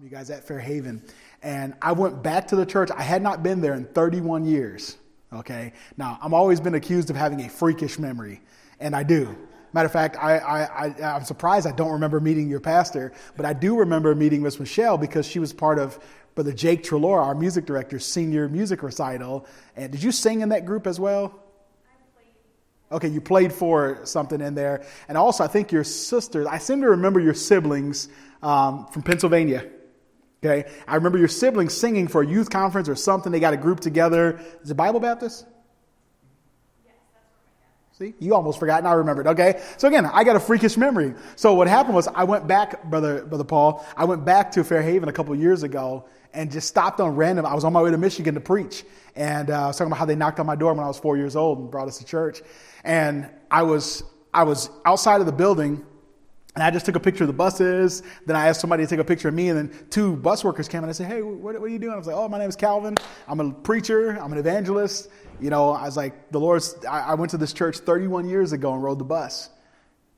you 0.00 0.08
guys 0.08 0.30
at 0.30 0.46
Fairhaven. 0.46 1.02
And 1.42 1.74
I 1.82 1.92
went 1.92 2.22
back 2.22 2.48
to 2.48 2.56
the 2.56 2.64
church. 2.64 2.90
I 2.90 3.02
had 3.02 3.20
not 3.22 3.42
been 3.42 3.60
there 3.60 3.74
in 3.74 3.84
31 3.84 4.46
years. 4.46 4.96
Okay. 5.32 5.74
Now, 5.98 6.18
I'm 6.22 6.32
always 6.32 6.60
been 6.60 6.74
accused 6.74 7.10
of 7.10 7.16
having 7.16 7.40
a 7.42 7.48
freakish 7.48 7.98
memory, 7.98 8.40
and 8.80 8.96
I 8.96 9.02
do. 9.02 9.36
Matter 9.74 9.86
of 9.86 9.92
fact, 9.92 10.16
I, 10.16 10.38
I, 10.38 10.86
I, 10.88 11.16
am 11.16 11.24
surprised 11.24 11.66
I 11.66 11.72
don't 11.72 11.92
remember 11.92 12.20
meeting 12.20 12.48
your 12.48 12.60
pastor, 12.60 13.12
but 13.36 13.44
I 13.44 13.52
do 13.52 13.76
remember 13.76 14.14
meeting 14.14 14.42
Miss 14.42 14.58
Michelle 14.58 14.98
because 14.98 15.26
she 15.26 15.38
was 15.38 15.52
part 15.52 15.78
of 15.78 15.98
Brother 16.34 16.52
Jake 16.52 16.82
Trelaw, 16.82 17.22
our 17.22 17.34
music 17.34 17.66
director's 17.66 18.04
senior 18.04 18.48
music 18.48 18.82
recital. 18.82 19.46
And 19.76 19.92
did 19.92 20.02
you 20.02 20.10
sing 20.10 20.40
in 20.40 20.50
that 20.50 20.64
group 20.64 20.86
as 20.86 20.98
well? 20.98 21.38
Okay, 22.90 23.08
you 23.08 23.20
played 23.20 23.52
for 23.52 24.00
something 24.04 24.40
in 24.40 24.54
there. 24.54 24.84
And 25.08 25.16
also, 25.16 25.44
I 25.44 25.48
think 25.48 25.70
your 25.70 25.84
sister, 25.84 26.46
I 26.48 26.58
seem 26.58 26.80
to 26.80 26.90
remember 26.90 27.20
your 27.20 27.34
siblings 27.34 28.08
um, 28.42 28.86
from 28.86 29.02
Pennsylvania. 29.02 29.70
Okay, 30.44 30.68
I 30.88 30.96
remember 30.96 31.18
your 31.18 31.28
siblings 31.28 31.72
singing 31.72 32.08
for 32.08 32.22
a 32.22 32.26
youth 32.26 32.50
conference 32.50 32.88
or 32.88 32.96
something. 32.96 33.30
They 33.30 33.38
got 33.38 33.54
a 33.54 33.58
group 33.58 33.78
together. 33.78 34.40
Is 34.62 34.70
it 34.70 34.74
Bible 34.74 34.98
Baptist? 34.98 35.46
See, 37.92 38.14
you 38.18 38.34
almost 38.34 38.58
forgot, 38.58 38.78
and 38.78 38.88
I 38.88 38.94
remembered. 38.94 39.28
Okay, 39.28 39.62
so 39.76 39.86
again, 39.86 40.06
I 40.06 40.24
got 40.24 40.34
a 40.34 40.40
freakish 40.40 40.76
memory. 40.76 41.14
So 41.36 41.54
what 41.54 41.68
happened 41.68 41.94
was, 41.94 42.08
I 42.08 42.24
went 42.24 42.48
back, 42.48 42.82
brother, 42.84 43.24
brother 43.24 43.44
Paul. 43.44 43.86
I 43.96 44.04
went 44.04 44.24
back 44.24 44.50
to 44.52 44.64
Fairhaven 44.64 45.08
a 45.08 45.12
couple 45.12 45.32
years 45.36 45.62
ago 45.62 46.06
and 46.34 46.50
just 46.50 46.66
stopped 46.66 46.98
on 46.98 47.14
random. 47.14 47.46
I 47.46 47.54
was 47.54 47.62
on 47.62 47.72
my 47.72 47.82
way 47.82 47.92
to 47.92 47.98
Michigan 47.98 48.34
to 48.34 48.40
preach, 48.40 48.84
and 49.14 49.48
uh, 49.48 49.64
I 49.64 49.66
was 49.68 49.76
talking 49.76 49.92
about 49.92 49.98
how 49.98 50.06
they 50.06 50.16
knocked 50.16 50.40
on 50.40 50.46
my 50.46 50.56
door 50.56 50.72
when 50.74 50.82
I 50.82 50.88
was 50.88 50.98
four 50.98 51.16
years 51.16 51.36
old 51.36 51.58
and 51.58 51.70
brought 51.70 51.86
us 51.86 51.98
to 51.98 52.04
church. 52.04 52.42
And 52.82 53.30
I 53.48 53.62
was 53.62 54.02
I 54.34 54.42
was 54.42 54.70
outside 54.84 55.20
of 55.20 55.26
the 55.26 55.32
building 55.32 55.84
and 56.54 56.62
I 56.62 56.70
just 56.70 56.84
took 56.84 56.96
a 56.96 57.00
picture 57.00 57.24
of 57.24 57.28
the 57.28 57.34
buses. 57.34 58.02
Then 58.26 58.36
I 58.36 58.48
asked 58.48 58.60
somebody 58.60 58.84
to 58.84 58.88
take 58.88 58.98
a 58.98 59.04
picture 59.04 59.28
of 59.28 59.34
me, 59.34 59.48
and 59.48 59.58
then 59.58 59.86
two 59.88 60.16
bus 60.16 60.44
workers 60.44 60.68
came 60.68 60.82
and 60.82 60.90
I 60.90 60.92
said, 60.92 61.06
"Hey, 61.06 61.22
what, 61.22 61.58
what, 61.58 61.62
are 61.62 61.68
you 61.68 61.78
doing?" 61.78 61.94
I 61.94 61.96
was 61.96 62.06
like, 62.06 62.16
"Oh, 62.16 62.28
my 62.28 62.38
name 62.38 62.48
is 62.48 62.56
Calvin. 62.56 62.96
I'm 63.26 63.40
a 63.40 63.50
preacher. 63.52 64.18
I'm 64.20 64.32
an 64.32 64.38
evangelist." 64.38 65.08
You 65.40 65.50
know, 65.50 65.70
I 65.70 65.84
was 65.84 65.96
like, 65.96 66.30
"The 66.30 66.40
Lord's." 66.40 66.74
I, 66.84 67.00
I 67.00 67.14
went 67.14 67.30
to 67.30 67.38
this 67.38 67.52
church 67.54 67.78
31 67.78 68.28
years 68.28 68.52
ago 68.52 68.74
and 68.74 68.82
rode 68.82 68.98
the 68.98 69.04
bus, 69.04 69.48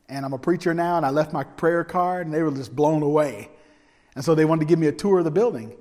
and 0.08 0.24
I'm 0.24 0.32
a 0.32 0.38
preacher 0.38 0.74
now. 0.74 0.96
And 0.96 1.06
I 1.06 1.10
left 1.10 1.32
my 1.32 1.44
prayer 1.44 1.84
card, 1.84 2.26
and 2.26 2.34
they 2.34 2.42
were 2.42 2.50
just 2.50 2.74
blown 2.74 3.02
away. 3.02 3.50
And 4.16 4.24
so 4.24 4.34
they 4.34 4.44
wanted 4.44 4.60
to 4.60 4.66
give 4.66 4.78
me 4.78 4.88
a 4.88 4.92
tour 4.92 5.18
of 5.18 5.24
the 5.24 5.30
building. 5.30 5.76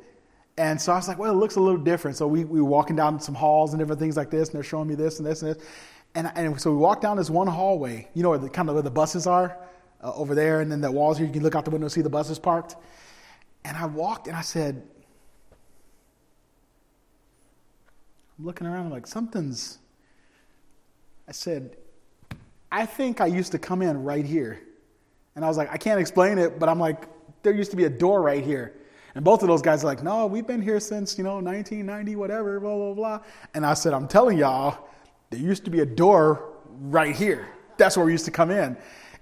And 0.57 0.79
so 0.79 0.93
I 0.93 0.97
was 0.97 1.07
like, 1.07 1.17
"Well, 1.17 1.31
it 1.31 1.37
looks 1.37 1.55
a 1.55 1.61
little 1.61 1.81
different." 1.81 2.15
So 2.15 2.27
we, 2.27 2.45
we 2.45 2.61
were 2.61 2.69
walking 2.69 2.95
down 2.95 3.19
some 3.19 3.33
halls 3.33 3.73
and 3.73 3.79
different 3.79 3.99
things 3.99 4.15
like 4.15 4.29
this, 4.29 4.49
and 4.49 4.55
they're 4.55 4.63
showing 4.63 4.87
me 4.87 4.93
this 4.93 5.17
and 5.17 5.25
this 5.25 5.41
and 5.41 5.55
this. 5.55 5.63
And, 6.15 6.31
and 6.35 6.61
so 6.61 6.69
we 6.69 6.77
walked 6.77 7.01
down 7.01 7.17
this 7.17 7.31
one 7.31 7.47
hallway. 7.47 8.07
You 8.13 8.21
know 8.21 8.29
where 8.29 8.37
the, 8.37 8.49
kind 8.49 8.69
of 8.69 8.75
where 8.75 8.83
the 8.83 8.91
buses 8.91 9.25
are 9.25 9.57
uh, 10.03 10.13
over 10.13 10.35
there, 10.35 10.61
and 10.61 10.71
then 10.71 10.81
the 10.81 10.91
walls 10.91 11.17
here, 11.17 11.25
you 11.25 11.33
can 11.33 11.43
look 11.43 11.55
out 11.55 11.65
the 11.65 11.71
window 11.71 11.85
and 11.85 11.91
see 11.91 12.01
the 12.01 12.09
buses 12.09 12.37
parked. 12.37 12.75
And 13.65 13.77
I 13.77 13.85
walked 13.85 14.27
and 14.27 14.35
I 14.35 14.41
said, 14.41 14.83
I'm 18.37 18.45
looking 18.45 18.67
around, 18.67 18.87
I'm 18.87 18.91
like, 18.91 19.07
something's. 19.07 19.79
I 21.27 21.31
said, 21.31 21.77
I 22.71 22.85
think 22.85 23.21
I 23.21 23.27
used 23.27 23.53
to 23.53 23.59
come 23.59 23.81
in 23.81 24.03
right 24.03 24.25
here. 24.25 24.61
And 25.35 25.45
I 25.45 25.47
was 25.47 25.57
like, 25.57 25.71
I 25.71 25.77
can't 25.77 25.99
explain 25.99 26.37
it, 26.37 26.59
but 26.59 26.67
I'm 26.67 26.79
like, 26.79 27.07
there 27.43 27.53
used 27.53 27.71
to 27.71 27.77
be 27.77 27.85
a 27.85 27.89
door 27.89 28.21
right 28.21 28.43
here. 28.43 28.73
And 29.15 29.23
both 29.23 29.43
of 29.43 29.47
those 29.47 29.61
guys 29.61 29.83
are 29.83 29.87
like, 29.87 30.03
no, 30.03 30.25
we've 30.25 30.45
been 30.45 30.61
here 30.61 30.79
since, 30.79 31.17
you 31.17 31.23
know, 31.23 31.35
1990, 31.35 32.15
whatever, 32.15 32.59
blah, 32.59 32.75
blah, 32.75 32.93
blah. 32.93 33.19
And 33.53 33.65
I 33.65 33.75
said, 33.75 33.93
I'm 33.93 34.07
telling 34.07 34.37
y'all, 34.37 34.89
there 35.29 35.39
used 35.39 35.63
to 35.65 35.71
be 35.71 35.81
a 35.81 35.85
door 35.85 36.53
right 36.79 37.15
here. 37.15 37.47
That's 37.77 37.95
where 37.95 38.05
we 38.05 38.11
used 38.11 38.25
to 38.25 38.31
come 38.31 38.51
in. 38.51 38.75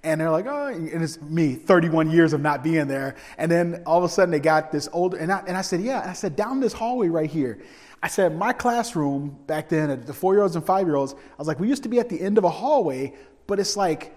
And 0.03 0.19
they're 0.19 0.31
like, 0.31 0.47
oh, 0.47 0.67
and 0.67 1.03
it's 1.03 1.21
me, 1.21 1.53
31 1.53 2.09
years 2.09 2.33
of 2.33 2.41
not 2.41 2.63
being 2.63 2.87
there. 2.87 3.15
And 3.37 3.51
then 3.51 3.83
all 3.85 3.99
of 3.99 4.03
a 4.03 4.09
sudden 4.09 4.31
they 4.31 4.39
got 4.39 4.71
this 4.71 4.89
older, 4.93 5.17
and 5.17 5.31
I, 5.31 5.43
and 5.47 5.55
I 5.55 5.61
said, 5.61 5.81
yeah. 5.81 6.01
And 6.01 6.09
I 6.09 6.13
said, 6.13 6.35
down 6.35 6.59
this 6.59 6.73
hallway 6.73 7.07
right 7.09 7.29
here. 7.29 7.59
I 8.03 8.07
said, 8.07 8.35
my 8.35 8.51
classroom 8.51 9.37
back 9.45 9.69
then, 9.69 9.91
uh, 9.91 9.95
the 9.95 10.13
four 10.13 10.33
year 10.33 10.41
olds 10.41 10.55
and 10.55 10.65
five 10.65 10.87
year 10.87 10.95
olds, 10.95 11.13
I 11.13 11.35
was 11.37 11.47
like, 11.47 11.59
we 11.59 11.67
used 11.67 11.83
to 11.83 11.89
be 11.89 11.99
at 11.99 12.09
the 12.09 12.19
end 12.19 12.39
of 12.39 12.43
a 12.43 12.49
hallway, 12.49 13.13
but 13.45 13.59
it's 13.59 13.77
like, 13.77 14.15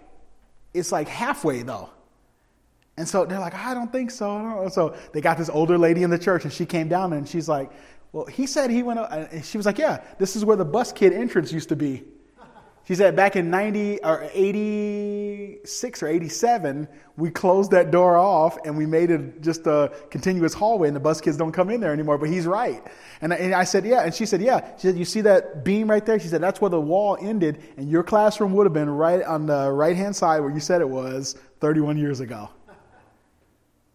it's 0.73 0.91
like 0.91 1.07
halfway 1.07 1.63
though. 1.63 1.91
And 2.97 3.07
so 3.07 3.27
they're 3.27 3.41
like, 3.41 3.55
I 3.55 3.75
don't 3.75 3.93
think 3.93 4.11
so. 4.11 4.69
So 4.73 4.97
they 5.13 5.21
got 5.21 5.37
this 5.37 5.49
older 5.49 5.77
lady 5.77 6.03
in 6.03 6.11
the 6.11 6.19
church, 6.19 6.45
and 6.45 6.53
she 6.53 6.65
came 6.65 6.89
down 6.89 7.13
and 7.13 7.29
she's 7.29 7.49
like, 7.49 7.71
Well, 8.13 8.27
he 8.27 8.47
said 8.47 8.71
he 8.71 8.83
went, 8.83 9.01
up. 9.01 9.13
and 9.13 9.45
she 9.45 9.59
was 9.59 9.67
like, 9.67 9.79
Yeah, 9.79 10.03
this 10.19 10.37
is 10.37 10.45
where 10.45 10.57
the 10.57 10.65
bus 10.65 10.93
kid 10.93 11.13
entrance 11.13 11.53
used 11.53 11.69
to 11.71 11.77
be. 11.77 12.05
She 12.87 12.95
said 12.95 13.17
back 13.17 13.35
in 13.35 13.49
90 13.49 14.05
or 14.05 14.29
86 14.35 16.03
or 16.03 16.07
87, 16.07 16.87
we 17.17 17.31
closed 17.31 17.71
that 17.71 17.91
door 17.91 18.19
off 18.19 18.59
and 18.67 18.77
we 18.77 18.85
made 18.85 19.11
it 19.11 19.41
just 19.41 19.67
a 19.67 19.91
continuous 20.11 20.53
hallway 20.53 20.89
and 20.89 20.97
the 20.97 21.01
bus 21.01 21.19
kids 21.19 21.39
don't 21.39 21.53
come 21.53 21.71
in 21.71 21.81
there 21.81 21.95
anymore. 21.95 22.19
But 22.19 22.29
he's 22.29 22.47
right. 22.47 22.83
And 23.23 23.33
I, 23.33 23.37
and 23.37 23.55
I 23.55 23.65
said, 23.65 23.87
yeah. 23.87 24.03
And 24.03 24.15
she 24.15 24.27
said, 24.27 24.43
yeah. 24.43 24.77
She 24.77 24.89
said, 24.89 24.99
you 24.99 25.07
see 25.07 25.23
that 25.23 25.65
beam 25.65 25.91
right 25.91 26.05
there? 26.05 26.21
She 26.21 26.29
said, 26.29 26.43
that's 26.43 26.61
where 26.61 26.69
the 26.69 26.81
wall 26.81 27.17
ended 27.19 27.63
and 27.79 27.89
your 27.89 28.03
classroom 28.03 28.53
would 28.53 28.67
have 28.67 28.75
been 28.75 28.91
right 28.91 29.23
on 29.23 29.47
the 29.47 29.71
right 29.73 29.97
hand 29.97 30.15
side 30.15 30.41
where 30.41 30.51
you 30.51 30.61
said 30.61 30.83
it 30.83 30.89
was 30.89 31.37
31 31.61 31.97
years 31.97 32.21
ago. 32.21 32.51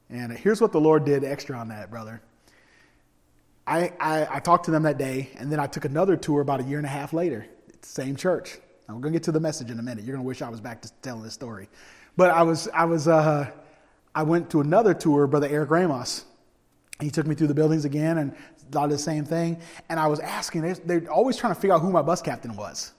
And 0.10 0.32
here's 0.32 0.60
what 0.60 0.72
the 0.72 0.82
Lord 0.82 1.06
did 1.06 1.24
extra 1.24 1.56
on 1.56 1.68
that, 1.68 1.92
brother. 1.92 2.24
I, 3.68 3.94
I, 4.00 4.38
I 4.38 4.40
talked 4.40 4.66
to 4.66 4.72
them 4.72 4.82
that 4.82 4.98
day 4.98 5.30
and 5.36 5.52
then 5.52 5.60
I 5.60 5.68
took 5.68 5.86
another 5.86 6.18
tour 6.18 6.42
about 6.42 6.60
a 6.62 6.64
year 6.64 6.80
and 6.80 6.88
a 6.88 6.90
half 6.90 7.14
later. 7.14 7.46
Same 7.84 8.16
church 8.16 8.58
now, 8.90 8.96
we're 8.96 9.02
to 9.14 9.20
get 9.20 9.24
to 9.24 9.32
the 9.32 9.40
message 9.40 9.70
in 9.70 9.78
a 9.78 9.84
minute. 9.84 10.04
You're 10.04 10.18
to 10.18 10.24
wish 10.24 10.42
I 10.42 10.50
was 10.50 10.60
back 10.60 10.82
to 10.82 10.92
telling 11.04 11.22
this 11.22 11.36
story. 11.36 11.70
But 12.18 12.32
I 12.32 12.42
was, 12.42 12.68
I 12.74 12.86
was, 12.86 13.08
uh, 13.08 13.52
I 14.16 14.24
went 14.24 14.50
to 14.50 14.62
another 14.62 14.96
tour, 14.96 15.28
Brother 15.28 15.48
Eric 15.48 15.70
Ramos. 15.70 16.26
He 17.00 17.12
took 17.12 17.28
me 17.28 17.36
through 17.36 17.48
the 17.48 17.54
buildings 17.54 17.86
again 17.86 18.18
and 18.18 18.32
a 18.32 18.76
lot 18.76 18.86
of 18.86 18.90
the 18.90 18.98
same 18.98 19.26
thing. 19.26 19.62
And 19.90 20.00
I 20.00 20.08
was 20.08 20.20
asking, 20.20 20.64
they're, 20.64 20.74
they're 20.74 21.12
always 21.12 21.38
trying 21.38 21.54
to 21.54 21.62
figure 21.62 21.76
out 21.76 21.82
who 21.82 21.92
my 21.92 22.02
bus 22.02 22.24
captain 22.24 22.56
was. 22.56 22.94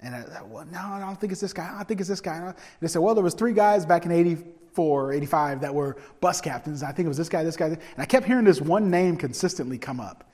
And 0.00 0.14
I 0.14 0.22
said, 0.22 0.50
well, 0.50 0.64
no, 0.72 0.80
I 0.80 1.00
don't 1.00 1.20
think 1.20 1.32
it's 1.32 1.40
this 1.40 1.52
guy. 1.52 1.70
I 1.78 1.84
think 1.84 2.00
it's 2.00 2.08
this 2.08 2.22
guy. 2.22 2.36
And 2.36 2.54
they 2.80 2.88
said, 2.88 3.02
well, 3.02 3.14
there 3.14 3.22
was 3.22 3.34
three 3.34 3.52
guys 3.52 3.84
back 3.84 4.06
in 4.06 4.10
84, 4.10 5.12
85 5.12 5.60
that 5.60 5.74
were 5.74 5.98
bus 6.22 6.40
captains. 6.40 6.82
I 6.82 6.92
think 6.92 7.04
it 7.04 7.08
was 7.08 7.18
this 7.18 7.28
guy, 7.28 7.44
this 7.44 7.58
guy. 7.58 7.66
And 7.66 7.78
I 7.98 8.06
kept 8.06 8.24
hearing 8.26 8.44
this 8.44 8.60
one 8.60 8.90
name 8.90 9.18
consistently 9.18 9.76
come 9.76 10.00
up. 10.00 10.32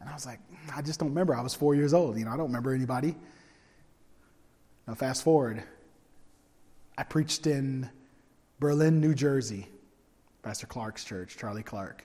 And 0.00 0.08
I 0.08 0.14
was 0.14 0.26
like, 0.26 0.40
I 0.74 0.82
just 0.82 0.98
don't 0.98 1.10
remember. 1.10 1.36
I 1.36 1.42
was 1.42 1.54
four 1.54 1.76
years 1.76 1.94
old. 1.94 2.18
You 2.18 2.24
know, 2.24 2.32
I 2.32 2.36
don't 2.36 2.46
remember 2.46 2.74
anybody. 2.74 3.14
Now, 4.90 4.96
fast 4.96 5.22
forward. 5.22 5.62
I 6.98 7.04
preached 7.04 7.46
in 7.46 7.88
Berlin, 8.58 9.00
New 9.00 9.14
Jersey, 9.14 9.68
Pastor 10.42 10.66
Clark's 10.66 11.04
church, 11.04 11.36
Charlie 11.36 11.62
Clark. 11.62 12.04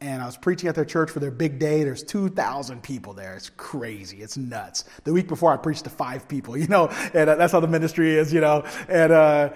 And 0.00 0.22
I 0.22 0.24
was 0.24 0.38
preaching 0.38 0.70
at 0.70 0.74
their 0.74 0.86
church 0.86 1.10
for 1.10 1.20
their 1.20 1.30
big 1.30 1.58
day. 1.58 1.84
There's 1.84 2.02
2,000 2.02 2.82
people 2.82 3.12
there. 3.12 3.34
It's 3.34 3.50
crazy. 3.50 4.22
It's 4.22 4.38
nuts. 4.38 4.84
The 5.04 5.12
week 5.12 5.28
before, 5.28 5.52
I 5.52 5.58
preached 5.58 5.84
to 5.84 5.90
five 5.90 6.26
people, 6.26 6.56
you 6.56 6.66
know, 6.66 6.88
and 7.12 7.28
uh, 7.28 7.34
that's 7.34 7.52
how 7.52 7.60
the 7.60 7.68
ministry 7.68 8.16
is, 8.16 8.32
you 8.32 8.40
know. 8.40 8.64
And, 8.88 9.12
uh, 9.12 9.50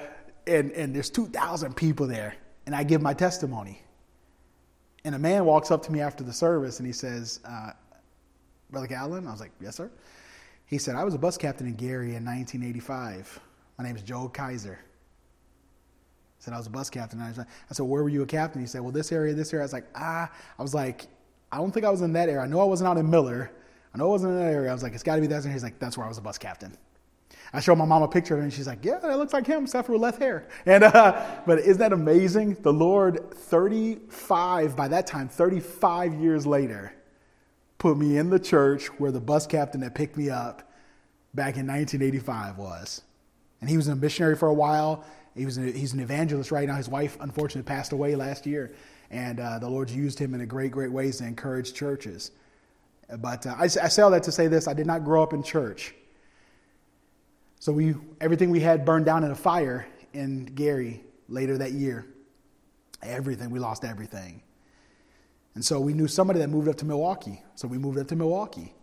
and, 0.46 0.72
and 0.72 0.94
there's 0.94 1.08
2,000 1.08 1.74
people 1.74 2.06
there. 2.06 2.34
And 2.66 2.74
I 2.74 2.84
give 2.84 3.00
my 3.00 3.14
testimony. 3.14 3.80
And 5.06 5.14
a 5.14 5.18
man 5.18 5.46
walks 5.46 5.70
up 5.70 5.82
to 5.84 5.90
me 5.90 6.02
after 6.02 6.22
the 6.22 6.34
service 6.34 6.80
and 6.80 6.86
he 6.86 6.92
says, 6.92 7.40
uh, 7.46 7.70
Brother 8.70 8.88
Gallen? 8.88 9.26
I 9.26 9.30
was 9.30 9.40
like, 9.40 9.52
Yes, 9.58 9.76
sir. 9.76 9.90
He 10.66 10.78
said, 10.78 10.96
I 10.96 11.04
was 11.04 11.14
a 11.14 11.18
bus 11.18 11.36
captain 11.36 11.66
in 11.66 11.74
Gary 11.74 12.14
in 12.14 12.24
1985. 12.24 13.40
My 13.78 13.84
name 13.84 13.96
is 13.96 14.02
Joe 14.02 14.28
Kaiser. 14.28 14.78
He 16.38 16.42
said, 16.42 16.54
I 16.54 16.58
was 16.58 16.66
a 16.66 16.70
bus 16.70 16.90
captain. 16.90 17.20
I 17.20 17.32
said, 17.32 17.84
where 17.84 18.02
were 18.02 18.08
you 18.08 18.22
a 18.22 18.26
captain? 18.26 18.60
He 18.60 18.66
said, 18.66 18.80
well, 18.80 18.92
this 18.92 19.12
area, 19.12 19.34
this 19.34 19.52
area. 19.52 19.62
I 19.62 19.66
was 19.66 19.72
like, 19.72 19.86
ah. 19.94 20.30
I 20.58 20.62
was 20.62 20.74
like, 20.74 21.06
I 21.52 21.58
don't 21.58 21.72
think 21.72 21.86
I 21.86 21.90
was 21.90 22.02
in 22.02 22.12
that 22.14 22.28
area. 22.28 22.42
I 22.42 22.46
know 22.46 22.60
I 22.60 22.64
wasn't 22.64 22.88
out 22.88 22.98
in 22.98 23.08
Miller. 23.08 23.50
I 23.94 23.98
know 23.98 24.06
I 24.06 24.10
wasn't 24.10 24.32
in 24.32 24.38
that 24.38 24.52
area. 24.52 24.70
I 24.70 24.72
was 24.72 24.82
like, 24.82 24.94
it's 24.94 25.02
got 25.02 25.16
to 25.16 25.20
be 25.20 25.26
that. 25.28 25.44
And 25.44 25.52
he's 25.52 25.62
like, 25.62 25.78
that's 25.78 25.96
where 25.96 26.04
I 26.04 26.08
was 26.08 26.18
a 26.18 26.22
bus 26.22 26.38
captain. 26.38 26.76
I 27.52 27.60
showed 27.60 27.76
my 27.76 27.84
mom 27.84 28.02
a 28.02 28.08
picture 28.08 28.34
of 28.34 28.40
him, 28.40 28.44
and 28.44 28.52
she's 28.52 28.66
like, 28.66 28.84
yeah, 28.84 28.98
that 28.98 29.16
looks 29.16 29.32
like 29.32 29.46
him, 29.46 29.64
except 29.64 29.86
for 29.86 29.96
left 29.96 30.18
hair. 30.18 30.48
And, 30.66 30.82
uh, 30.82 31.24
but 31.46 31.60
isn't 31.60 31.78
that 31.78 31.92
amazing? 31.92 32.54
The 32.62 32.72
Lord, 32.72 33.32
35, 33.32 34.74
by 34.74 34.88
that 34.88 35.06
time, 35.06 35.28
35 35.28 36.14
years 36.14 36.46
later, 36.46 36.92
put 37.84 37.98
me 37.98 38.16
in 38.16 38.30
the 38.30 38.38
church 38.38 38.86
where 38.98 39.12
the 39.12 39.20
bus 39.20 39.46
captain 39.46 39.82
that 39.82 39.94
picked 39.94 40.16
me 40.16 40.30
up 40.30 40.72
back 41.34 41.58
in 41.58 41.66
1985 41.66 42.56
was. 42.56 43.02
And 43.60 43.68
he 43.68 43.76
was 43.76 43.88
a 43.88 43.94
missionary 43.94 44.36
for 44.36 44.48
a 44.48 44.54
while. 44.54 45.04
He 45.34 45.44
was 45.44 45.56
he's 45.56 45.92
an 45.92 46.00
evangelist 46.00 46.50
right 46.50 46.66
now. 46.66 46.76
His 46.76 46.88
wife, 46.88 47.18
unfortunately, 47.20 47.68
passed 47.68 47.92
away 47.92 48.16
last 48.16 48.46
year. 48.46 48.74
And 49.10 49.38
uh, 49.38 49.58
the 49.58 49.68
Lord's 49.68 49.94
used 49.94 50.18
him 50.18 50.32
in 50.32 50.40
a 50.40 50.46
great, 50.46 50.72
great 50.72 50.90
ways 50.90 51.18
to 51.18 51.24
encourage 51.26 51.74
churches. 51.74 52.30
But 53.18 53.46
uh, 53.46 53.54
I, 53.58 53.64
I 53.64 53.68
say 53.68 54.00
all 54.00 54.10
that 54.12 54.22
to 54.22 54.32
say 54.32 54.46
this 54.46 54.66
I 54.66 54.72
did 54.72 54.86
not 54.86 55.04
grow 55.04 55.22
up 55.22 55.34
in 55.34 55.42
church. 55.42 55.94
So 57.60 57.70
we, 57.70 57.96
everything 58.18 58.48
we 58.48 58.60
had 58.60 58.86
burned 58.86 59.04
down 59.04 59.24
in 59.24 59.30
a 59.30 59.36
fire 59.36 59.86
in 60.14 60.46
Gary 60.46 61.04
later 61.28 61.58
that 61.58 61.72
year. 61.72 62.06
Everything, 63.02 63.50
we 63.50 63.58
lost 63.58 63.84
everything. 63.84 64.40
And 65.54 65.64
so 65.64 65.80
we 65.80 65.92
knew 65.92 66.08
somebody 66.08 66.40
that 66.40 66.48
moved 66.48 66.68
up 66.68 66.76
to 66.76 66.84
Milwaukee. 66.84 67.42
So 67.54 67.68
we 67.68 67.78
moved 67.78 67.98
up 67.98 68.08
to 68.08 68.16
Milwaukee. 68.16 68.74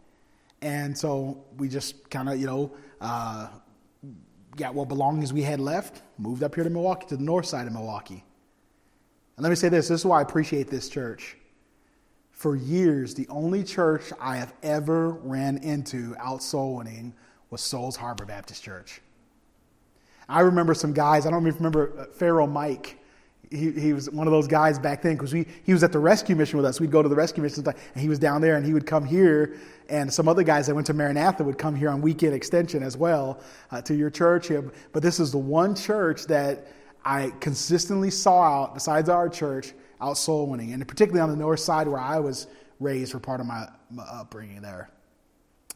And 0.62 0.98
so 0.98 1.44
we 1.58 1.68
just 1.68 2.10
kind 2.10 2.30
of, 2.30 2.40
you 2.40 2.46
know, 2.46 2.72
uh, 3.02 3.48
got 4.56 4.74
what 4.74 4.88
belongings 4.88 5.34
we 5.34 5.42
had 5.42 5.60
left, 5.60 6.02
moved 6.18 6.44
up 6.44 6.56
here 6.56 6.64
to 6.64 6.70
Milwaukee, 6.70 7.08
to 7.08 7.18
the 7.18 7.24
north 7.24 7.46
side 7.46 7.68
of 7.68 7.74
Milwaukee. 7.74 8.24
And 9.38 9.44
let 9.44 9.50
me 9.50 9.56
say 9.56 9.70
this 9.70 9.88
this 9.88 10.02
is 10.02 10.06
why 10.06 10.20
I 10.20 10.22
appreciate 10.22 10.70
this 10.70 10.88
church. 10.88 11.38
For 12.32 12.56
years, 12.56 13.14
the 13.14 13.28
only 13.30 13.64
church 13.64 14.04
I 14.20 14.38
have 14.38 14.54
ever 14.64 15.12
ran 15.12 15.58
into 15.58 16.16
out 16.20 16.42
soul 16.42 16.78
winning 16.78 17.14
was 17.50 17.62
Souls 17.62 17.96
Harbor 17.96 18.26
Baptist 18.26 18.64
Church. 18.64 19.02
I 20.28 20.42
remember 20.42 20.74
some 20.74 20.94
guys, 20.94 21.26
I 21.26 21.30
don't 21.30 21.46
even 21.46 21.58
remember 21.58 21.94
uh, 22.00 22.06
Pharaoh 22.14 22.48
Mike. 22.48 22.98
He, 23.52 23.72
he 23.72 23.94
was 23.94 24.10
one 24.10 24.28
of 24.28 24.32
those 24.32 24.48
guys 24.48 24.80
back 24.80 25.02
then 25.02 25.18
because 25.18 25.32
he 25.32 25.74
was 25.74 25.84
at 25.84 25.92
the 25.92 26.00
rescue 26.00 26.36
mission 26.36 26.58
with 26.58 26.66
us. 26.66 26.80
We'd 26.80 26.90
go 26.90 27.04
to 27.04 27.10
the 27.10 27.16
rescue 27.16 27.44
mission 27.44 27.66
and 27.68 28.02
he 28.02 28.08
was 28.08 28.18
down 28.18 28.42
there 28.42 28.56
and 28.56 28.66
he 28.66 28.74
would 28.74 28.88
come 28.88 29.06
here. 29.06 29.58
And 29.90 30.12
some 30.12 30.30
other 30.30 30.44
guys 30.44 30.68
that 30.68 30.76
went 30.76 30.88
to 30.88 30.94
Maranatha 30.94 31.44
would 31.44 31.58
come 31.58 31.76
here 31.76 31.90
on 31.90 32.02
weekend 32.02 32.34
extension 32.34 32.82
as 32.82 32.96
well 32.96 33.42
uh, 33.70 33.82
to 33.82 33.94
your 33.94 34.10
church. 34.10 34.50
But 34.94 35.04
this 35.04 35.20
is 35.20 35.32
the 35.34 35.38
one 35.38 35.76
church 35.76 36.28
that 36.28 36.68
I 37.04 37.34
consistently 37.42 38.10
saw 38.10 38.64
out, 38.64 38.74
besides 38.74 39.10
our 39.10 39.28
church, 39.28 39.74
out 40.00 40.18
soul 40.18 40.48
winning. 40.48 40.72
And 40.72 40.88
particularly 40.88 41.22
on 41.22 41.30
the 41.30 41.36
north 41.36 41.60
side 41.60 41.90
where 41.90 42.00
I 42.00 42.20
was 42.20 42.48
raised 42.80 43.12
for 43.12 43.20
part 43.20 43.42
of 43.42 43.48
my, 43.48 43.68
my 43.90 44.04
upbringing 44.04 44.62
there. 44.62 44.90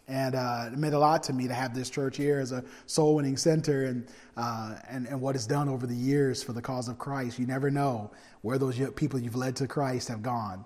And 0.07 0.36
uh, 0.36 0.69
it 0.72 0.78
meant 0.78 0.94
a 0.94 1.00
lot 1.00 1.24
to 1.24 1.34
me 1.34 1.48
to 1.48 1.54
have 1.54 1.74
this 1.74 1.90
church 1.90 2.18
here 2.18 2.40
as 2.40 2.52
a 2.52 2.63
soul 2.86 3.16
winning 3.16 3.38
center 3.38 3.86
and, 3.86 4.07
uh, 4.38 4.75
and, 4.88 5.07
and 5.07 5.19
what 5.19 5.36
it's 5.36 5.48
done 5.48 5.68
over 5.68 5.88
the 5.88 5.96
years 5.96 6.44
for 6.44 6.54
the 6.54 6.62
cause 6.62 6.88
of 6.88 7.00
Christ. 7.00 7.40
You 7.40 7.48
never 7.48 7.72
know 7.72 8.12
where 8.42 8.57
those 8.60 8.80
people 8.96 9.19
you've 9.19 9.36
led 9.36 9.56
to 9.57 9.68
Christ 9.68 10.07
have 10.10 10.22
gone. 10.22 10.63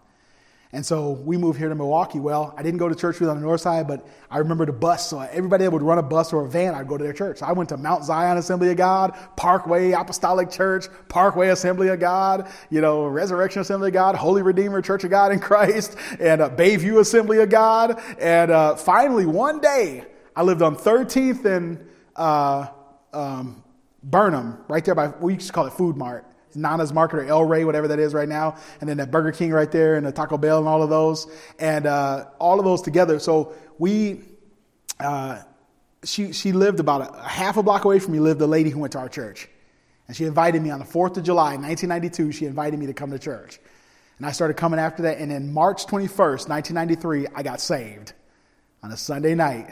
And 0.72 0.86
so 0.86 1.12
we 1.12 1.36
moved 1.36 1.58
here 1.58 1.68
to 1.68 1.74
Milwaukee. 1.74 2.20
Well, 2.20 2.54
I 2.56 2.62
didn't 2.62 2.78
go 2.78 2.88
to 2.88 2.94
church 2.94 3.20
with 3.20 3.28
on 3.28 3.38
the 3.38 3.42
north 3.42 3.62
side, 3.62 3.88
but 3.88 4.06
I 4.30 4.38
remember 4.38 4.68
the 4.68 4.72
bus. 4.72 5.10
So 5.10 5.20
everybody 5.20 5.64
that 5.64 5.72
would 5.72 5.82
run 5.82 5.98
a 5.98 6.04
bus 6.04 6.32
or 6.32 6.46
a 6.46 6.50
van, 6.50 6.76
I'd 6.76 6.88
go 6.88 6.96
to 6.96 7.04
their 7.04 7.14
church. 7.14 7.40
So 7.40 7.48
I 7.48 7.54
went 7.54 7.70
to 7.70 7.78
Mount 7.78 8.04
Zion 8.04 8.38
Assembly 8.38 8.70
of 8.70 8.78
God, 8.78 9.18
Parkway 9.36 9.94
Apostolic 9.94 10.52
Church, 10.52 10.86
Parkway 11.08 11.50
Assembly 11.50 11.88
of 11.88 12.00
God, 12.00 12.52
you 12.70 12.82
know, 12.82 13.08
Resurrection 13.08 13.64
Assembly 13.64 13.88
of 13.88 13.96
God, 13.96 14.16
Holy 14.16 14.44
Redeemer 14.44 14.80
Church 14.84 15.04
of 15.04 15.10
God 15.10 15.32
in 15.32 15.40
Christ, 15.40 15.96
and 16.20 16.40
uh, 16.40 16.52
Bayview 16.52 17.00
Assembly 17.00 17.40
of 17.40 17.50
God. 17.50 18.00
And 18.20 18.52
uh, 18.52 18.76
finally, 18.76 19.26
one 19.26 19.60
day, 19.62 20.06
I 20.36 20.44
lived 20.44 20.62
on 20.62 20.76
13th 20.76 21.46
and 21.46 21.84
uh, 22.16 22.68
um, 23.12 23.64
Burnham, 24.04 24.64
right 24.68 24.86
there 24.86 24.94
by, 24.94 25.08
we 25.08 25.34
used 25.34 25.48
to 25.48 25.54
call 25.54 25.66
it 25.66 25.74
Food 25.74 25.98
Mart. 25.98 26.29
Nana's 26.56 26.94
Market 26.94 27.18
or 27.20 27.26
El 27.26 27.44
Rey, 27.44 27.66
whatever 27.66 27.88
that 27.90 28.00
is 28.00 28.14
right 28.14 28.28
now, 28.28 28.58
and 28.82 28.90
then 28.90 28.98
that 28.98 29.12
Burger 29.12 29.32
King 29.32 29.52
right 29.52 29.72
there, 29.72 29.96
and 29.96 30.06
the 30.06 30.12
Taco 30.12 30.38
Bell, 30.38 30.60
and 30.60 30.68
all 30.68 30.82
of 30.84 30.90
those, 30.90 31.28
and 31.60 31.86
uh, 31.86 32.26
all 32.40 32.60
of 32.60 32.66
those 32.66 32.82
together. 32.82 33.20
So 33.20 33.54
we, 33.78 34.22
uh, 35.00 35.42
she 36.04 36.34
she 36.34 36.52
lived 36.52 36.80
about 36.80 37.02
a, 37.02 37.14
a, 37.20 37.28
half 37.28 37.58
a 37.58 37.64
block 37.64 37.86
away 37.86 38.00
from 38.00 38.14
me. 38.14 38.20
Lived 38.20 38.42
a 38.42 38.48
lady 38.48 38.70
who 38.70 38.80
went 38.80 38.94
to 38.94 39.00
our 39.00 39.10
church, 39.10 39.48
and 40.08 40.16
she 40.16 40.26
invited 40.26 40.62
me 40.62 40.70
on 40.70 40.80
the 40.80 40.86
Fourth 40.86 41.18
of 41.18 41.24
July, 41.24 41.56
1992. 41.56 42.32
She 42.32 42.46
invited 42.46 42.80
me 42.80 42.88
to 42.88 42.94
come 42.94 43.12
to 43.12 43.20
church, 43.20 43.60
and 44.18 44.26
I 44.26 44.32
started 44.32 44.56
coming 44.56 44.80
after 44.80 45.04
that. 45.04 45.18
And 45.18 45.32
then 45.32 45.54
March 45.54 45.86
21st, 45.86 46.50
1993, 46.50 47.28
I 47.36 47.44
got 47.44 47.62
saved 47.62 48.14
on 48.82 48.92
a 48.92 48.98
Sunday 48.98 49.36
night 49.36 49.70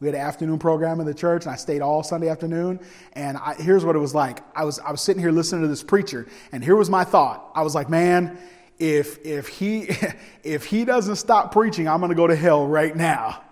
we 0.00 0.08
had 0.08 0.14
an 0.14 0.20
afternoon 0.20 0.58
program 0.58 1.00
in 1.00 1.06
the 1.06 1.14
church, 1.14 1.44
and 1.44 1.52
I 1.52 1.56
stayed 1.56 1.80
all 1.80 2.02
Sunday 2.02 2.28
afternoon. 2.28 2.80
And 3.14 3.38
I, 3.38 3.54
here's 3.54 3.84
what 3.84 3.96
it 3.96 3.98
was 3.98 4.14
like: 4.14 4.40
I 4.54 4.64
was 4.64 4.78
I 4.78 4.90
was 4.90 5.00
sitting 5.00 5.22
here 5.22 5.32
listening 5.32 5.62
to 5.62 5.68
this 5.68 5.82
preacher, 5.82 6.26
and 6.52 6.62
here 6.62 6.76
was 6.76 6.90
my 6.90 7.04
thought. 7.04 7.50
I 7.54 7.62
was 7.62 7.74
like, 7.74 7.88
man, 7.88 8.38
if 8.78 9.24
if 9.24 9.48
he 9.48 9.88
if 10.42 10.66
he 10.66 10.84
doesn't 10.84 11.16
stop 11.16 11.52
preaching, 11.52 11.88
I'm 11.88 12.00
going 12.00 12.10
to 12.10 12.16
go 12.16 12.26
to 12.26 12.36
hell 12.36 12.66
right 12.66 12.94
now. 12.94 13.42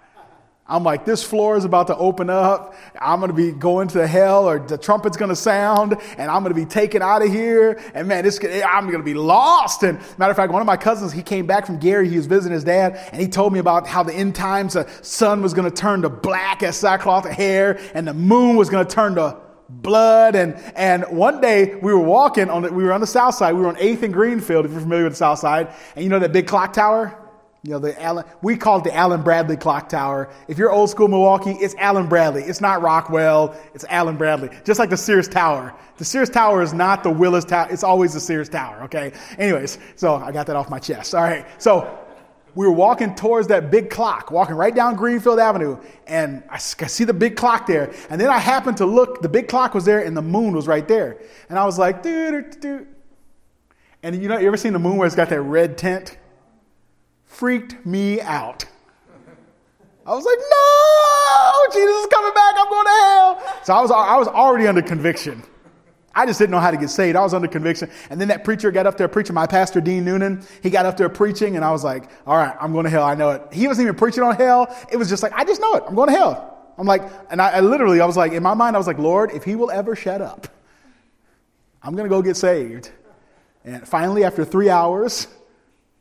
I'm 0.66 0.82
like, 0.82 1.04
this 1.04 1.22
floor 1.22 1.58
is 1.58 1.66
about 1.66 1.88
to 1.88 1.96
open 1.96 2.30
up. 2.30 2.74
I'm 2.98 3.20
going 3.20 3.30
to 3.30 3.36
be 3.36 3.52
going 3.52 3.88
to 3.88 4.06
hell 4.06 4.48
or 4.48 4.58
the 4.58 4.78
trumpet's 4.78 5.18
going 5.18 5.28
to 5.28 5.36
sound 5.36 5.94
and 6.16 6.30
I'm 6.30 6.42
going 6.42 6.54
to 6.54 6.58
be 6.58 6.64
taken 6.64 7.02
out 7.02 7.20
of 7.20 7.30
here. 7.30 7.78
And 7.92 8.08
man, 8.08 8.24
I'm 8.24 8.86
going 8.86 8.98
to 8.98 9.04
be 9.04 9.12
lost. 9.12 9.82
And 9.82 9.98
matter 10.16 10.30
of 10.30 10.36
fact, 10.36 10.52
one 10.52 10.62
of 10.62 10.66
my 10.66 10.78
cousins, 10.78 11.12
he 11.12 11.22
came 11.22 11.46
back 11.46 11.66
from 11.66 11.78
Gary. 11.78 12.08
He 12.08 12.16
was 12.16 12.24
visiting 12.24 12.54
his 12.54 12.64
dad 12.64 12.98
and 13.12 13.20
he 13.20 13.28
told 13.28 13.52
me 13.52 13.58
about 13.58 13.86
how 13.86 14.02
the 14.02 14.14
end 14.14 14.34
times, 14.34 14.72
the 14.72 14.88
sun 15.02 15.42
was 15.42 15.52
going 15.52 15.70
to 15.70 15.74
turn 15.74 16.00
to 16.00 16.08
black 16.08 16.62
as 16.62 16.78
sackcloth 16.78 17.28
hair 17.28 17.78
and 17.92 18.08
the 18.08 18.14
moon 18.14 18.56
was 18.56 18.70
going 18.70 18.86
to 18.86 18.94
turn 18.94 19.16
to 19.16 19.36
blood. 19.68 20.34
And, 20.34 20.54
and 20.76 21.04
one 21.10 21.42
day 21.42 21.74
we 21.74 21.92
were 21.92 21.98
walking 21.98 22.48
on 22.48 22.62
the, 22.62 22.72
we 22.72 22.84
were 22.84 22.92
on 22.94 23.02
the 23.02 23.06
south 23.06 23.34
side. 23.34 23.54
We 23.54 23.60
were 23.60 23.68
on 23.68 23.76
8th 23.76 24.02
and 24.02 24.14
Greenfield, 24.14 24.64
if 24.64 24.72
you're 24.72 24.80
familiar 24.80 25.04
with 25.04 25.12
the 25.12 25.18
south 25.18 25.40
side. 25.40 25.74
And 25.94 26.04
you 26.04 26.08
know 26.08 26.20
that 26.20 26.32
big 26.32 26.46
clock 26.46 26.72
tower? 26.72 27.20
You 27.64 27.70
know, 27.70 27.78
the 27.78 28.00
Allen, 28.00 28.26
we 28.42 28.58
call 28.58 28.78
it 28.78 28.84
the 28.84 28.94
Allen 28.94 29.22
Bradley 29.22 29.56
Clock 29.56 29.88
Tower. 29.88 30.28
If 30.48 30.58
you're 30.58 30.70
old 30.70 30.90
school 30.90 31.08
Milwaukee, 31.08 31.52
it's 31.52 31.74
Allen 31.78 32.08
Bradley. 32.08 32.42
It's 32.42 32.60
not 32.60 32.82
Rockwell. 32.82 33.56
It's 33.72 33.86
Allen 33.88 34.18
Bradley. 34.18 34.50
Just 34.64 34.78
like 34.78 34.90
the 34.90 34.98
Sears 34.98 35.28
Tower. 35.28 35.74
The 35.96 36.04
Sears 36.04 36.28
Tower 36.28 36.60
is 36.60 36.74
not 36.74 37.02
the 37.02 37.10
Willis 37.10 37.46
Tower. 37.46 37.68
It's 37.70 37.82
always 37.82 38.12
the 38.12 38.20
Sears 38.20 38.50
Tower. 38.50 38.82
Okay. 38.82 39.12
Anyways, 39.38 39.78
so 39.96 40.16
I 40.16 40.30
got 40.30 40.46
that 40.48 40.56
off 40.56 40.68
my 40.68 40.78
chest. 40.78 41.14
All 41.14 41.22
right. 41.22 41.46
So 41.56 41.98
we 42.54 42.66
were 42.66 42.72
walking 42.72 43.14
towards 43.14 43.48
that 43.48 43.70
big 43.70 43.88
clock, 43.88 44.30
walking 44.30 44.56
right 44.56 44.74
down 44.74 44.94
Greenfield 44.94 45.38
Avenue, 45.38 45.78
and 46.06 46.44
I 46.50 46.58
see 46.58 47.04
the 47.04 47.14
big 47.14 47.34
clock 47.34 47.66
there. 47.66 47.94
And 48.10 48.20
then 48.20 48.28
I 48.28 48.40
happened 48.40 48.76
to 48.76 48.86
look, 48.86 49.22
the 49.22 49.28
big 49.30 49.48
clock 49.48 49.72
was 49.72 49.86
there, 49.86 50.04
and 50.04 50.14
the 50.14 50.22
moon 50.22 50.54
was 50.54 50.68
right 50.68 50.86
there. 50.86 51.18
And 51.48 51.58
I 51.58 51.64
was 51.64 51.78
like, 51.78 52.02
dude, 52.02 52.60
dude. 52.60 52.88
And 54.02 54.22
you 54.22 54.28
know, 54.28 54.38
you 54.38 54.46
ever 54.48 54.58
seen 54.58 54.74
the 54.74 54.78
moon 54.78 54.98
where 54.98 55.06
it's 55.06 55.16
got 55.16 55.30
that 55.30 55.40
red 55.40 55.78
tint? 55.78 56.18
Freaked 57.34 57.84
me 57.84 58.20
out. 58.20 58.64
I 60.06 60.14
was 60.14 60.24
like, 60.24 60.38
no, 60.38 61.80
Jesus 61.80 61.96
is 61.96 62.06
coming 62.06 62.34
back. 62.34 62.54
I'm 62.58 62.68
going 62.68 62.84
to 62.84 62.90
hell. 62.90 63.60
So 63.64 63.74
I 63.74 63.80
was, 63.80 63.90
I 63.90 64.16
was 64.16 64.28
already 64.28 64.66
under 64.66 64.82
conviction. 64.82 65.42
I 66.14 66.26
just 66.26 66.38
didn't 66.38 66.52
know 66.52 66.60
how 66.60 66.70
to 66.70 66.76
get 66.76 66.90
saved. 66.90 67.16
I 67.16 67.22
was 67.22 67.34
under 67.34 67.48
conviction. 67.48 67.90
And 68.10 68.20
then 68.20 68.28
that 68.28 68.44
preacher 68.44 68.70
got 68.70 68.86
up 68.86 68.96
there 68.96 69.08
preaching, 69.08 69.34
my 69.34 69.46
pastor, 69.46 69.80
Dean 69.80 70.04
Noonan. 70.04 70.46
He 70.62 70.70
got 70.70 70.86
up 70.86 70.96
there 70.96 71.08
preaching, 71.08 71.56
and 71.56 71.64
I 71.64 71.72
was 71.72 71.82
like, 71.82 72.08
all 72.26 72.36
right, 72.36 72.54
I'm 72.60 72.72
going 72.72 72.84
to 72.84 72.90
hell. 72.90 73.02
I 73.02 73.14
know 73.14 73.30
it. 73.30 73.42
He 73.50 73.66
wasn't 73.66 73.86
even 73.86 73.96
preaching 73.96 74.22
on 74.22 74.36
hell. 74.36 74.74
It 74.92 74.96
was 74.96 75.08
just 75.08 75.22
like, 75.22 75.32
I 75.32 75.44
just 75.44 75.60
know 75.60 75.74
it. 75.74 75.84
I'm 75.88 75.94
going 75.94 76.10
to 76.10 76.16
hell. 76.16 76.72
I'm 76.78 76.86
like, 76.86 77.02
and 77.30 77.42
I, 77.42 77.52
I 77.52 77.60
literally, 77.60 78.00
I 78.00 78.06
was 78.06 78.16
like, 78.16 78.32
in 78.32 78.42
my 78.42 78.54
mind, 78.54 78.76
I 78.76 78.78
was 78.78 78.86
like, 78.86 78.98
Lord, 78.98 79.32
if 79.32 79.42
he 79.42 79.56
will 79.56 79.70
ever 79.70 79.96
shut 79.96 80.20
up, 80.20 80.46
I'm 81.82 81.94
going 81.94 82.04
to 82.04 82.14
go 82.14 82.22
get 82.22 82.36
saved. 82.36 82.92
And 83.64 83.88
finally, 83.88 84.22
after 84.22 84.44
three 84.44 84.70
hours, 84.70 85.26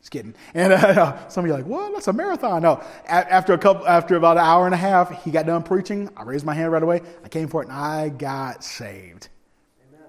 just 0.04 0.12
kidding. 0.12 0.36
And 0.54 0.74
uh, 0.74 1.28
some 1.30 1.46
of 1.46 1.48
you 1.48 1.54
are 1.54 1.58
like, 1.60 1.66
what? 1.66 1.94
That's 1.94 2.10
a 2.10 2.14
marathon. 2.14 2.62
No. 2.62 2.84
After 3.08 3.54
a 3.54 3.58
couple, 3.58 3.88
after 3.88 4.18
about 4.18 4.36
an 4.36 4.44
hour 4.44 4.66
and 4.66 4.74
a 4.74 4.78
half, 4.78 5.24
he 5.24 5.32
got 5.32 5.46
done 5.46 5.64
preaching. 5.64 6.10
I 6.18 6.24
raised 6.24 6.46
my 6.46 6.54
hand 6.54 6.74
right 6.74 6.84
away. 6.84 7.02
I 7.24 7.30
came 7.30 7.48
for 7.48 7.62
it 7.62 7.70
and 7.70 7.78
I 7.78 8.10
got 8.10 8.66
saved. 8.66 9.30
Amen. 9.88 10.06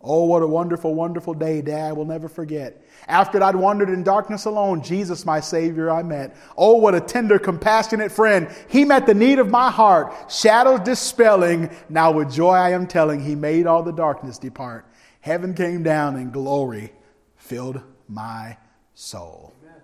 Oh, 0.00 0.26
what 0.26 0.44
a 0.44 0.46
wonderful, 0.46 0.94
wonderful 0.94 1.34
day, 1.34 1.62
Dad. 1.62 1.96
We'll 1.96 2.06
never 2.06 2.28
forget. 2.28 2.80
After 3.08 3.42
I'd 3.42 3.56
wandered 3.56 3.88
in 3.88 4.04
darkness 4.04 4.44
alone, 4.44 4.84
Jesus, 4.84 5.26
my 5.26 5.40
Savior, 5.40 5.90
I 5.90 6.04
met. 6.04 6.36
Oh, 6.56 6.76
what 6.76 6.94
a 6.94 7.00
tender, 7.00 7.40
compassionate 7.40 8.12
friend. 8.12 8.48
He 8.68 8.84
met 8.84 9.04
the 9.04 9.14
need 9.14 9.40
of 9.40 9.50
my 9.50 9.68
heart, 9.68 10.30
shadows 10.30 10.78
dispelling. 10.84 11.70
Now 11.88 12.12
with 12.12 12.32
joy 12.32 12.52
I 12.52 12.70
am 12.70 12.86
telling, 12.86 13.18
He 13.18 13.34
made 13.34 13.66
all 13.66 13.82
the 13.82 13.90
darkness 13.90 14.38
depart. 14.38 14.86
Heaven 15.22 15.54
came 15.54 15.82
down 15.82 16.14
and 16.14 16.32
glory 16.32 16.92
filled 17.34 17.82
my 18.08 18.58
soul. 18.94 19.52
Amen. 19.62 19.80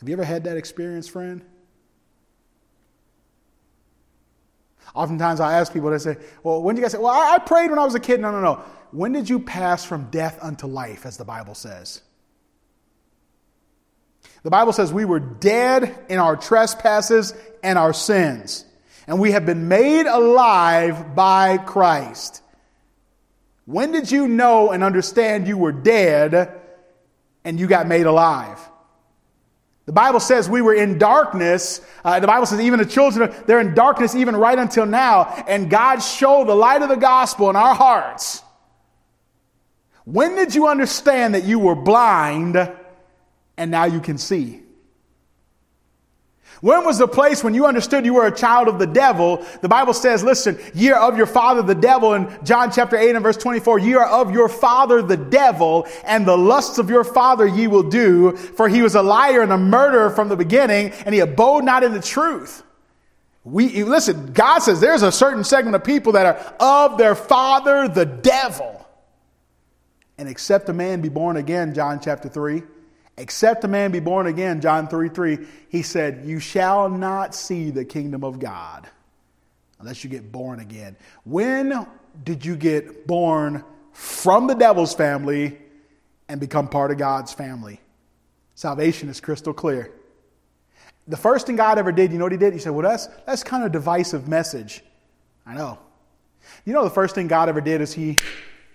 Have 0.00 0.08
you 0.08 0.14
ever 0.14 0.24
had 0.24 0.44
that 0.44 0.56
experience, 0.56 1.08
friend? 1.08 1.42
Oftentimes 4.94 5.40
I 5.40 5.58
ask 5.58 5.72
people, 5.72 5.90
they 5.90 5.98
say, 5.98 6.16
Well, 6.42 6.62
when 6.62 6.74
did 6.74 6.80
you 6.80 6.84
guys 6.84 6.92
say, 6.92 6.98
Well, 6.98 7.12
I, 7.12 7.34
I 7.34 7.38
prayed 7.38 7.70
when 7.70 7.78
I 7.78 7.84
was 7.84 7.94
a 7.94 8.00
kid? 8.00 8.20
No, 8.20 8.30
no, 8.30 8.40
no. 8.40 8.62
When 8.90 9.12
did 9.12 9.28
you 9.28 9.40
pass 9.40 9.84
from 9.84 10.08
death 10.10 10.38
unto 10.40 10.66
life, 10.66 11.04
as 11.04 11.18
the 11.18 11.24
Bible 11.24 11.54
says? 11.54 12.00
The 14.42 14.50
Bible 14.50 14.72
says 14.72 14.92
we 14.92 15.04
were 15.04 15.20
dead 15.20 15.96
in 16.08 16.18
our 16.18 16.36
trespasses 16.36 17.34
and 17.62 17.78
our 17.78 17.92
sins, 17.92 18.64
and 19.06 19.20
we 19.20 19.32
have 19.32 19.44
been 19.44 19.68
made 19.68 20.06
alive 20.06 21.14
by 21.14 21.58
Christ. 21.58 22.42
When 23.66 23.92
did 23.92 24.10
you 24.10 24.26
know 24.26 24.70
and 24.70 24.82
understand 24.82 25.46
you 25.46 25.58
were 25.58 25.72
dead 25.72 26.58
and 27.48 27.58
you 27.58 27.66
got 27.66 27.86
made 27.86 28.04
alive. 28.04 28.60
The 29.86 29.92
Bible 29.92 30.20
says 30.20 30.50
we 30.50 30.60
were 30.60 30.74
in 30.74 30.98
darkness. 30.98 31.80
Uh, 32.04 32.20
the 32.20 32.26
Bible 32.26 32.44
says 32.44 32.60
even 32.60 32.78
the 32.78 32.84
children, 32.84 33.34
they're 33.46 33.58
in 33.58 33.72
darkness 33.72 34.14
even 34.14 34.36
right 34.36 34.58
until 34.58 34.84
now. 34.84 35.24
And 35.48 35.70
God 35.70 36.00
showed 36.00 36.46
the 36.46 36.54
light 36.54 36.82
of 36.82 36.90
the 36.90 36.96
gospel 36.96 37.48
in 37.48 37.56
our 37.56 37.74
hearts. 37.74 38.42
When 40.04 40.34
did 40.34 40.54
you 40.54 40.68
understand 40.68 41.34
that 41.34 41.44
you 41.44 41.58
were 41.58 41.74
blind 41.74 42.70
and 43.56 43.70
now 43.70 43.86
you 43.86 44.00
can 44.00 44.18
see? 44.18 44.60
When 46.60 46.84
was 46.84 46.98
the 46.98 47.06
place 47.06 47.44
when 47.44 47.54
you 47.54 47.66
understood 47.66 48.04
you 48.04 48.14
were 48.14 48.26
a 48.26 48.34
child 48.34 48.66
of 48.66 48.80
the 48.80 48.86
devil? 48.86 49.44
The 49.62 49.68
Bible 49.68 49.94
says, 49.94 50.24
listen, 50.24 50.58
ye 50.74 50.90
are 50.90 51.08
of 51.08 51.16
your 51.16 51.26
father 51.26 51.62
the 51.62 51.74
devil. 51.74 52.14
In 52.14 52.28
John 52.44 52.72
chapter 52.72 52.96
8 52.96 53.14
and 53.14 53.22
verse 53.22 53.36
24, 53.36 53.78
ye 53.78 53.94
are 53.94 54.06
of 54.08 54.32
your 54.32 54.48
father 54.48 55.00
the 55.00 55.16
devil, 55.16 55.86
and 56.04 56.26
the 56.26 56.36
lusts 56.36 56.78
of 56.78 56.90
your 56.90 57.04
father 57.04 57.46
ye 57.46 57.68
will 57.68 57.84
do. 57.84 58.36
For 58.36 58.68
he 58.68 58.82
was 58.82 58.96
a 58.96 59.02
liar 59.02 59.40
and 59.42 59.52
a 59.52 59.58
murderer 59.58 60.10
from 60.10 60.28
the 60.28 60.36
beginning, 60.36 60.90
and 61.06 61.14
he 61.14 61.20
abode 61.20 61.62
not 61.62 61.84
in 61.84 61.92
the 61.92 62.02
truth. 62.02 62.64
We, 63.44 63.84
listen, 63.84 64.32
God 64.32 64.58
says 64.58 64.80
there's 64.80 65.02
a 65.02 65.12
certain 65.12 65.44
segment 65.44 65.76
of 65.76 65.84
people 65.84 66.12
that 66.12 66.26
are 66.26 66.54
of 66.58 66.98
their 66.98 67.14
father 67.14 67.88
the 67.88 68.04
devil. 68.04 68.84
and 70.18 70.28
except 70.28 70.68
a 70.68 70.72
man 70.72 71.00
be 71.00 71.08
born 71.08 71.36
again, 71.36 71.72
John 71.72 72.00
chapter 72.00 72.28
3, 72.28 72.62
except 73.18 73.64
a 73.64 73.68
man 73.68 73.90
be 73.90 74.00
born 74.00 74.26
again, 74.26 74.60
John 74.60 74.88
3 74.88 75.08
3, 75.08 75.38
he 75.68 75.82
said, 75.82 76.22
You 76.24 76.40
shall 76.40 76.88
not 76.88 77.34
see 77.34 77.70
the 77.70 77.84
kingdom 77.84 78.24
of 78.24 78.38
God 78.38 78.88
unless 79.80 80.02
you 80.02 80.10
get 80.10 80.32
born 80.32 80.60
again. 80.60 80.96
When 81.24 81.86
did 82.24 82.44
you 82.44 82.56
get 82.56 83.06
born 83.06 83.64
from 83.92 84.46
the 84.46 84.54
devil's 84.54 84.94
family 84.94 85.58
and 86.28 86.40
become 86.40 86.68
part 86.68 86.90
of 86.90 86.98
God's 86.98 87.32
family? 87.32 87.80
Salvation 88.54 89.08
is 89.08 89.20
crystal 89.20 89.52
clear. 89.52 89.92
The 91.06 91.16
first 91.16 91.46
thing 91.46 91.56
God 91.56 91.78
ever 91.78 91.92
did, 91.92 92.12
you 92.12 92.18
know 92.18 92.24
what 92.24 92.32
he 92.32 92.38
did? 92.38 92.52
He 92.52 92.58
said, 92.58 92.72
Well, 92.72 92.88
that's, 92.88 93.06
that's 93.26 93.42
kind 93.42 93.64
of 93.64 93.72
divisive 93.72 94.28
message. 94.28 94.82
I 95.46 95.54
know. 95.54 95.78
You 96.64 96.72
know, 96.72 96.84
the 96.84 96.90
first 96.90 97.14
thing 97.14 97.28
God 97.28 97.48
ever 97.48 97.60
did 97.60 97.80
is 97.80 97.92
he 97.92 98.16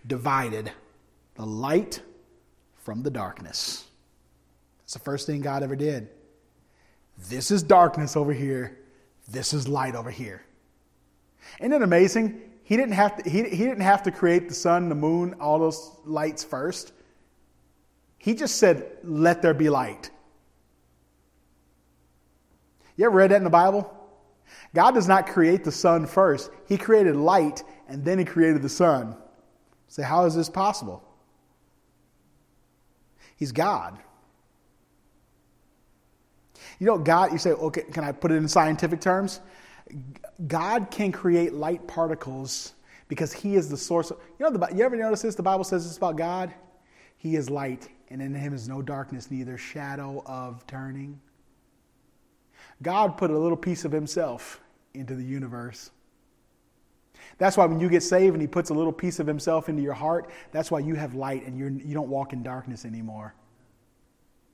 divided 0.05 0.71
the 1.35 1.45
light 1.45 2.01
from 2.77 3.03
the 3.03 3.09
darkness. 3.09 3.85
That's 4.83 4.93
the 4.93 4.99
first 4.99 5.27
thing 5.27 5.41
God 5.41 5.63
ever 5.63 5.75
did. 5.75 6.09
This 7.29 7.51
is 7.51 7.63
darkness 7.63 8.15
over 8.15 8.33
here. 8.33 8.79
This 9.29 9.53
is 9.53 9.67
light 9.67 9.95
over 9.95 10.11
here. 10.11 10.43
Isn't 11.59 11.73
it 11.73 11.81
amazing? 11.81 12.41
He 12.63 12.77
didn't 12.77 12.93
have 12.93 13.17
to, 13.17 13.29
he, 13.29 13.43
he 13.43 13.63
didn't 13.63 13.81
have 13.81 14.03
to 14.03 14.11
create 14.11 14.47
the 14.49 14.55
sun, 14.55 14.89
the 14.89 14.95
moon, 14.95 15.35
all 15.39 15.59
those 15.59 15.91
lights 16.05 16.43
first. 16.43 16.93
He 18.17 18.33
just 18.33 18.55
said, 18.55 18.97
Let 19.03 19.41
there 19.41 19.53
be 19.53 19.69
light. 19.69 20.09
You 22.95 23.05
ever 23.05 23.17
read 23.17 23.31
that 23.31 23.37
in 23.37 23.43
the 23.43 23.49
Bible? 23.49 23.91
God 24.73 24.91
does 24.91 25.07
not 25.07 25.27
create 25.27 25.63
the 25.63 25.71
sun 25.71 26.05
first. 26.05 26.51
He 26.67 26.77
created 26.77 27.15
light 27.15 27.63
and 27.87 28.03
then 28.03 28.17
he 28.19 28.25
created 28.25 28.61
the 28.61 28.69
sun. 28.69 29.15
Say, 29.87 30.03
how 30.03 30.25
is 30.25 30.35
this 30.35 30.49
possible? 30.49 31.03
He's 33.35 33.51
God. 33.51 33.99
You 36.79 36.87
know, 36.87 36.97
God, 36.97 37.31
you 37.31 37.37
say, 37.37 37.51
okay, 37.51 37.83
can 37.83 38.03
I 38.03 38.11
put 38.11 38.31
it 38.31 38.35
in 38.35 38.47
scientific 38.47 39.01
terms? 39.01 39.39
God 40.47 40.89
can 40.89 41.11
create 41.11 41.53
light 41.53 41.87
particles 41.87 42.73
because 43.07 43.31
He 43.31 43.55
is 43.55 43.69
the 43.69 43.77
source. 43.77 44.11
Of, 44.11 44.17
you 44.39 44.49
know, 44.49 44.57
the, 44.57 44.75
you 44.75 44.83
ever 44.83 44.95
notice 44.95 45.21
this? 45.21 45.35
The 45.35 45.43
Bible 45.43 45.63
says 45.63 45.87
this 45.87 45.97
about 45.97 46.17
God. 46.17 46.53
He 47.17 47.35
is 47.35 47.49
light, 47.49 47.89
and 48.09 48.21
in 48.21 48.33
Him 48.33 48.53
is 48.53 48.67
no 48.67 48.81
darkness, 48.81 49.29
neither 49.29 49.57
shadow 49.57 50.23
of 50.25 50.65
turning. 50.67 51.19
God 52.81 53.17
put 53.17 53.31
a 53.31 53.37
little 53.37 53.57
piece 53.57 53.85
of 53.85 53.91
Himself 53.91 54.61
into 54.93 55.15
the 55.15 55.23
universe. 55.23 55.91
That's 57.37 57.55
why 57.55 57.65
when 57.65 57.79
you 57.79 57.89
get 57.89 58.03
saved 58.03 58.33
and 58.33 58.41
He 58.41 58.47
puts 58.47 58.69
a 58.69 58.73
little 58.73 58.91
piece 58.91 59.19
of 59.19 59.27
Himself 59.27 59.69
into 59.69 59.81
your 59.81 59.93
heart, 59.93 60.29
that's 60.51 60.71
why 60.71 60.79
you 60.79 60.95
have 60.95 61.15
light 61.15 61.45
and 61.45 61.57
you're, 61.57 61.69
you 61.69 61.93
don't 61.93 62.09
walk 62.09 62.33
in 62.33 62.43
darkness 62.43 62.85
anymore. 62.85 63.33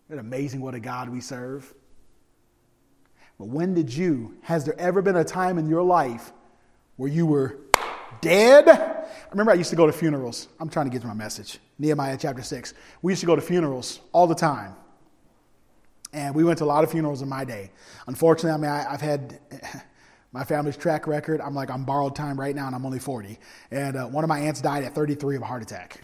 Isn't 0.08 0.20
it 0.20 0.22
amazing 0.22 0.62
what 0.62 0.76
a 0.76 0.80
God 0.80 1.10
we 1.10 1.22
serve? 1.22 1.74
But 3.39 3.48
when 3.48 3.74
did 3.74 3.91
you, 3.91 4.36
has 4.41 4.65
there 4.65 4.77
ever 4.77 5.01
been 5.01 5.15
a 5.15 5.24
time 5.24 5.58
in 5.58 5.67
your 5.67 5.81
life 5.81 6.34
where 6.98 7.10
you 7.10 7.25
were 7.25 7.58
dead? 8.19 8.67
I 8.67 9.31
remember 9.31 9.53
I 9.53 9.55
used 9.55 9.69
to 9.69 9.77
go 9.77 9.88
to 9.88 9.93
funerals. 9.93 10.50
I'm 10.60 10.69
trying 10.69 10.88
to 10.88 10.91
get 10.91 11.01
to 11.01 11.08
my 11.08 11.13
message. 11.13 11.58
Nehemiah 11.79 12.17
chapter 12.19 12.43
6. 12.43 12.74
We 13.01 13.13
used 13.13 13.22
to 13.22 13.25
go 13.25 13.38
to 13.38 13.41
funerals 13.41 14.01
all 14.12 14.27
the 14.27 14.36
time. 14.36 14.75
And 16.12 16.36
we 16.36 16.43
went 16.43 16.58
to 16.58 16.65
a 16.65 16.65
lot 16.65 16.84
of 16.84 16.91
funerals 16.91 17.22
in 17.22 17.29
my 17.29 17.46
day. 17.46 17.72
Unfortunately, 18.08 18.51
I 18.51 18.58
mean, 18.58 18.72
I, 18.72 18.91
have 18.91 19.01
had 19.01 19.39
my 20.34 20.43
family's 20.43 20.75
track 20.75 21.08
record. 21.08 21.39
I'm 21.39 21.55
like, 21.55 21.69
I'm 21.69 21.86
borrowed 21.86 22.15
time 22.15 22.38
right 22.38 22.55
now, 22.55 22.67
and 22.67 22.75
I'm 22.75 22.86
only 22.86 23.00
40. 23.00 23.39
And 23.72 23.96
uh, 23.96 24.05
one 24.08 24.25
of 24.25 24.27
my 24.27 24.39
aunts 24.39 24.60
died 24.60 24.84
at 24.84 24.93
33 24.93 25.38
of 25.38 25.43
a 25.43 25.46
heart 25.46 25.62
attack. 25.62 26.01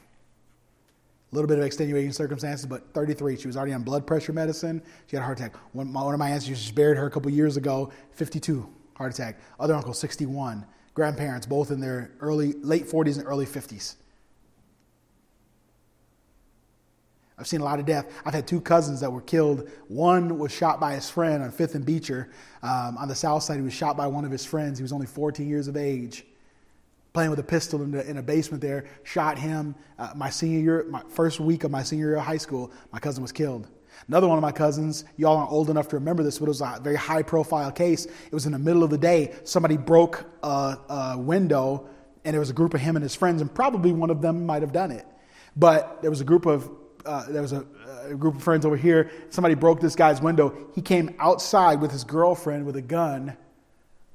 Little 1.35 1.49
bit 1.49 1.59
of 1.59 1.65
extenuating 1.65 2.13
circumstances, 2.13 2.65
but 2.65 2.93
33. 2.93 3.35
She 3.35 3.47
was 3.47 3.57
already 3.57 3.73
on 3.73 3.83
blood 3.83 4.07
pressure 4.07 4.31
medicine. 4.31 4.81
She 5.07 5.17
had 5.17 5.21
a 5.21 5.25
heart 5.25 5.37
attack. 5.37 5.57
One, 5.73 5.91
my, 5.91 6.01
one 6.01 6.13
of 6.13 6.19
my 6.19 6.29
aunts 6.29 6.47
just 6.47 6.73
buried 6.73 6.95
her 6.97 7.07
a 7.07 7.11
couple 7.11 7.29
years 7.29 7.57
ago, 7.57 7.91
52 8.13 8.65
heart 8.93 9.13
attack. 9.13 9.41
Other 9.59 9.75
uncle, 9.75 9.93
61. 9.93 10.65
Grandparents, 10.93 11.45
both 11.45 11.71
in 11.71 11.81
their 11.81 12.11
early, 12.21 12.53
late 12.61 12.87
40s 12.87 13.17
and 13.17 13.27
early 13.27 13.45
50s. 13.45 13.95
I've 17.37 17.47
seen 17.47 17.59
a 17.59 17.65
lot 17.65 17.81
of 17.81 17.85
death. 17.85 18.09
I've 18.25 18.33
had 18.33 18.47
two 18.47 18.61
cousins 18.61 19.01
that 19.01 19.11
were 19.11 19.19
killed. 19.19 19.69
One 19.89 20.39
was 20.39 20.53
shot 20.53 20.79
by 20.79 20.93
his 20.93 21.09
friend 21.09 21.43
on 21.43 21.51
Fifth 21.51 21.75
and 21.75 21.85
Becher 21.85 22.29
um, 22.63 22.97
on 22.97 23.09
the 23.09 23.15
south 23.15 23.43
side. 23.43 23.57
He 23.57 23.61
was 23.61 23.73
shot 23.73 23.97
by 23.97 24.07
one 24.07 24.23
of 24.23 24.31
his 24.31 24.45
friends. 24.45 24.79
He 24.79 24.83
was 24.83 24.93
only 24.93 25.05
14 25.05 25.49
years 25.49 25.67
of 25.67 25.75
age 25.75 26.25
playing 27.15 27.29
with 27.29 27.39
a 27.39 27.43
pistol 27.43 27.81
in, 27.81 27.91
the, 27.91 28.07
in 28.07 28.17
a 28.17 28.22
basement 28.22 28.62
there, 28.62 28.86
shot 29.03 29.39
him. 29.39 29.74
Uh, 29.98 30.12
my 30.15 30.29
senior 30.29 30.60
year, 30.60 30.86
my 30.89 31.01
first 31.07 31.39
week 31.39 31.63
of 31.63 31.72
my 31.72 31.81
senior 31.81 32.07
year 32.07 32.17
of 32.17 32.24
high 32.24 32.38
school, 32.38 32.72
my 32.91 33.00
cousin 33.00 33.22
was 33.22 33.31
killed. 33.31 33.69
Another 34.10 34.27
one 34.27 34.38
of 34.38 34.41
my 34.41 34.51
cousins, 34.51 35.05
y'all 35.15 35.38
aren't 35.38 35.50
old 35.50 35.69
enough 35.69 35.88
to 35.88 35.95
remember 35.95 36.24
this, 36.24 36.39
but 36.39 36.45
it 36.45 36.50
was 36.50 36.60
a 36.60 36.77
very 36.84 36.98
high 36.98 37.24
profile 37.24 37.72
case. 37.72 38.05
It 38.05 38.34
was 38.34 38.45
in 38.45 38.51
the 38.51 38.60
middle 38.60 38.84
of 38.84 38.89
the 38.89 38.98
day. 38.98 39.34
Somebody 39.45 39.77
broke 39.77 40.25
a, 40.43 40.77
a 40.89 41.17
window, 41.17 41.88
and 42.25 42.34
there 42.34 42.41
was 42.41 42.50
a 42.50 42.53
group 42.53 42.74
of 42.74 42.81
him 42.81 42.98
and 42.98 43.03
his 43.03 43.15
friends, 43.15 43.41
and 43.41 43.53
probably 43.53 43.93
one 43.93 44.10
of 44.10 44.22
them 44.22 44.45
might 44.45 44.62
have 44.62 44.74
done 44.74 44.91
it. 44.91 45.05
But 45.55 46.01
there 46.01 46.12
was 46.12 46.19
a 46.19 46.25
group 46.25 46.45
of 46.45 46.69
uh, 47.05 47.24
there 47.29 47.43
was 47.43 47.53
a, 47.53 47.65
a, 48.10 48.15
group 48.15 48.36
of 48.36 48.43
friends 48.43 48.65
over 48.65 48.75
here. 48.75 49.12
Somebody 49.29 49.53
broke 49.53 49.79
this 49.79 49.95
guy's 49.95 50.22
window. 50.22 50.53
He 50.74 50.81
came 50.81 51.15
outside 51.19 51.79
with 51.79 51.91
his 51.91 52.03
girlfriend 52.03 52.65
with 52.65 52.75
a 52.75 52.81
gun 52.81 53.38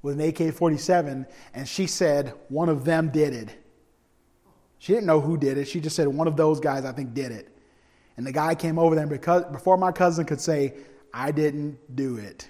with 0.03 0.19
an 0.19 0.27
AK 0.27 0.55
47, 0.55 1.27
and 1.55 1.69
she 1.69 1.87
said 1.87 2.35
one 2.49 2.69
of 2.69 2.85
them 2.85 3.11
did 3.11 3.35
it. 3.35 3.55
She 4.79 4.93
didn't 4.95 5.07
know 5.07 5.21
who 5.21 5.37
did 5.37 5.59
it. 5.59 5.67
She 5.69 5.81
just 5.81 5.95
said 5.95 6.09
one 6.09 6.27
of 6.27 6.37
those 6.37 6.59
guys, 6.59 6.85
I 6.85 6.93
think, 6.93 7.13
did 7.13 7.33
it. 7.33 7.55
And 8.17 8.27
the 8.27 8.33
guy 8.33 8.55
came 8.55 8.79
over 8.79 8.95
there, 8.95 9.05
and 9.05 9.11
because, 9.11 9.45
before 9.53 9.77
my 9.77 9.93
cousin 9.93 10.25
could 10.25 10.41
say, 10.41 10.75
I 11.13 11.33
didn't 11.33 11.97
do 11.97 12.17
it, 12.17 12.49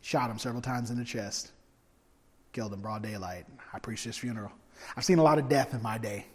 shot 0.00 0.30
him 0.30 0.38
several 0.38 0.62
times 0.62 0.90
in 0.90 0.98
the 0.98 1.04
chest, 1.04 1.52
killed 2.52 2.72
him 2.72 2.80
broad 2.80 3.02
daylight. 3.02 3.46
I 3.72 3.78
preached 3.78 4.04
his 4.04 4.16
funeral. 4.16 4.50
I've 4.96 5.04
seen 5.04 5.18
a 5.18 5.22
lot 5.22 5.38
of 5.38 5.48
death 5.48 5.74
in 5.74 5.82
my 5.82 5.98
day. 5.98 6.26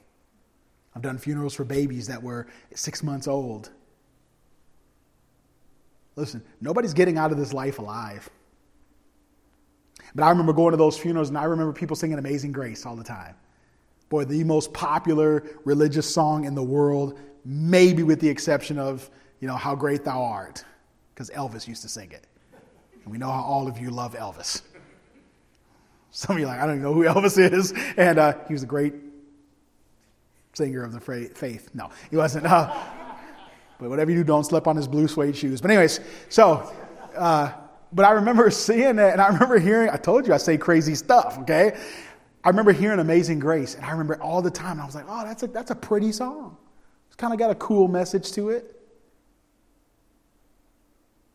I've 0.95 1.01
done 1.01 1.17
funerals 1.17 1.53
for 1.53 1.65
babies 1.65 2.07
that 2.07 2.22
were 2.22 2.48
six 2.74 3.03
months 3.03 3.27
old. 3.27 3.69
Listen, 6.15 6.41
nobody's 6.62 6.93
getting 6.93 7.17
out 7.17 7.31
of 7.31 7.38
this 7.38 7.51
life 7.51 7.79
alive. 7.79 8.29
But 10.15 10.24
I 10.24 10.29
remember 10.29 10.53
going 10.53 10.72
to 10.72 10.77
those 10.77 10.98
funerals 10.98 11.27
and 11.27 11.38
I 11.38 11.43
remember 11.43 11.74
people 11.74 11.98
singing 11.98 12.17
Amazing 12.17 12.53
Grace 12.53 12.86
all 12.86 12.95
the 12.95 13.03
time. 13.03 13.36
Boy, 14.07 14.24
the 14.24 14.43
most 14.45 14.72
popular 14.74 15.43
religious 15.65 16.12
song 16.12 16.45
in 16.45 16.55
the 16.55 16.63
world, 16.63 17.19
maybe 17.43 18.01
with 18.01 18.22
the 18.22 18.29
exception 18.29 18.79
of, 18.79 19.10
you 19.41 19.48
know, 19.48 19.55
How 19.55 19.75
Great 19.75 20.05
Thou 20.05 20.24
Art, 20.24 20.63
because 21.13 21.29
Elvis 21.31 21.67
used 21.67 21.81
to 21.81 21.89
sing 21.89 22.12
it. 22.12 22.25
And 23.03 23.12
we 23.12 23.17
know 23.17 23.29
how 23.29 23.41
all 23.41 23.67
of 23.67 23.77
you 23.77 23.89
love 23.89 24.15
Elvis. 24.15 24.62
Some 26.12 26.38
of 26.38 26.39
you 26.39 26.48
like, 26.48 26.60
I 26.60 26.65
don't 26.65 26.75
even 26.75 26.84
know 26.84 26.93
who 26.93 27.03
Elvis 27.03 27.38
is. 27.51 27.74
And 27.98 28.17
uh, 28.17 28.36
he 28.48 28.53
was 28.53 28.63
a 28.63 28.67
great 28.67 28.93
singer 30.53 30.84
of 30.84 30.93
the 30.93 31.01
faith. 31.01 31.69
No, 31.74 31.89
he 32.10 32.15
wasn't. 32.15 32.45
Uh, 32.45 32.74
but 33.79 33.89
whatever 33.89 34.12
you 34.12 34.17
do, 34.17 34.24
don't 34.24 34.45
slip 34.45 34.65
on 34.67 34.77
his 34.77 34.88
blue 34.88 35.10
suede 35.10 35.36
shoes. 35.36 35.60
But, 35.60 35.72
anyways, 35.72 36.00
so. 36.29 36.74
Uh, 37.17 37.51
but 37.93 38.05
I 38.05 38.11
remember 38.11 38.49
seeing 38.51 38.99
it 38.99 39.11
and 39.11 39.21
I 39.21 39.27
remember 39.27 39.59
hearing, 39.59 39.89
I 39.89 39.97
told 39.97 40.27
you 40.27 40.33
I 40.33 40.37
say 40.37 40.57
crazy 40.57 40.95
stuff, 40.95 41.37
okay? 41.39 41.77
I 42.43 42.49
remember 42.49 42.71
hearing 42.71 42.99
Amazing 42.99 43.39
Grace 43.39 43.75
and 43.75 43.85
I 43.85 43.91
remember 43.91 44.21
all 44.21 44.41
the 44.41 44.51
time. 44.51 44.79
I 44.79 44.85
was 44.85 44.95
like, 44.95 45.05
oh, 45.07 45.23
that's 45.23 45.43
a, 45.43 45.47
that's 45.47 45.71
a 45.71 45.75
pretty 45.75 46.11
song. 46.11 46.57
It's 47.07 47.15
kind 47.15 47.33
of 47.33 47.39
got 47.39 47.49
a 47.49 47.55
cool 47.55 47.87
message 47.87 48.31
to 48.33 48.49
it. 48.49 48.71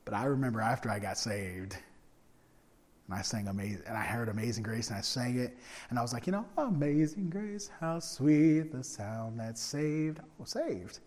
But 0.05 0.15
I 0.15 0.25
remember 0.25 0.61
after 0.61 0.91
I 0.91 0.99
got 0.99 1.19
saved, 1.19 1.77
and 3.07 3.19
I 3.19 3.23
sang 3.23 3.49
amazing, 3.49 3.83
and 3.87 3.97
I 3.97 4.03
heard 4.03 4.29
Amazing 4.29 4.63
Grace, 4.63 4.89
and 4.89 4.99
I 4.99 5.01
sang 5.03 5.39
it, 5.39 5.57
and 5.89 5.99
I 5.99 6.03
was 6.03 6.13
like, 6.13 6.27
you 6.27 6.33
know, 6.33 6.45
Amazing 6.57 7.31
Grace, 7.31 7.71
how 7.81 7.99
sweet 8.01 8.73
the 8.73 8.83
sound 8.83 9.39
that 9.39 9.59
saved. 9.59 10.21
Oh, 10.41 10.45
saved 10.45 11.01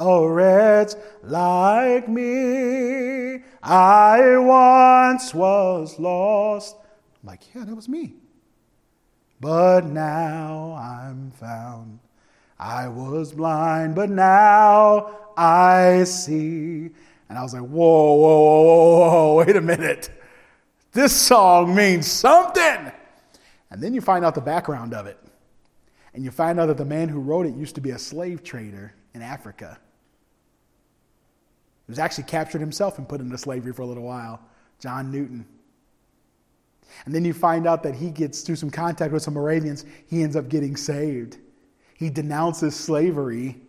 a 0.00 0.28
wretch 0.28 0.94
like 1.22 2.08
me. 2.08 3.42
I 3.62 4.36
once 4.38 5.34
was 5.34 5.98
lost. 5.98 6.76
I'm 7.22 7.28
like, 7.28 7.54
yeah, 7.54 7.64
that 7.64 7.74
was 7.74 7.88
me. 7.88 8.14
But 9.40 9.84
now 9.86 10.72
I'm 10.74 11.30
found. 11.32 12.00
I 12.58 12.88
was 12.88 13.32
blind, 13.32 13.94
but 13.94 14.10
now 14.10 15.16
I 15.36 16.04
see. 16.04 16.90
And 17.28 17.38
I 17.38 17.42
was 17.42 17.54
like, 17.54 17.62
whoa, 17.62 18.14
whoa, 18.14 18.40
whoa, 18.40 18.64
whoa, 18.64 19.10
whoa, 19.10 19.34
wait 19.36 19.56
a 19.56 19.60
minute. 19.60 20.10
This 20.92 21.14
song 21.14 21.74
means 21.74 22.06
something. 22.06 22.92
And 23.70 23.82
then 23.82 23.94
you 23.94 24.00
find 24.00 24.24
out 24.24 24.34
the 24.34 24.40
background 24.40 24.92
of 24.94 25.06
it. 25.06 25.18
And 26.12 26.24
you 26.24 26.30
find 26.30 26.58
out 26.58 26.66
that 26.66 26.76
the 26.76 26.84
man 26.84 27.08
who 27.08 27.20
wrote 27.20 27.46
it 27.46 27.54
used 27.54 27.76
to 27.76 27.80
be 27.80 27.90
a 27.90 27.98
slave 27.98 28.42
trader 28.42 28.94
in 29.14 29.22
Africa. 29.22 29.78
He 31.90 31.92
was 31.92 31.98
actually 31.98 32.24
captured 32.24 32.60
himself 32.60 32.98
and 32.98 33.08
put 33.08 33.20
into 33.20 33.36
slavery 33.36 33.72
for 33.72 33.82
a 33.82 33.86
little 33.86 34.04
while, 34.04 34.40
John 34.78 35.10
Newton. 35.10 35.44
And 37.04 37.12
then 37.12 37.24
you 37.24 37.32
find 37.32 37.66
out 37.66 37.82
that 37.82 37.96
he 37.96 38.12
gets 38.12 38.42
through 38.42 38.54
some 38.54 38.70
contact 38.70 39.12
with 39.12 39.24
some 39.24 39.34
Moravians, 39.34 39.84
he 40.06 40.22
ends 40.22 40.36
up 40.36 40.48
getting 40.48 40.76
saved. 40.76 41.38
He 41.96 42.08
denounces 42.08 42.76
slavery 42.76 43.60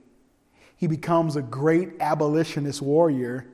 He 0.78 0.86
becomes 0.86 1.36
a 1.36 1.42
great 1.42 1.94
abolitionist 2.00 2.80
warrior. 2.84 3.48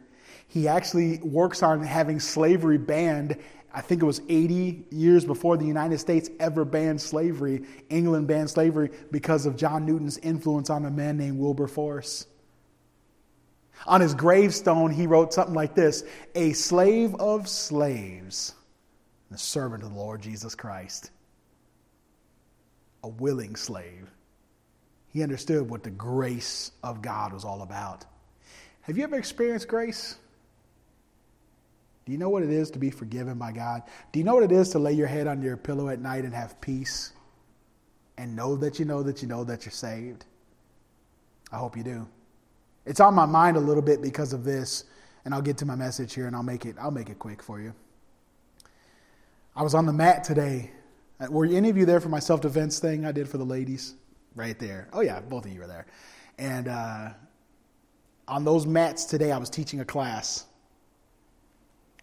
He 0.50 0.68
actually 0.68 1.20
works 1.20 1.64
on 1.64 1.82
having 1.82 2.20
slavery 2.20 2.78
banned. 2.78 3.38
I 3.74 3.80
think 3.80 4.02
it 4.02 4.06
was 4.06 4.22
80 4.28 4.86
years 4.92 5.24
before 5.24 5.56
the 5.56 5.66
United 5.66 6.00
States 6.00 6.30
ever 6.42 6.66
banned 6.66 7.00
slavery. 7.00 7.64
England 7.90 8.28
banned 8.28 8.50
slavery 8.50 8.92
because 9.12 9.46
of 9.46 9.56
John 9.56 9.86
Newton's 9.86 10.18
influence 10.18 10.70
on 10.70 10.84
a 10.84 10.92
man 10.92 11.16
named 11.16 11.40
Wilberforce. 11.40 12.28
On 13.86 14.02
his 14.02 14.14
gravestone, 14.14 14.92
he 14.92 15.08
wrote 15.08 15.34
something 15.34 15.54
like 15.54 15.76
this 15.76 16.04
A 16.36 16.54
slave 16.54 17.16
of 17.16 17.48
slaves, 17.48 18.56
the 19.30 19.38
servant 19.38 19.84
of 19.84 19.94
the 19.94 20.00
Lord 20.00 20.22
Jesus 20.22 20.56
Christ. 20.56 21.12
A 23.04 23.08
willing 23.08 23.56
slave. 23.56 24.10
He 25.10 25.24
understood 25.24 25.70
what 25.70 25.84
the 25.84 25.92
grace 25.92 26.72
of 26.84 27.02
God 27.02 27.34
was 27.34 27.46
all 27.46 27.62
about. 27.62 28.06
Have 28.82 28.98
you 28.98 29.04
ever 29.04 29.18
experienced 29.18 29.68
grace? 29.68 30.18
Do 32.06 32.14
you 32.14 32.18
know 32.18 32.30
what 32.30 32.44
it 32.44 32.50
is 32.50 32.72
to 32.72 32.80
be 32.80 32.90
forgiven 32.90 33.38
by 33.38 33.52
God? 33.52 33.84
Do 34.12 34.20
you 34.20 34.26
know 34.26 34.36
what 34.36 34.44
it 34.44 34.52
is 34.52 34.70
to 34.70 34.80
lay 34.80 34.94
your 34.94 35.08
head 35.08 35.28
on 35.28 35.42
your 35.42 35.58
pillow 35.58 35.90
at 35.90 36.00
night 36.00 36.24
and 36.24 36.34
have 36.34 36.60
peace 36.62 37.12
and 38.18 38.36
know 38.36 38.56
that 38.56 38.80
you 38.80 38.86
know 38.86 39.04
that 39.04 39.22
you 39.22 39.28
know 39.28 39.44
that 39.44 39.66
you're 39.66 39.72
saved? 39.72 40.26
I 41.52 41.58
hope 41.58 41.76
you 41.76 41.84
do. 41.84 42.08
It's 42.88 43.02
on 43.02 43.14
my 43.14 43.26
mind 43.26 43.58
a 43.58 43.60
little 43.60 43.82
bit 43.84 44.02
because 44.02 44.32
of 44.32 44.44
this, 44.46 44.86
and 45.26 45.34
I'll 45.34 45.42
get 45.42 45.58
to 45.58 45.66
my 45.66 45.76
message 45.76 46.14
here 46.14 46.26
and 46.26 46.36
I'll 46.36 46.44
make 46.44 46.66
it 46.66 46.76
I'll 46.80 46.92
make 46.92 47.10
it 47.10 47.20
quick 47.20 47.44
for 47.44 47.60
you. 47.60 47.74
I 49.56 49.64
was 49.64 49.74
on 49.74 49.86
the 49.86 49.94
mat 49.94 50.24
today. 50.24 50.72
Uh, 51.20 51.28
were 51.30 51.46
any 51.46 51.70
of 51.70 51.78
you 51.78 51.86
there 51.86 52.00
for 52.00 52.10
my 52.10 52.20
self 52.20 52.42
defense 52.42 52.80
thing 52.80 53.06
I 53.06 53.12
did 53.12 53.28
for 53.28 53.38
the 53.38 53.44
ladies? 53.46 53.96
Right 54.36 54.58
there. 54.58 54.88
Oh 54.94 55.02
yeah, 55.02 55.20
both 55.20 55.46
of 55.46 55.52
you 55.52 55.60
were 55.60 55.68
there. 55.68 55.86
And 56.38 56.68
uh, 56.68 57.10
on 58.28 58.46
those 58.46 58.66
mats 58.66 59.06
today, 59.06 59.32
I 59.32 59.38
was 59.38 59.50
teaching 59.50 59.80
a 59.80 59.86
class. 59.86 60.46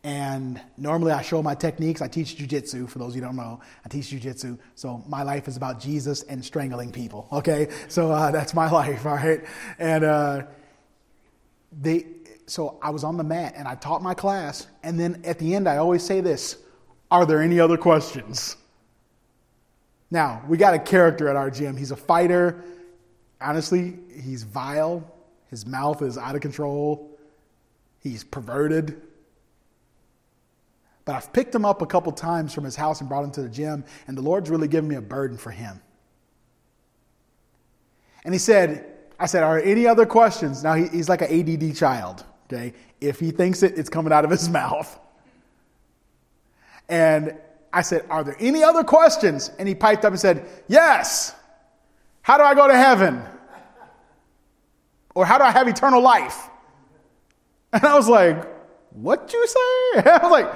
And 0.03 0.61
normally 0.77 1.13
I 1.13 1.23
show 1.23 1.43
my 1.43 1.55
techniques. 1.55 2.03
I 2.03 2.09
teach 2.09 2.37
jujitsu, 2.37 2.91
for 2.91 2.99
those 2.99 3.15
you 3.15 3.23
don't 3.23 3.37
know. 3.37 3.61
I 3.87 3.89
teach 3.89 4.11
jujitsu. 4.11 4.59
So 4.75 5.03
my 5.09 5.23
life 5.23 5.49
is 5.49 5.57
about 5.57 5.81
Jesus 5.81 6.25
and 6.25 6.45
strangling 6.45 6.93
people, 6.93 7.27
okay? 7.33 7.69
So 7.89 8.11
uh, 8.11 8.31
that's 8.31 8.53
my 8.53 8.71
life, 8.81 9.07
all 9.07 9.15
right? 9.15 9.43
And 9.79 10.05
uh, 10.05 10.43
they, 11.81 12.07
so 12.47 12.79
I 12.83 12.91
was 12.91 13.05
on 13.05 13.17
the 13.17 13.25
mat 13.25 13.55
and 13.57 13.67
I 13.67 13.75
taught 13.75 14.03
my 14.03 14.15
class, 14.15 14.67
and 14.83 14.99
then 14.99 15.23
at 15.25 15.39
the 15.39 15.55
end 15.55 15.69
I 15.69 15.79
always 15.79 16.03
say 16.03 16.21
this: 16.21 16.59
Are 17.11 17.27
there 17.27 17.41
any 17.41 17.61
other 17.61 17.77
questions? 17.77 18.57
Now 20.11 20.43
we 20.49 20.57
got 20.57 20.75
a 20.75 20.79
character 20.79 21.29
at 21.29 21.37
our 21.37 21.51
gym. 21.51 21.77
He's 21.77 21.91
a 21.91 21.97
fighter. 21.97 22.63
Honestly, 23.41 23.99
he's 24.23 24.43
vile. 24.43 25.11
His 25.51 25.67
mouth 25.67 26.03
is 26.03 26.19
out 26.19 26.35
of 26.35 26.41
control. 26.41 27.19
He's 28.01 28.25
perverted. 28.25 29.01
But 31.05 31.17
I've 31.17 31.33
picked 31.33 31.55
him 31.55 31.65
up 31.65 31.83
a 31.83 31.87
couple 31.87 32.13
times 32.13 32.55
from 32.55 32.65
his 32.65 32.77
house 32.77 33.01
and 33.01 33.09
brought 33.09 33.25
him 33.25 33.31
to 33.33 33.43
the 33.43 33.49
gym, 33.49 33.85
and 34.07 34.17
the 34.17 34.23
Lord's 34.23 34.49
really 34.49 34.69
given 34.69 34.89
me 34.89 34.97
a 34.97 35.03
burden 35.03 35.37
for 35.37 35.51
him. 35.51 35.81
And 38.25 38.33
he 38.33 38.39
said, 38.39 38.94
I 39.25 39.27
said, 39.27 39.43
Are 39.43 39.59
there 39.59 39.67
any 39.67 39.87
other 39.87 40.05
questions? 40.05 40.63
Now 40.63 40.75
he, 40.75 40.87
he's 40.89 41.09
like 41.09 41.23
an 41.23 41.31
ADD 41.33 41.75
child, 41.75 42.23
okay? 42.45 42.75
If 43.01 43.19
he 43.19 43.31
thinks 43.31 43.63
it, 43.63 43.79
it's 43.79 43.89
coming 43.89 44.13
out 44.13 44.23
of 44.27 44.31
his 44.31 44.49
mouth. 44.61 44.99
And 46.91 47.35
I 47.73 47.81
said, 47.81 48.05
Are 48.11 48.23
there 48.23 48.37
any 48.39 48.63
other 48.63 48.85
questions? 48.85 49.51
And 49.59 49.67
he 49.67 49.75
piped 49.75 50.05
up 50.05 50.13
and 50.13 50.21
said, 50.21 50.47
Yes. 50.69 51.35
How 52.21 52.37
do 52.37 52.43
I 52.43 52.55
go 52.55 52.69
to 52.69 52.77
heaven? 52.77 53.23
Or 55.15 55.25
how 55.25 55.39
do 55.39 55.45
I 55.45 55.53
have 55.53 55.69
eternal 55.69 56.03
life? 56.03 56.51
And 57.73 57.83
I 57.83 57.95
was 57.95 58.11
like, 58.11 58.47
What 58.91 59.33
you 59.33 59.47
say? 59.47 59.57
I 60.05 60.19
was 60.23 60.33
like, 60.33 60.53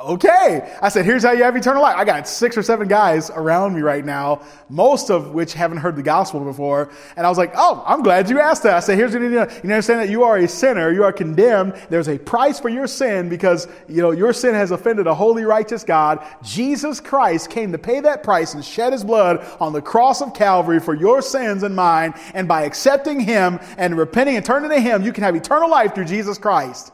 okay. 0.00 0.76
I 0.80 0.88
said, 0.88 1.04
here's 1.04 1.22
how 1.22 1.32
you 1.32 1.44
have 1.44 1.56
eternal 1.56 1.82
life. 1.82 1.96
I 1.96 2.04
got 2.04 2.26
six 2.26 2.56
or 2.56 2.62
seven 2.62 2.88
guys 2.88 3.30
around 3.30 3.74
me 3.74 3.82
right 3.82 4.04
now, 4.04 4.42
most 4.68 5.10
of 5.10 5.32
which 5.32 5.54
haven't 5.54 5.78
heard 5.78 5.96
the 5.96 6.02
gospel 6.02 6.40
before. 6.40 6.90
And 7.16 7.26
I 7.26 7.28
was 7.28 7.38
like, 7.38 7.52
oh, 7.56 7.82
I'm 7.86 8.02
glad 8.02 8.30
you 8.30 8.40
asked 8.40 8.62
that. 8.64 8.74
I 8.74 8.80
said, 8.80 8.98
here's 8.98 9.12
what 9.12 9.22
you 9.22 9.28
need 9.28 9.34
to 9.36 9.46
know. 9.46 9.60
You 9.62 9.70
understand 9.70 10.00
that 10.00 10.08
you 10.08 10.24
are 10.24 10.36
a 10.38 10.48
sinner. 10.48 10.90
You 10.90 11.04
are 11.04 11.12
condemned. 11.12 11.74
There's 11.88 12.08
a 12.08 12.18
price 12.18 12.58
for 12.58 12.68
your 12.68 12.86
sin 12.86 13.28
because, 13.28 13.68
you 13.88 14.02
know, 14.02 14.10
your 14.10 14.32
sin 14.32 14.54
has 14.54 14.70
offended 14.70 15.06
a 15.06 15.14
holy, 15.14 15.44
righteous 15.44 15.84
God. 15.84 16.24
Jesus 16.42 17.00
Christ 17.00 17.50
came 17.50 17.72
to 17.72 17.78
pay 17.78 18.00
that 18.00 18.22
price 18.22 18.54
and 18.54 18.64
shed 18.64 18.92
his 18.92 19.04
blood 19.04 19.46
on 19.60 19.72
the 19.72 19.82
cross 19.82 20.22
of 20.22 20.34
Calvary 20.34 20.80
for 20.80 20.94
your 20.94 21.22
sins 21.22 21.62
and 21.62 21.74
mine. 21.76 22.14
And 22.34 22.48
by 22.48 22.62
accepting 22.62 23.20
him 23.20 23.60
and 23.76 23.96
repenting 23.96 24.36
and 24.36 24.44
turning 24.44 24.70
to 24.70 24.80
him, 24.80 25.02
you 25.02 25.12
can 25.12 25.24
have 25.24 25.36
eternal 25.36 25.70
life 25.70 25.94
through 25.94 26.06
Jesus 26.06 26.38
Christ. 26.38 26.92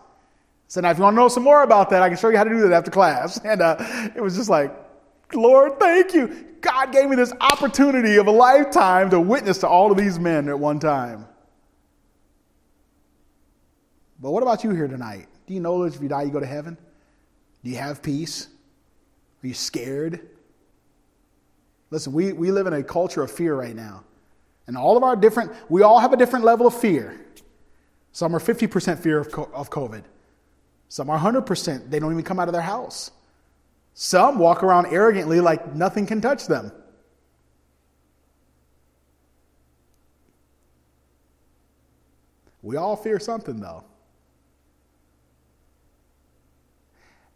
So 0.69 0.81
now 0.81 0.91
if 0.91 0.97
you 0.97 1.05
want 1.05 1.15
to 1.15 1.21
know 1.21 1.29
some 1.29 1.45
more 1.45 1.63
about 1.63 1.91
that, 1.91 2.03
I 2.03 2.09
can 2.09 2.19
show 2.19 2.29
you 2.29 2.37
how 2.37 2.45
to 2.45 2.51
do 2.51 2.61
that 2.63 2.73
after 2.73 2.91
class. 2.91 3.41
And 3.45 3.63
uh, 3.63 3.77
it 4.15 4.21
was 4.21 4.37
just 4.37 4.51
like, 4.51 4.75
Lord, 5.33 5.79
thank 5.79 6.15
you. 6.15 6.45
God 6.61 6.93
gave 6.93 7.09
me 7.09 7.17
this 7.17 7.33
opportunity 7.41 8.17
of 8.17 8.27
a 8.27 8.31
lifetime 8.31 9.11
to 9.11 9.21
witness 9.21 9.59
to 9.59 9.69
all 9.69 9.91
of 9.93 9.99
these 9.99 10.19
men 10.19 10.49
at 10.49 10.59
one 10.59 10.79
time. 10.79 11.27
But 14.21 14.31
what 14.31 14.43
about 14.43 14.65
you 14.65 14.71
here 14.71 14.89
tonight? 14.89 15.29
Do 15.47 15.55
you 15.55 15.61
know 15.61 15.85
that 15.85 15.95
if 15.95 16.03
you 16.03 16.09
die, 16.09 16.23
you 16.23 16.31
go 16.31 16.41
to 16.41 16.47
heaven? 16.47 16.77
Do 17.63 17.71
you 17.71 17.77
have 17.77 18.03
peace? 18.03 18.49
Are 19.43 19.47
you 19.47 19.55
scared? 19.55 20.29
Listen, 21.91 22.13
we, 22.13 22.33
we 22.33 22.51
live 22.51 22.67
in 22.67 22.73
a 22.73 22.83
culture 22.83 23.23
of 23.23 23.31
fear 23.31 23.55
right 23.55 23.77
now. 23.77 24.03
And 24.67 24.77
all 24.77 24.97
of 24.97 25.05
our 25.05 25.15
different, 25.15 25.53
we 25.69 25.83
all 25.83 26.01
have 26.01 26.13
a 26.13 26.17
different 26.17 26.45
level 26.45 26.67
of 26.67 26.75
fear. 26.75 27.21
Some 28.11 28.35
are 28.35 28.41
50% 28.41 28.99
fear 28.99 29.21
of, 29.21 29.29
of 29.53 29.71
COVID. 29.71 30.03
Some 30.97 31.11
are 31.11 31.19
100%. 31.19 31.91
They 31.91 31.99
don't 31.99 32.11
even 32.11 32.25
come 32.25 32.41
out 32.41 32.49
of 32.49 32.55
their 32.55 32.63
house. 32.63 33.11
Some 33.93 34.39
walk 34.39 34.63
around 34.63 34.87
arrogantly 34.87 35.43
like 35.43 35.75
nothing 35.75 36.07
can 36.07 36.23
touch 36.23 36.47
them. 36.47 36.73
We 42.63 42.77
all 42.77 42.97
fear 42.97 43.19
something, 43.19 43.61
though. 43.61 43.85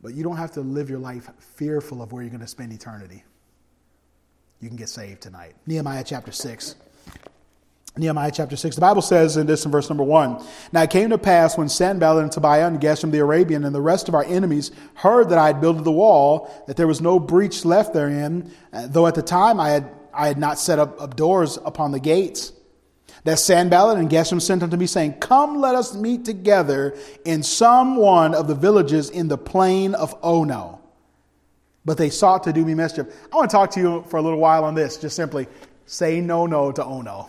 But 0.00 0.14
you 0.14 0.22
don't 0.22 0.38
have 0.38 0.52
to 0.52 0.62
live 0.62 0.88
your 0.88 0.98
life 0.98 1.28
fearful 1.38 2.00
of 2.00 2.12
where 2.12 2.22
you're 2.22 2.30
going 2.30 2.40
to 2.40 2.46
spend 2.46 2.72
eternity. 2.72 3.24
You 4.62 4.68
can 4.68 4.78
get 4.78 4.88
saved 4.88 5.20
tonight. 5.20 5.54
Nehemiah 5.66 6.02
chapter 6.02 6.32
6. 6.32 6.76
Nehemiah 7.96 8.30
chapter 8.32 8.56
6. 8.56 8.76
The 8.76 8.80
Bible 8.80 9.02
says 9.02 9.36
in 9.36 9.46
this 9.46 9.64
in 9.64 9.72
verse 9.72 9.88
number 9.88 10.04
1 10.04 10.44
Now 10.72 10.82
it 10.82 10.90
came 10.90 11.10
to 11.10 11.18
pass 11.18 11.58
when 11.58 11.68
Sanballat 11.68 12.22
and 12.22 12.32
Tobiah 12.32 12.66
and 12.66 12.80
Geshem 12.80 13.10
the 13.10 13.18
Arabian 13.18 13.64
and 13.64 13.74
the 13.74 13.80
rest 13.80 14.08
of 14.08 14.14
our 14.14 14.24
enemies 14.24 14.70
heard 14.94 15.30
that 15.30 15.38
I 15.38 15.48
had 15.48 15.60
built 15.60 15.82
the 15.82 15.90
wall, 15.90 16.50
that 16.66 16.76
there 16.76 16.86
was 16.86 17.00
no 17.00 17.18
breach 17.18 17.64
left 17.64 17.92
therein, 17.92 18.52
uh, 18.72 18.86
though 18.86 19.06
at 19.06 19.16
the 19.16 19.22
time 19.22 19.58
I 19.58 19.70
had, 19.70 19.90
I 20.14 20.28
had 20.28 20.38
not 20.38 20.58
set 20.58 20.78
up, 20.78 21.00
up 21.00 21.16
doors 21.16 21.58
upon 21.64 21.90
the 21.90 22.00
gates. 22.00 22.52
That 23.24 23.38
Sanballat 23.38 23.98
and 23.98 24.08
Geshem 24.08 24.40
sent 24.40 24.62
unto 24.62 24.76
me, 24.76 24.86
saying, 24.86 25.14
Come, 25.14 25.60
let 25.60 25.74
us 25.74 25.94
meet 25.94 26.24
together 26.24 26.96
in 27.24 27.42
some 27.42 27.96
one 27.96 28.34
of 28.34 28.46
the 28.46 28.54
villages 28.54 29.10
in 29.10 29.28
the 29.28 29.36
plain 29.36 29.94
of 29.94 30.16
Ono. 30.22 30.80
But 31.84 31.98
they 31.98 32.08
sought 32.08 32.44
to 32.44 32.52
do 32.52 32.64
me 32.64 32.74
mischief. 32.74 33.06
I 33.32 33.36
want 33.36 33.50
to 33.50 33.54
talk 33.54 33.72
to 33.72 33.80
you 33.80 34.04
for 34.08 34.16
a 34.18 34.22
little 34.22 34.38
while 34.38 34.64
on 34.64 34.74
this, 34.74 34.96
just 34.96 35.16
simply 35.16 35.48
say 35.86 36.20
no, 36.20 36.46
no 36.46 36.72
to 36.72 36.84
Ono. 36.84 37.28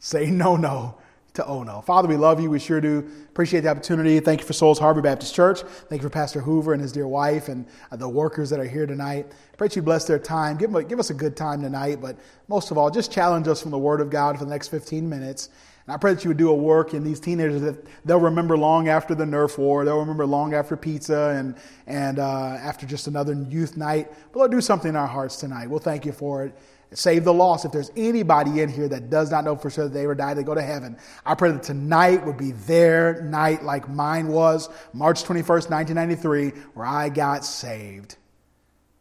Say 0.00 0.30
no, 0.30 0.56
no 0.56 0.96
to 1.34 1.46
oh 1.46 1.62
no. 1.62 1.80
Father, 1.80 2.08
we 2.08 2.16
love 2.16 2.40
you. 2.40 2.50
We 2.50 2.58
sure 2.58 2.80
do. 2.80 3.08
Appreciate 3.28 3.60
the 3.60 3.68
opportunity. 3.68 4.18
Thank 4.20 4.40
you 4.40 4.46
for 4.46 4.52
Souls 4.52 4.78
Harbor 4.78 5.00
Baptist 5.00 5.34
Church. 5.34 5.62
Thank 5.62 6.02
you 6.02 6.08
for 6.08 6.12
Pastor 6.12 6.40
Hoover 6.40 6.72
and 6.72 6.82
his 6.82 6.92
dear 6.92 7.06
wife 7.06 7.48
and 7.48 7.66
uh, 7.90 7.96
the 7.96 8.08
workers 8.08 8.50
that 8.50 8.58
are 8.58 8.64
here 8.64 8.86
tonight. 8.86 9.30
Pray 9.56 9.68
that 9.68 9.76
you 9.76 9.82
bless 9.82 10.04
their 10.06 10.18
time. 10.18 10.56
Give, 10.56 10.72
them, 10.72 10.86
give 10.88 10.98
us 10.98 11.10
a 11.10 11.14
good 11.14 11.36
time 11.36 11.62
tonight, 11.62 12.00
but 12.00 12.16
most 12.48 12.70
of 12.70 12.78
all, 12.78 12.90
just 12.90 13.12
challenge 13.12 13.46
us 13.46 13.62
from 13.62 13.70
the 13.70 13.78
Word 13.78 14.00
of 14.00 14.10
God 14.10 14.38
for 14.38 14.44
the 14.44 14.50
next 14.50 14.68
15 14.68 15.08
minutes. 15.08 15.50
And 15.86 15.94
I 15.94 15.98
pray 15.98 16.14
that 16.14 16.24
you 16.24 16.28
would 16.28 16.36
do 16.36 16.50
a 16.50 16.54
work 16.54 16.94
in 16.94 17.04
these 17.04 17.20
teenagers 17.20 17.62
that 17.62 17.84
they'll 18.04 18.20
remember 18.20 18.56
long 18.56 18.88
after 18.88 19.14
the 19.14 19.24
Nerf 19.24 19.56
war. 19.56 19.84
They'll 19.84 20.00
remember 20.00 20.26
long 20.26 20.52
after 20.52 20.76
pizza 20.76 21.34
and, 21.36 21.54
and 21.86 22.18
uh, 22.18 22.58
after 22.60 22.86
just 22.86 23.06
another 23.06 23.34
youth 23.34 23.76
night. 23.76 24.12
But 24.32 24.40
Lord, 24.40 24.50
do 24.50 24.60
something 24.60 24.90
in 24.90 24.96
our 24.96 25.06
hearts 25.06 25.36
tonight. 25.36 25.68
We'll 25.68 25.78
thank 25.78 26.04
you 26.04 26.12
for 26.12 26.44
it. 26.44 26.54
Save 26.92 27.24
the 27.24 27.32
lost. 27.32 27.64
If 27.64 27.72
there's 27.72 27.92
anybody 27.96 28.60
in 28.60 28.68
here 28.68 28.88
that 28.88 29.10
does 29.10 29.30
not 29.30 29.44
know 29.44 29.54
for 29.54 29.70
sure 29.70 29.84
that 29.84 29.94
they 29.94 30.02
ever 30.02 30.14
died, 30.14 30.36
they 30.36 30.42
go 30.42 30.54
to 30.54 30.62
heaven. 30.62 30.96
I 31.24 31.36
pray 31.36 31.52
that 31.52 31.62
tonight 31.62 32.26
would 32.26 32.36
be 32.36 32.50
their 32.52 33.22
night 33.22 33.62
like 33.62 33.88
mine 33.88 34.28
was, 34.28 34.68
March 34.92 35.22
21st, 35.22 35.70
1993, 35.70 36.48
where 36.74 36.86
I 36.86 37.08
got 37.08 37.44
saved. 37.44 38.16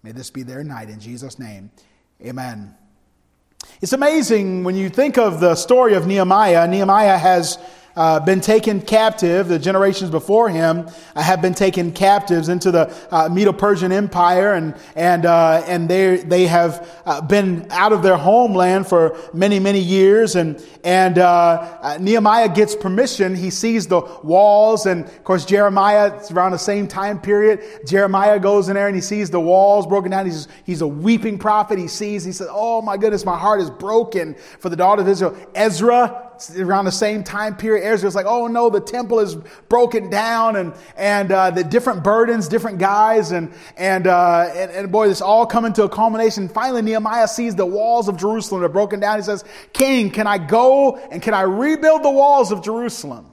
May 0.04 0.12
this 0.12 0.30
be 0.30 0.44
their 0.44 0.64
night 0.64 0.90
in 0.90 1.00
Jesus' 1.00 1.40
name. 1.40 1.72
Amen. 2.24 2.76
It's 3.82 3.94
amazing 3.94 4.64
when 4.64 4.76
you 4.76 4.90
think 4.90 5.18
of 5.18 5.40
the 5.40 5.56
story 5.56 5.94
of 5.96 6.06
Nehemiah. 6.06 6.68
Nehemiah 6.68 7.18
has 7.18 7.58
uh, 7.96 8.20
been 8.20 8.42
taken 8.42 8.82
captive. 8.82 9.48
The 9.48 9.60
generations 9.60 10.10
before 10.10 10.50
him 10.50 10.90
uh, 11.16 11.22
have 11.22 11.42
been 11.42 11.54
taken 11.54 11.92
captives 11.92 12.50
into 12.50 12.72
the 12.72 12.96
uh, 13.12 13.30
Medo-Persian 13.30 13.92
Empire, 13.92 14.54
and 14.54 14.76
and 14.96 15.26
uh, 15.26 15.64
and 15.68 15.90
they 15.90 16.18
they 16.18 16.48
have 16.48 17.02
uh, 17.06 17.22
been 17.22 17.68
out 17.72 17.94
of 17.94 18.04
their 18.04 18.18
homeland 18.18 18.88
for 18.88 19.18
many 19.34 19.60
many 19.60 19.80
years. 19.80 20.36
And 20.36 20.64
and 20.84 21.18
uh, 21.18 21.98
Nehemiah 22.00 22.50
gets 22.50 22.76
permission. 22.76 23.36
He 23.36 23.50
sees 23.50 23.88
the 23.88 24.02
walls, 24.24 24.86
and 24.86 25.06
of 25.06 25.24
course 25.24 25.46
Jeremiah. 25.46 26.16
It's 26.16 26.32
around 26.32 26.52
the 26.52 26.58
same 26.58 26.88
time 26.88 27.20
period. 27.20 27.62
Jeremiah 27.86 28.40
goes 28.40 28.70
in 28.70 28.76
there 28.76 28.88
and 28.88 28.96
he 28.96 29.02
sees 29.02 29.30
the 29.30 29.40
walls 29.40 29.86
broken 29.86 30.12
down. 30.12 30.26
He's 30.26 30.48
he's 30.66 30.82
a 30.82 30.88
weeping 30.88 31.38
prophet. 31.38 31.78
He 31.80 31.88
sees. 31.88 32.24
He 32.24 32.32
says, 32.32 32.48
"Oh 32.50 32.82
my 32.82 32.98
goodness, 32.98 33.26
my 33.26 33.38
heart 33.38 33.62
is 33.62 33.70
broken 33.70 34.36
for 34.60 34.70
the 34.70 34.76
daughter 34.76 35.02
of 35.02 35.08
Israel." 35.08 35.36
Ezra 35.56 36.29
around 36.58 36.86
the 36.86 36.92
same 36.92 37.24
time 37.24 37.56
period, 37.56 37.86
Ezra's 37.86 38.16
like, 38.16 38.26
oh 38.28 38.48
no, 38.48 38.70
the 38.70 38.80
temple 38.80 39.20
is 39.20 39.36
broken 39.68 40.10
down 40.10 40.56
and, 40.56 40.74
and, 40.96 41.32
uh, 41.32 41.52
the 41.52 41.64
different 41.64 42.04
burdens, 42.04 42.48
different 42.48 42.78
guys. 42.78 43.32
And, 43.32 43.52
and, 43.78 44.08
uh, 44.08 44.50
and, 44.54 44.72
and, 44.72 44.92
boy, 44.92 45.08
this 45.08 45.22
all 45.22 45.46
coming 45.46 45.74
to 45.74 45.84
a 45.84 45.90
culmination. 45.90 46.50
Finally, 46.50 46.82
Nehemiah 46.84 47.28
sees 47.28 47.56
the 47.56 47.66
walls 47.66 48.08
of 48.08 48.18
Jerusalem 48.18 48.64
are 48.64 48.70
broken 48.70 49.00
down. 49.00 49.18
He 49.18 49.24
says, 49.24 49.44
King, 49.74 50.12
can 50.12 50.28
I 50.28 50.38
go 50.38 50.98
and 50.98 51.22
can 51.22 51.34
I 51.34 51.42
rebuild 51.42 52.04
the 52.04 52.12
walls 52.12 52.52
of 52.52 52.64
Jerusalem? 52.64 53.29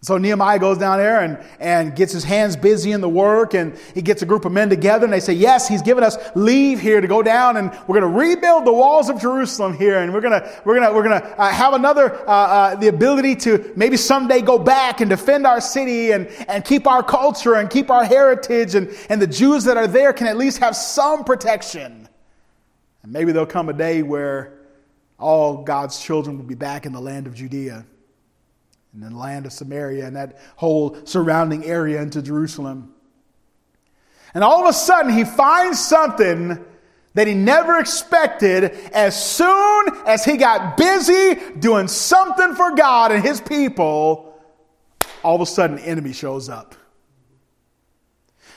So 0.00 0.16
Nehemiah 0.16 0.60
goes 0.60 0.78
down 0.78 0.98
there 0.98 1.22
and, 1.22 1.44
and 1.58 1.96
gets 1.96 2.12
his 2.12 2.22
hands 2.22 2.56
busy 2.56 2.92
in 2.92 3.00
the 3.00 3.08
work 3.08 3.54
and 3.54 3.76
he 3.94 4.02
gets 4.02 4.22
a 4.22 4.26
group 4.26 4.44
of 4.44 4.52
men 4.52 4.68
together 4.68 5.04
and 5.04 5.12
they 5.12 5.18
say, 5.18 5.32
yes, 5.32 5.66
he's 5.66 5.82
given 5.82 6.04
us 6.04 6.16
leave 6.36 6.78
here 6.78 7.00
to 7.00 7.08
go 7.08 7.20
down 7.20 7.56
and 7.56 7.72
we're 7.88 8.00
going 8.00 8.12
to 8.12 8.18
rebuild 8.18 8.64
the 8.64 8.72
walls 8.72 9.08
of 9.08 9.20
Jerusalem 9.20 9.76
here 9.76 9.98
and 9.98 10.14
we're 10.14 10.20
going 10.20 10.40
to, 10.40 10.62
we're 10.64 10.78
to, 10.78 10.92
we're 10.92 11.02
to 11.02 11.40
uh, 11.40 11.48
have 11.48 11.74
another, 11.74 12.14
uh, 12.28 12.32
uh, 12.32 12.74
the 12.76 12.86
ability 12.86 13.34
to 13.36 13.72
maybe 13.74 13.96
someday 13.96 14.40
go 14.40 14.56
back 14.56 15.00
and 15.00 15.10
defend 15.10 15.48
our 15.48 15.60
city 15.60 16.12
and, 16.12 16.28
and 16.46 16.64
keep 16.64 16.86
our 16.86 17.02
culture 17.02 17.54
and 17.56 17.68
keep 17.68 17.90
our 17.90 18.04
heritage 18.04 18.76
and, 18.76 18.96
and 19.08 19.20
the 19.20 19.26
Jews 19.26 19.64
that 19.64 19.76
are 19.76 19.88
there 19.88 20.12
can 20.12 20.28
at 20.28 20.36
least 20.36 20.58
have 20.58 20.76
some 20.76 21.24
protection. 21.24 22.08
And 23.02 23.12
maybe 23.12 23.32
there'll 23.32 23.46
come 23.46 23.68
a 23.68 23.72
day 23.72 24.04
where 24.04 24.60
all 25.18 25.64
God's 25.64 25.98
children 25.98 26.38
will 26.38 26.44
be 26.44 26.54
back 26.54 26.86
in 26.86 26.92
the 26.92 27.00
land 27.00 27.26
of 27.26 27.34
Judea 27.34 27.84
and 29.02 29.14
the 29.14 29.18
land 29.18 29.46
of 29.46 29.52
Samaria 29.52 30.06
and 30.06 30.16
that 30.16 30.38
whole 30.56 30.96
surrounding 31.04 31.64
area 31.64 32.00
into 32.02 32.22
Jerusalem. 32.22 32.94
And 34.34 34.44
all 34.44 34.62
of 34.62 34.68
a 34.68 34.72
sudden, 34.72 35.12
he 35.12 35.24
finds 35.24 35.78
something 35.78 36.64
that 37.14 37.26
he 37.26 37.34
never 37.34 37.78
expected 37.78 38.64
as 38.92 39.20
soon 39.20 39.88
as 40.06 40.24
he 40.24 40.36
got 40.36 40.76
busy 40.76 41.36
doing 41.58 41.88
something 41.88 42.54
for 42.54 42.74
God 42.76 43.10
and 43.10 43.24
his 43.24 43.40
people. 43.40 44.40
All 45.24 45.34
of 45.34 45.40
a 45.40 45.46
sudden, 45.46 45.78
enemy 45.78 46.12
shows 46.12 46.48
up. 46.48 46.74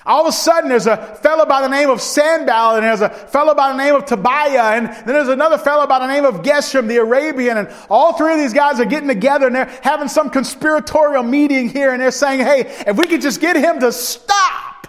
All 0.05 0.21
of 0.21 0.27
a 0.27 0.31
sudden, 0.31 0.69
there's 0.69 0.87
a 0.87 0.97
fellow 1.15 1.45
by 1.45 1.61
the 1.61 1.67
name 1.67 1.89
of 1.89 2.01
Sanballat, 2.01 2.83
and 2.83 2.87
there's 2.87 3.01
a 3.01 3.09
fellow 3.09 3.53
by 3.53 3.71
the 3.71 3.77
name 3.77 3.93
of 3.93 4.05
Tobiah, 4.05 4.77
and 4.77 4.87
then 4.87 5.05
there's 5.05 5.27
another 5.27 5.59
fellow 5.59 5.85
by 5.85 5.99
the 5.99 6.07
name 6.07 6.25
of 6.25 6.41
Geshem, 6.41 6.87
the 6.87 6.97
Arabian, 6.97 7.57
and 7.57 7.69
all 7.89 8.13
three 8.13 8.33
of 8.33 8.39
these 8.39 8.53
guys 8.53 8.79
are 8.79 8.85
getting 8.85 9.07
together 9.07 9.45
and 9.45 9.55
they're 9.55 9.79
having 9.83 10.07
some 10.07 10.29
conspiratorial 10.29 11.23
meeting 11.23 11.69
here, 11.69 11.93
and 11.93 12.01
they're 12.01 12.09
saying, 12.09 12.39
hey, 12.39 12.61
if 12.87 12.97
we 12.97 13.05
could 13.05 13.21
just 13.21 13.39
get 13.39 13.55
him 13.55 13.79
to 13.79 13.91
stop. 13.91 14.87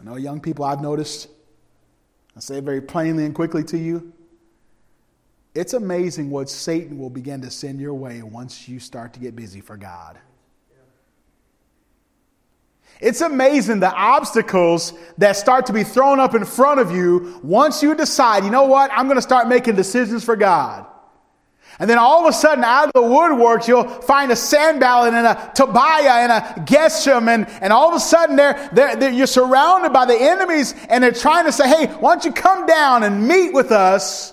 I 0.00 0.04
know, 0.04 0.16
young 0.16 0.40
people, 0.40 0.64
I've 0.64 0.80
noticed, 0.80 1.28
I 2.36 2.40
say 2.40 2.58
it 2.58 2.64
very 2.64 2.80
plainly 2.80 3.24
and 3.24 3.34
quickly 3.34 3.62
to 3.64 3.78
you. 3.78 4.12
It's 5.54 5.74
amazing 5.74 6.30
what 6.30 6.48
Satan 6.48 6.98
will 6.98 7.10
begin 7.10 7.42
to 7.42 7.50
send 7.50 7.78
your 7.78 7.94
way 7.94 8.22
once 8.22 8.68
you 8.68 8.80
start 8.80 9.12
to 9.12 9.20
get 9.20 9.36
busy 9.36 9.60
for 9.60 9.76
God. 9.76 10.18
It's 13.02 13.20
amazing 13.20 13.80
the 13.80 13.92
obstacles 13.92 14.92
that 15.18 15.36
start 15.36 15.66
to 15.66 15.72
be 15.72 15.82
thrown 15.82 16.20
up 16.20 16.36
in 16.36 16.44
front 16.44 16.78
of 16.78 16.92
you 16.92 17.40
once 17.42 17.82
you 17.82 17.96
decide, 17.96 18.44
you 18.44 18.50
know 18.50 18.66
what, 18.66 18.92
I'm 18.94 19.06
going 19.06 19.16
to 19.16 19.22
start 19.22 19.48
making 19.48 19.74
decisions 19.74 20.22
for 20.22 20.36
God. 20.36 20.86
And 21.80 21.90
then 21.90 21.98
all 21.98 22.24
of 22.24 22.30
a 22.30 22.32
sudden, 22.32 22.62
out 22.62 22.86
of 22.86 22.92
the 22.92 23.00
woodworks, 23.00 23.66
you'll 23.66 23.88
find 23.88 24.30
a 24.30 24.36
Sanballat 24.36 25.14
and 25.14 25.26
a 25.26 25.52
Tobiah 25.52 26.22
and 26.22 26.30
a 26.30 26.40
Geshem. 26.64 27.26
And, 27.26 27.48
and 27.60 27.72
all 27.72 27.88
of 27.88 27.96
a 27.96 28.00
sudden, 28.00 28.36
they're, 28.36 28.70
they're, 28.72 28.94
they're, 28.94 29.10
you're 29.10 29.26
surrounded 29.26 29.92
by 29.92 30.04
the 30.04 30.16
enemies 30.16 30.72
and 30.88 31.02
they're 31.02 31.10
trying 31.10 31.46
to 31.46 31.52
say, 31.52 31.66
hey, 31.66 31.86
why 31.86 32.14
don't 32.14 32.24
you 32.24 32.30
come 32.30 32.66
down 32.66 33.02
and 33.02 33.26
meet 33.26 33.52
with 33.52 33.72
us 33.72 34.32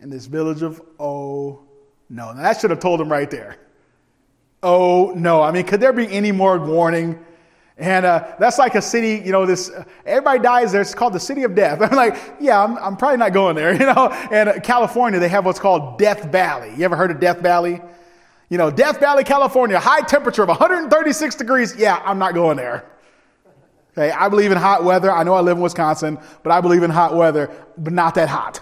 in 0.00 0.10
this 0.10 0.26
village 0.26 0.62
of 0.62 0.82
Oh 0.98 1.60
no. 2.08 2.32
Now, 2.32 2.42
that 2.42 2.60
should 2.60 2.70
have 2.70 2.80
told 2.80 2.98
them 2.98 3.12
right 3.12 3.30
there. 3.30 3.58
Oh, 4.62 5.12
no. 5.14 5.42
I 5.42 5.50
mean, 5.50 5.64
could 5.64 5.80
there 5.80 5.92
be 5.92 6.10
any 6.10 6.32
more 6.32 6.58
warning? 6.58 7.24
And 7.78 8.06
uh, 8.06 8.34
that's 8.38 8.58
like 8.58 8.74
a 8.74 8.80
city, 8.80 9.22
you 9.24 9.32
know, 9.32 9.44
this, 9.44 9.70
everybody 10.06 10.38
dies 10.38 10.72
there. 10.72 10.80
It's 10.80 10.94
called 10.94 11.12
the 11.12 11.20
city 11.20 11.42
of 11.42 11.54
death. 11.54 11.82
I'm 11.82 11.94
like, 11.94 12.16
yeah, 12.40 12.62
I'm, 12.62 12.78
I'm 12.78 12.96
probably 12.96 13.18
not 13.18 13.32
going 13.32 13.54
there, 13.54 13.72
you 13.78 13.86
know. 13.86 14.08
And 14.30 14.48
uh, 14.48 14.60
California, 14.60 15.20
they 15.20 15.28
have 15.28 15.44
what's 15.44 15.58
called 15.58 15.98
Death 15.98 16.32
Valley. 16.32 16.72
You 16.76 16.84
ever 16.84 16.96
heard 16.96 17.10
of 17.10 17.20
Death 17.20 17.40
Valley? 17.40 17.80
You 18.48 18.58
know, 18.58 18.70
Death 18.70 19.00
Valley, 19.00 19.24
California, 19.24 19.78
high 19.78 20.02
temperature 20.02 20.42
of 20.42 20.48
136 20.48 21.34
degrees. 21.34 21.76
Yeah, 21.76 22.00
I'm 22.04 22.18
not 22.18 22.34
going 22.34 22.56
there. 22.56 22.84
Okay, 23.92 24.10
I 24.10 24.28
believe 24.28 24.52
in 24.52 24.58
hot 24.58 24.84
weather. 24.84 25.10
I 25.10 25.22
know 25.24 25.34
I 25.34 25.40
live 25.40 25.56
in 25.56 25.62
Wisconsin, 25.62 26.18
but 26.42 26.52
I 26.52 26.60
believe 26.60 26.82
in 26.82 26.90
hot 26.90 27.14
weather, 27.14 27.50
but 27.76 27.92
not 27.92 28.14
that 28.14 28.28
hot. 28.28 28.60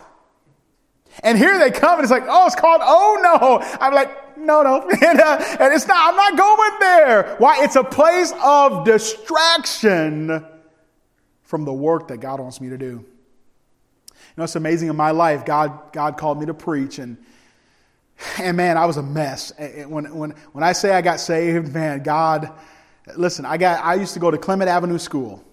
And 1.22 1.36
here 1.36 1.58
they 1.58 1.70
come, 1.70 1.94
and 1.98 2.02
it's 2.02 2.10
like, 2.10 2.24
oh, 2.26 2.46
it's 2.46 2.54
called 2.54 2.80
Oh 2.82 3.20
No. 3.22 3.60
I'm 3.80 3.94
like, 3.94 4.23
no, 4.44 4.62
no. 4.62 4.88
And, 4.90 5.20
uh, 5.20 5.56
and 5.60 5.72
it's 5.72 5.86
not, 5.86 6.10
I'm 6.10 6.16
not 6.16 6.38
going 6.38 6.80
there. 6.80 7.36
Why? 7.38 7.64
It's 7.64 7.76
a 7.76 7.84
place 7.84 8.32
of 8.42 8.84
distraction 8.84 10.44
from 11.42 11.64
the 11.64 11.72
work 11.72 12.08
that 12.08 12.18
God 12.18 12.40
wants 12.40 12.60
me 12.60 12.70
to 12.70 12.78
do. 12.78 12.86
You 12.86 13.04
know, 14.36 14.44
it's 14.44 14.56
amazing 14.56 14.88
in 14.88 14.96
my 14.96 15.10
life. 15.10 15.44
God, 15.44 15.92
God 15.92 16.16
called 16.16 16.40
me 16.40 16.46
to 16.46 16.54
preach, 16.54 16.98
and 16.98 17.16
and 18.38 18.56
man, 18.56 18.76
I 18.76 18.86
was 18.86 18.96
a 18.96 19.02
mess. 19.02 19.52
When 19.86 20.14
when 20.16 20.30
when 20.52 20.64
I 20.64 20.72
say 20.72 20.92
I 20.92 21.02
got 21.02 21.20
saved, 21.20 21.72
man, 21.72 22.02
God, 22.02 22.52
listen, 23.16 23.44
I 23.44 23.56
got 23.56 23.84
I 23.84 23.94
used 23.94 24.14
to 24.14 24.20
go 24.20 24.30
to 24.30 24.38
Clement 24.38 24.68
Avenue 24.68 24.98
School. 24.98 25.44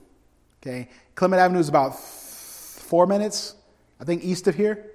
Okay, 0.62 0.90
Clement 1.16 1.40
Avenue 1.40 1.60
is 1.60 1.70
about 1.70 2.00
four 2.00 3.06
minutes, 3.06 3.56
I 4.00 4.04
think, 4.04 4.24
east 4.24 4.48
of 4.48 4.56
here 4.56 4.91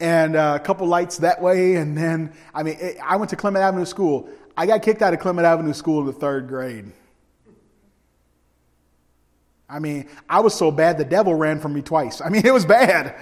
and 0.00 0.36
uh, 0.36 0.58
a 0.60 0.64
couple 0.64 0.86
lights 0.86 1.18
that 1.18 1.40
way. 1.40 1.76
And 1.76 1.96
then, 1.96 2.32
I 2.54 2.62
mean, 2.62 2.76
it, 2.78 2.98
I 3.02 3.16
went 3.16 3.30
to 3.30 3.36
Clement 3.36 3.62
Avenue 3.62 3.84
School. 3.84 4.28
I 4.56 4.66
got 4.66 4.82
kicked 4.82 5.02
out 5.02 5.12
of 5.12 5.20
Clement 5.20 5.46
Avenue 5.46 5.72
School 5.72 6.00
in 6.00 6.06
the 6.06 6.12
third 6.12 6.48
grade. 6.48 6.92
I 9.68 9.80
mean, 9.80 10.08
I 10.28 10.40
was 10.40 10.54
so 10.54 10.70
bad 10.70 10.96
the 10.96 11.04
devil 11.04 11.34
ran 11.34 11.60
from 11.60 11.74
me 11.74 11.82
twice. 11.82 12.20
I 12.20 12.28
mean, 12.28 12.42
it 12.46 12.52
was 12.52 12.64
bad. 12.64 13.14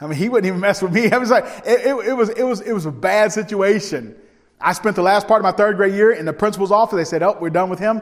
I 0.00 0.06
mean, 0.06 0.18
he 0.18 0.28
wouldn't 0.28 0.46
even 0.46 0.60
mess 0.60 0.82
with 0.82 0.92
me. 0.92 1.10
I 1.12 1.18
was 1.18 1.30
like, 1.30 1.44
it, 1.64 1.86
it, 1.86 2.08
it, 2.08 2.12
was, 2.12 2.28
it, 2.30 2.42
was, 2.42 2.60
it 2.60 2.72
was 2.72 2.86
a 2.86 2.92
bad 2.92 3.32
situation. 3.32 4.16
I 4.60 4.72
spent 4.72 4.96
the 4.96 5.02
last 5.02 5.28
part 5.28 5.40
of 5.40 5.42
my 5.42 5.52
third 5.52 5.76
grade 5.76 5.94
year 5.94 6.12
in 6.12 6.24
the 6.24 6.32
principal's 6.32 6.72
office. 6.72 6.96
They 6.96 7.04
said, 7.04 7.22
oh, 7.22 7.36
we're 7.40 7.50
done 7.50 7.68
with 7.68 7.78
him. 7.78 8.00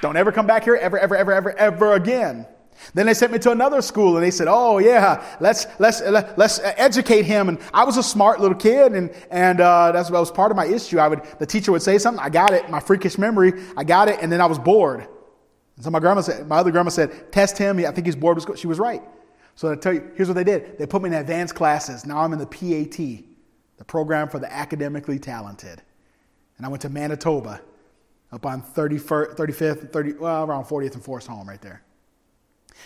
Don't 0.00 0.16
ever 0.16 0.30
come 0.30 0.46
back 0.46 0.64
here 0.64 0.76
ever, 0.76 0.98
ever, 0.98 1.16
ever, 1.16 1.32
ever, 1.32 1.58
ever 1.58 1.94
again. 1.94 2.46
Then 2.94 3.06
they 3.06 3.14
sent 3.14 3.32
me 3.32 3.38
to 3.40 3.50
another 3.50 3.82
school 3.82 4.16
and 4.16 4.24
they 4.24 4.30
said, 4.30 4.46
"Oh 4.48 4.78
yeah, 4.78 5.24
let's 5.40 5.66
let's 5.78 6.00
let's 6.00 6.60
educate 6.62 7.24
him." 7.24 7.48
And 7.48 7.58
I 7.72 7.84
was 7.84 7.96
a 7.96 8.02
smart 8.02 8.40
little 8.40 8.56
kid, 8.56 8.92
and 8.92 9.10
and 9.30 9.60
uh, 9.60 9.92
that's 9.92 10.10
what 10.10 10.20
was 10.20 10.30
part 10.30 10.50
of 10.50 10.56
my 10.56 10.66
issue. 10.66 10.98
I 10.98 11.08
would 11.08 11.22
the 11.38 11.46
teacher 11.46 11.72
would 11.72 11.82
say 11.82 11.98
something, 11.98 12.22
I 12.22 12.28
got 12.28 12.52
it, 12.52 12.70
my 12.70 12.80
freakish 12.80 13.18
memory, 13.18 13.52
I 13.76 13.84
got 13.84 14.08
it, 14.08 14.18
and 14.22 14.30
then 14.30 14.40
I 14.40 14.46
was 14.46 14.58
bored. 14.58 15.06
And 15.76 15.84
so 15.84 15.90
my 15.90 16.00
grandma 16.00 16.22
said, 16.22 16.48
my 16.48 16.58
other 16.58 16.70
grandma 16.70 16.90
said, 16.90 17.32
"Test 17.32 17.58
him." 17.58 17.78
I 17.78 17.90
think 17.90 18.06
he's 18.06 18.16
bored. 18.16 18.40
She 18.58 18.66
was 18.66 18.78
right. 18.78 19.02
So 19.54 19.72
I 19.72 19.74
tell 19.74 19.92
you, 19.92 20.10
here's 20.14 20.28
what 20.28 20.34
they 20.34 20.44
did: 20.44 20.78
they 20.78 20.86
put 20.86 21.02
me 21.02 21.08
in 21.08 21.14
advanced 21.14 21.54
classes. 21.54 22.06
Now 22.06 22.18
I'm 22.18 22.32
in 22.32 22.38
the 22.38 22.46
PAT, 22.46 22.96
the 23.76 23.84
program 23.86 24.28
for 24.28 24.38
the 24.38 24.52
academically 24.52 25.18
talented, 25.18 25.82
and 26.56 26.66
I 26.66 26.68
went 26.68 26.82
to 26.82 26.88
Manitoba, 26.88 27.60
up 28.32 28.44
on 28.46 28.62
31st, 28.62 29.36
35th, 29.36 29.92
30, 29.92 30.12
well, 30.14 30.44
around 30.44 30.64
40th 30.64 30.94
and 30.94 31.02
Forest 31.02 31.28
Home, 31.28 31.48
right 31.48 31.60
there. 31.60 31.82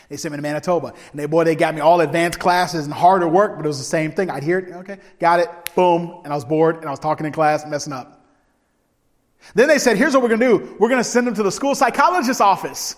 They 0.09 0.17
sent 0.17 0.33
me 0.33 0.37
to 0.37 0.43
Manitoba. 0.43 0.95
And 1.11 1.21
they, 1.21 1.27
boy, 1.27 1.45
they 1.45 1.55
got 1.55 1.75
me 1.75 1.81
all 1.81 2.01
advanced 2.01 2.39
classes 2.39 2.85
and 2.85 2.95
harder 2.95 3.29
work, 3.29 3.57
but 3.57 3.65
it 3.65 3.69
was 3.69 3.79
the 3.79 3.85
same 3.85 4.13
thing. 4.13 4.31
I'd 4.31 4.43
hear 4.43 4.59
it, 4.59 4.73
okay, 4.73 4.99
got 5.19 5.41
it, 5.41 5.49
boom, 5.75 6.21
and 6.25 6.33
I 6.33 6.37
was 6.37 6.45
bored, 6.45 6.77
and 6.77 6.87
I 6.87 6.91
was 6.91 6.99
talking 6.99 7.27
in 7.27 7.33
class, 7.33 7.65
messing 7.67 7.93
up. 7.93 8.25
Then 9.55 9.69
they 9.69 9.79
said, 9.79 9.97
here's 9.97 10.15
what 10.15 10.23
we're 10.23 10.37
going 10.37 10.41
to 10.41 10.59
do. 10.59 10.77
We're 10.79 10.89
going 10.89 11.01
to 11.01 11.05
send 11.05 11.27
them 11.27 11.35
to 11.35 11.43
the 11.43 11.51
school 11.51 11.75
psychologist's 11.75 12.41
office. 12.41 12.97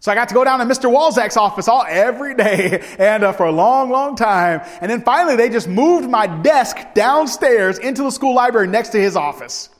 So 0.00 0.12
I 0.12 0.14
got 0.14 0.28
to 0.28 0.34
go 0.34 0.44
down 0.44 0.60
to 0.60 0.64
Mr. 0.64 0.90
Walzak's 0.90 1.36
office 1.36 1.66
all 1.66 1.84
every 1.88 2.34
day 2.34 2.84
and 2.98 3.24
uh, 3.24 3.32
for 3.32 3.46
a 3.46 3.52
long, 3.52 3.90
long 3.90 4.14
time. 4.14 4.60
And 4.80 4.90
then 4.90 5.02
finally 5.02 5.34
they 5.34 5.48
just 5.48 5.66
moved 5.66 6.08
my 6.08 6.26
desk 6.26 6.76
downstairs 6.94 7.78
into 7.78 8.02
the 8.04 8.10
school 8.10 8.34
library 8.34 8.68
next 8.68 8.90
to 8.90 9.00
his 9.00 9.16
office. 9.16 9.70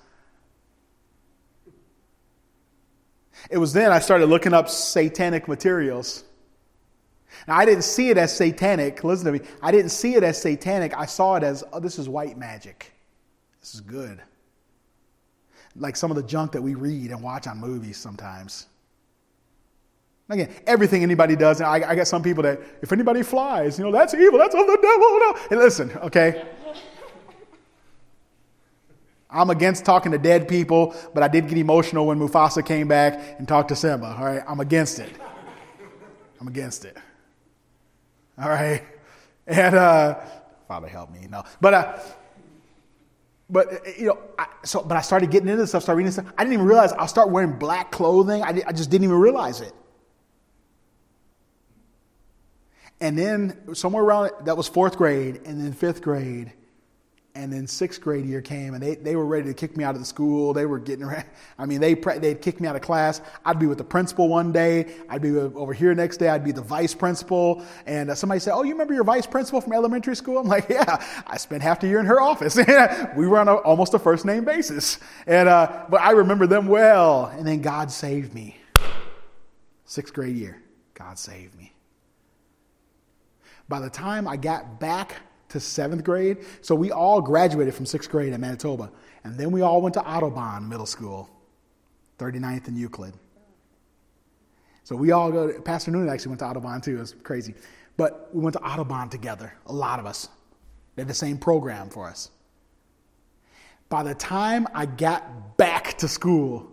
It 3.51 3.59
was 3.59 3.73
then 3.73 3.93
I 3.93 3.99
started 3.99 4.27
looking 4.27 4.53
up 4.53 4.69
satanic 4.69 5.49
materials. 5.49 6.25
Now, 7.47 7.57
I 7.57 7.65
didn't 7.65 7.85
see 7.85 8.11
it 8.11 8.19
as 8.19 8.35
satanic. 8.35 9.05
Listen 9.05 9.27
to 9.27 9.33
me. 9.33 9.41
I 9.63 9.71
didn't 9.71 9.91
see 9.91 10.15
it 10.15 10.23
as 10.23 10.41
satanic. 10.41 10.95
I 10.97 11.07
saw 11.07 11.37
it 11.37 11.43
as, 11.43 11.65
oh, 11.73 11.81
this 11.81 11.99
is 11.99 12.09
white 12.09 12.37
magic. 12.37 12.93
This 13.61 13.75
is 13.75 13.81
good. 13.81 14.21
Like 15.77 15.97
some 15.97 16.11
of 16.11 16.17
the 16.17 16.23
junk 16.23 16.53
that 16.53 16.63
we 16.63 16.75
read 16.75 17.11
and 17.11 17.23
watch 17.23 17.47
on 17.47 17.59
movies 17.59 17.97
sometimes. 17.97 18.67
Again, 20.31 20.53
everything 20.67 21.03
anybody 21.03 21.37
does, 21.37 21.63
I, 21.63 21.77
I 21.77 21.95
got 21.95 22.07
some 22.07 22.23
people 22.23 22.43
that, 22.43 22.61
if 22.83 22.93
anybody 22.93 23.23
flies, 23.23 23.79
you 23.79 23.85
know, 23.85 23.93
that's 23.93 24.13
evil, 24.13 24.39
that's 24.39 24.55
of 24.55 24.67
the 24.67 24.77
devil. 24.77 25.19
No. 25.19 25.35
And 25.51 25.61
listen, 25.61 25.91
okay? 26.03 26.47
I'm 29.31 29.51
against 29.51 29.85
talking 29.85 30.13
to 30.13 30.19
dead 30.19 30.49
people, 30.49 30.95
but 31.13 31.23
I 31.23 31.29
did 31.29 31.49
get 31.49 31.59
emotional 31.59 32.07
when 32.07 32.19
Mufasa 32.19 32.65
came 32.65 32.89
back 32.89 33.39
and 33.39 33.47
talked 33.47 33.69
to 33.69 33.77
Simba. 33.77 34.17
All 34.19 34.25
right, 34.25 34.43
I'm 34.47 34.61
against 34.61 34.99
it. 34.99 35.11
I'm 36.41 36.49
against 36.49 36.85
it. 36.85 36.97
All 38.41 38.49
right, 38.49 38.83
and 39.47 39.75
uh, 39.75 40.21
Father 40.67 40.89
help 40.89 41.11
me, 41.11 41.27
no, 41.29 41.43
but 41.61 41.75
uh, 41.75 41.99
but 43.51 43.99
you 43.99 44.07
know, 44.09 44.19
I, 44.39 44.47
so 44.65 44.83
but 44.83 44.97
I 44.97 45.01
started 45.01 45.31
getting 45.31 45.49
into 45.49 45.63
this 45.63 45.71
stuff, 45.71 45.83
started 45.83 45.99
reading 45.99 46.13
stuff. 46.13 46.27
I 46.39 46.45
didn't 46.45 46.55
even 46.55 46.67
realize 46.67 46.93
I'll 46.93 47.09
start 47.09 47.31
wearing 47.31 47.59
black 47.59 47.91
clothing. 47.91 48.43
I, 48.43 48.63
I 48.67 48.73
just 48.73 48.91
didn't 48.91 49.05
even 49.05 49.19
realize 49.19 49.61
it. 49.61 49.73
And 53.01 53.17
then 53.17 53.75
somewhere 53.75 54.03
around 54.03 54.31
that 54.45 54.57
was 54.57 54.69
fourth 54.69 54.97
grade, 54.97 55.41
and 55.45 55.61
then 55.61 55.73
fifth 55.73 56.03
grade, 56.03 56.53
and 57.39 57.53
then 57.53 57.69
sixth 57.69 58.01
grade 58.01 58.27
year 58.27 58.43
came, 58.43 58.75
and 58.75 58.83
they, 58.83 58.97
they 58.97 59.15
were 59.15 59.25
ready 59.25 59.47
to 59.47 59.55
kick 59.55 59.77
me 59.77 59.85
out 59.85 59.95
of 59.95 60.01
the 60.01 60.07
school. 60.07 60.53
They 60.53 60.67
were 60.67 60.81
getting, 60.81 61.07
ready 61.07 61.27
I 61.57 61.67
mean, 61.67 61.81
they 61.81 61.95
they'd 61.95 62.43
kick 62.43 62.61
me 62.61 62.67
out 62.67 62.75
of 62.75 62.83
class. 62.83 63.21
I'd 63.45 63.61
be 63.61 63.67
with 63.67 63.79
the 63.79 63.85
principal 63.85 64.29
one 64.29 64.51
day. 64.51 64.93
I'd 65.09 65.23
be 65.23 65.37
over 65.37 65.73
here 65.73 65.95
next 65.95 66.17
day. 66.17 66.29
I'd 66.29 66.45
be 66.45 66.51
the 66.51 66.61
vice 66.61 66.95
principal. 66.95 67.65
And 67.87 68.11
uh, 68.11 68.17
somebody 68.17 68.41
said, 68.41 68.55
"Oh, 68.55 68.65
you 68.65 68.73
remember 68.73 68.93
your 68.93 69.05
vice 69.05 69.27
principal 69.27 69.61
from 69.61 69.73
elementary 69.73 70.17
school?" 70.17 70.39
I'm 70.39 70.49
like, 70.49 70.69
"Yeah, 70.71 71.05
I 71.29 71.37
spent 71.37 71.63
half 71.63 71.79
the 71.79 71.87
year 71.87 72.01
in 72.01 72.07
her 72.07 72.21
office. 72.21 72.57
we 73.17 73.29
were 73.29 73.39
on 73.39 73.47
a, 73.47 73.55
almost 73.55 73.95
a 73.95 74.01
first 74.01 74.25
name 74.25 74.45
basis." 74.45 74.99
And 75.27 75.49
uh, 75.49 75.87
but 75.89 76.01
I 76.01 76.11
remember 76.11 76.49
them 76.49 76.67
well. 76.67 77.27
And 77.27 77.47
then 77.47 77.63
God 77.63 77.93
saved 77.93 78.35
me. 78.35 78.57
Sixth 79.85 80.13
grade 80.13 80.37
year, 80.37 80.61
God 80.95 81.19
saved 81.19 81.57
me. 81.57 81.73
By 83.69 83.79
the 83.79 83.91
time 83.91 84.27
I 84.27 84.37
got 84.37 84.81
back 84.81 85.15
to 85.51 85.61
seventh 85.61 86.05
grade, 86.05 86.39
so 86.61 86.75
we 86.75 86.91
all 86.91 87.21
graduated 87.21 87.75
from 87.75 87.87
sixth 87.87 88.11
grade 88.11 88.33
in 88.33 88.41
Manitoba, 88.41 88.91
and 89.25 89.37
then 89.39 89.51
we 89.51 89.63
all 89.63 89.81
went 89.81 89.95
to 89.95 90.05
Audubon 90.05 90.69
Middle 90.69 90.87
School, 90.87 91.29
39th 92.19 92.69
and 92.69 92.77
Euclid. 92.77 93.15
So 94.85 94.97
we 94.97 95.13
all 95.13 95.31
go, 95.31 95.53
to, 95.53 95.61
Pastor 95.61 95.91
Noonan 95.91 96.09
actually 96.09 96.31
went 96.31 96.41
to 96.41 96.47
Audubon 96.47 96.81
too, 96.81 96.97
it 96.97 97.01
was 97.01 97.15
crazy. 97.23 97.55
But 97.97 98.31
we 98.33 98.41
went 98.41 98.55
to 98.55 98.63
Audubon 98.63 99.09
together, 99.09 99.53
a 99.67 99.73
lot 99.73 99.99
of 99.99 100.07
us. 100.07 100.29
They 100.95 101.03
had 101.03 101.09
the 101.09 101.15
same 101.15 101.37
program 101.37 101.91
for 101.91 102.07
us. 102.07 102.31
By 103.89 104.03
the 104.03 104.15
time 104.15 104.67
I 104.75 104.87
got 104.87 105.57
back 105.57 105.99
to 105.99 106.09
school, 106.09 106.71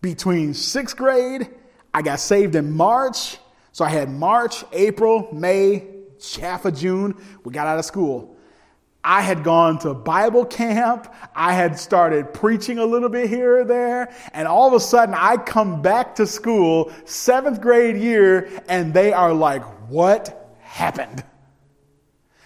between 0.00 0.54
sixth 0.54 0.96
grade, 0.96 1.48
I 1.92 2.02
got 2.02 2.20
saved 2.20 2.54
in 2.56 2.72
March, 2.72 3.38
so 3.72 3.84
I 3.84 3.88
had 3.90 4.10
March, 4.10 4.64
April, 4.72 5.28
May, 5.32 5.93
half 6.36 6.64
of 6.64 6.76
June. 6.76 7.14
We 7.44 7.52
got 7.52 7.66
out 7.66 7.78
of 7.78 7.84
school. 7.84 8.36
I 9.02 9.20
had 9.20 9.44
gone 9.44 9.78
to 9.80 9.92
Bible 9.92 10.46
camp. 10.46 11.12
I 11.36 11.52
had 11.52 11.78
started 11.78 12.32
preaching 12.32 12.78
a 12.78 12.84
little 12.84 13.10
bit 13.10 13.28
here 13.28 13.58
or 13.58 13.64
there. 13.64 14.14
And 14.32 14.48
all 14.48 14.66
of 14.66 14.72
a 14.72 14.80
sudden, 14.80 15.14
I 15.14 15.36
come 15.36 15.82
back 15.82 16.14
to 16.14 16.26
school, 16.26 16.90
seventh 17.04 17.60
grade 17.60 17.96
year, 17.96 18.48
and 18.68 18.94
they 18.94 19.12
are 19.12 19.34
like, 19.34 19.62
What 19.90 20.56
happened? 20.62 21.22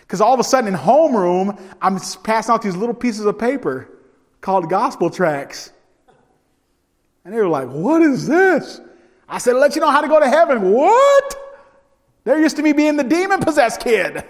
Because 0.01 0.21
all 0.21 0.35
of 0.35 0.41
a 0.41 0.45
sudden 0.45 0.73
in 0.73 0.79
homeroom, 0.79 1.61
I'm 1.81 2.01
passing 2.25 2.53
out 2.53 2.63
these 2.63 2.77
little 2.77 2.95
pieces 2.95 3.25
of 3.25 3.39
paper 3.39 3.89
called 4.41 4.69
gospel 4.69 5.11
tracts. 5.11 5.73
And 7.25 7.33
they 7.33 7.39
were 7.39 7.49
like, 7.49 7.69
What 7.69 8.03
is 8.03 8.27
this? 8.27 8.81
I 9.29 9.39
said, 9.39 9.57
let 9.57 9.75
you 9.75 9.81
know 9.81 9.91
how 9.91 10.01
to 10.01 10.09
go 10.09 10.19
to 10.19 10.29
heaven. 10.29 10.73
What? 10.73 11.48
There 12.29 12.39
used 12.39 12.57
to 12.57 12.63
be 12.63 12.75
being 12.75 12.99
the 12.99 13.05
demon 13.05 13.41
possessed 13.41 13.81
kid. 13.81 14.23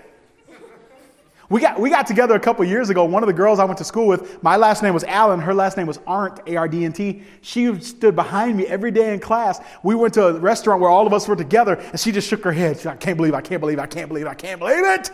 We 1.48 1.60
got, 1.60 1.80
we 1.80 1.90
got 1.90 2.06
together 2.06 2.36
a 2.36 2.38
couple 2.38 2.64
years 2.64 2.90
ago. 2.90 3.04
One 3.04 3.24
of 3.24 3.26
the 3.26 3.32
girls 3.32 3.58
I 3.58 3.64
went 3.64 3.78
to 3.78 3.84
school 3.84 4.06
with, 4.06 4.40
my 4.40 4.54
last 4.56 4.84
name 4.84 4.94
was 4.94 5.02
Allen. 5.02 5.40
Her 5.40 5.52
last 5.52 5.76
name 5.76 5.88
was 5.88 5.98
Arndt, 6.06 6.38
A 6.46 6.54
R 6.54 6.68
D 6.68 6.84
N 6.84 6.92
T. 6.92 7.24
She 7.40 7.74
stood 7.80 8.14
behind 8.14 8.56
me 8.56 8.68
every 8.68 8.92
day 8.92 9.12
in 9.12 9.18
class. 9.18 9.60
We 9.82 9.96
went 9.96 10.14
to 10.14 10.28
a 10.28 10.38
restaurant 10.38 10.80
where 10.80 10.88
all 10.88 11.08
of 11.08 11.12
us 11.12 11.26
were 11.26 11.34
together, 11.34 11.74
and 11.74 11.98
she 11.98 12.12
just 12.12 12.28
shook 12.28 12.44
her 12.44 12.52
head. 12.52 12.76
Like, 12.84 12.94
I 12.94 12.96
can't 12.98 13.16
believe, 13.16 13.34
I 13.34 13.40
can't 13.40 13.58
believe, 13.58 13.80
I 13.80 13.86
can't 13.86 14.06
believe, 14.06 14.28
I 14.28 14.34
can't 14.34 14.60
believe 14.60 14.84
it. 14.84 15.10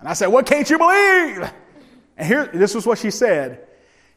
And 0.00 0.08
I 0.08 0.14
said, 0.14 0.26
What 0.26 0.46
can't 0.46 0.68
you 0.68 0.76
believe? 0.76 1.52
And 2.16 2.26
here, 2.26 2.50
this 2.52 2.74
was 2.74 2.84
what 2.84 2.98
she 2.98 3.12
said. 3.12 3.64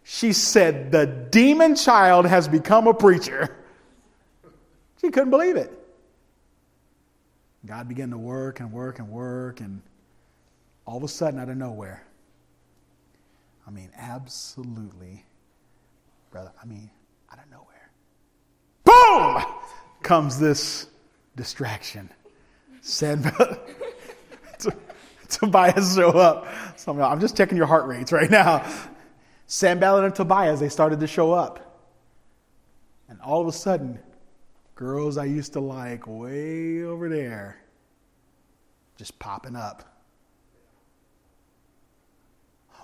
She 0.03 0.33
said, 0.33 0.91
The 0.91 1.05
demon 1.05 1.75
child 1.75 2.25
has 2.25 2.47
become 2.47 2.87
a 2.87 2.95
preacher. 2.95 3.55
She 5.01 5.11
couldn't 5.11 5.29
believe 5.29 5.55
it. 5.55 5.76
God 7.67 7.87
began 7.87 8.11
to 8.11 8.17
work 8.17 8.59
and 8.59 8.71
work 8.71 8.99
and 8.99 9.09
work, 9.09 9.59
and 9.59 9.81
all 10.85 10.97
of 10.97 11.03
a 11.03 11.07
sudden, 11.07 11.39
out 11.39 11.49
of 11.49 11.57
nowhere, 11.57 12.03
I 13.67 13.71
mean, 13.71 13.89
absolutely, 13.97 15.25
brother, 16.31 16.51
I 16.61 16.65
mean, 16.65 16.89
out 17.31 17.39
of 17.39 17.51
nowhere, 17.51 17.91
boom, 18.85 19.53
comes 20.01 20.39
this 20.39 20.87
distraction. 21.35 22.09
Send 22.81 23.25
Tobias 25.29 25.95
show 25.95 26.11
up. 26.11 26.47
I'm 26.87 27.19
just 27.19 27.35
checking 27.35 27.57
your 27.57 27.67
heart 27.67 27.85
rates 27.87 28.13
right 28.13 28.31
now. 28.31 28.65
Sanballat 29.47 30.05
and 30.05 30.15
Tobias, 30.15 30.59
they 30.59 30.69
started 30.69 31.01
to 31.01 31.07
show 31.07 31.33
up. 31.33 31.81
And 33.09 33.19
all 33.21 33.41
of 33.41 33.47
a 33.47 33.51
sudden, 33.51 33.99
girls 34.77 35.17
I 35.17 35.25
used 35.25 35.53
to 35.53 35.59
like 35.59 36.07
way 36.07 36.83
over 36.83 37.09
there 37.09 37.57
just 38.95 39.19
popping 39.19 39.55
up. 39.55 39.83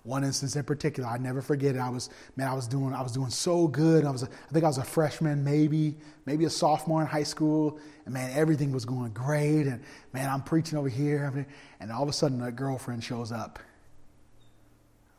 One 0.02 0.26
instance 0.26 0.58
in 0.58 0.66
particular, 0.66 1.08
I 1.08 1.18
never 1.18 1.42
forget 1.42 1.76
it. 1.76 1.80
I 1.80 1.90
was, 1.90 2.10
man, 2.36 2.50
I 2.50 2.54
was 2.54 2.68
doing, 2.68 2.94
I 2.94 3.02
was 3.02 3.14
doing 3.14 3.30
so 3.30 3.68
good. 3.68 4.04
I 4.04 4.12
was, 4.12 4.24
a, 4.24 4.26
I 4.26 4.52
think 4.52 4.66
I 4.66 4.68
was 4.68 4.80
a 4.80 4.84
freshman, 4.84 5.46
maybe, 5.46 5.96
maybe 6.26 6.44
a 6.44 6.50
sophomore 6.50 7.02
in 7.02 7.08
high 7.08 7.24
school, 7.24 7.80
and 8.04 8.14
man, 8.14 8.30
everything 8.36 8.74
was 8.74 8.84
going 8.84 9.14
great. 9.14 9.66
And 9.66 9.82
man, 10.12 10.30
I'm 10.30 10.42
preaching 10.42 10.78
over 10.78 10.90
here, 10.90 11.48
and 11.80 11.92
all 11.92 12.04
of 12.04 12.10
a 12.10 12.14
sudden, 12.14 12.42
a 12.42 12.52
girlfriend 12.52 13.02
shows 13.02 13.32
up. 13.32 13.60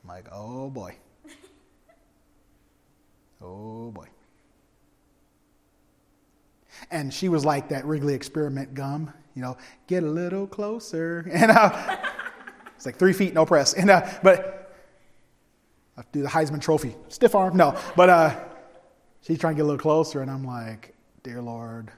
I'm 0.02 0.08
like, 0.08 0.26
oh 0.30 0.68
boy, 0.68 0.96
oh 3.40 3.90
boy. 3.90 4.08
And 6.90 7.12
she 7.12 7.28
was 7.28 7.44
like 7.44 7.68
that 7.68 7.84
Wrigley 7.84 8.14
experiment 8.14 8.74
gum, 8.74 9.12
you 9.34 9.42
know, 9.42 9.56
get 9.86 10.02
a 10.02 10.08
little 10.08 10.46
closer. 10.46 11.28
And 11.32 11.50
uh, 11.50 11.96
it's 12.76 12.86
like 12.86 12.96
three 12.96 13.12
feet, 13.12 13.34
no 13.34 13.46
press. 13.46 13.74
And, 13.74 13.90
uh, 13.90 14.06
but 14.22 14.76
I 15.96 16.02
do 16.12 16.22
the 16.22 16.28
Heisman 16.28 16.60
Trophy, 16.60 16.94
stiff 17.08 17.34
arm, 17.34 17.56
no. 17.56 17.78
But 17.96 18.10
uh, 18.10 18.40
she's 19.22 19.38
trying 19.38 19.54
to 19.54 19.56
get 19.56 19.62
a 19.62 19.66
little 19.66 19.78
closer, 19.80 20.22
and 20.22 20.30
I'm 20.30 20.44
like, 20.44 20.94
dear 21.22 21.40
Lord, 21.40 21.90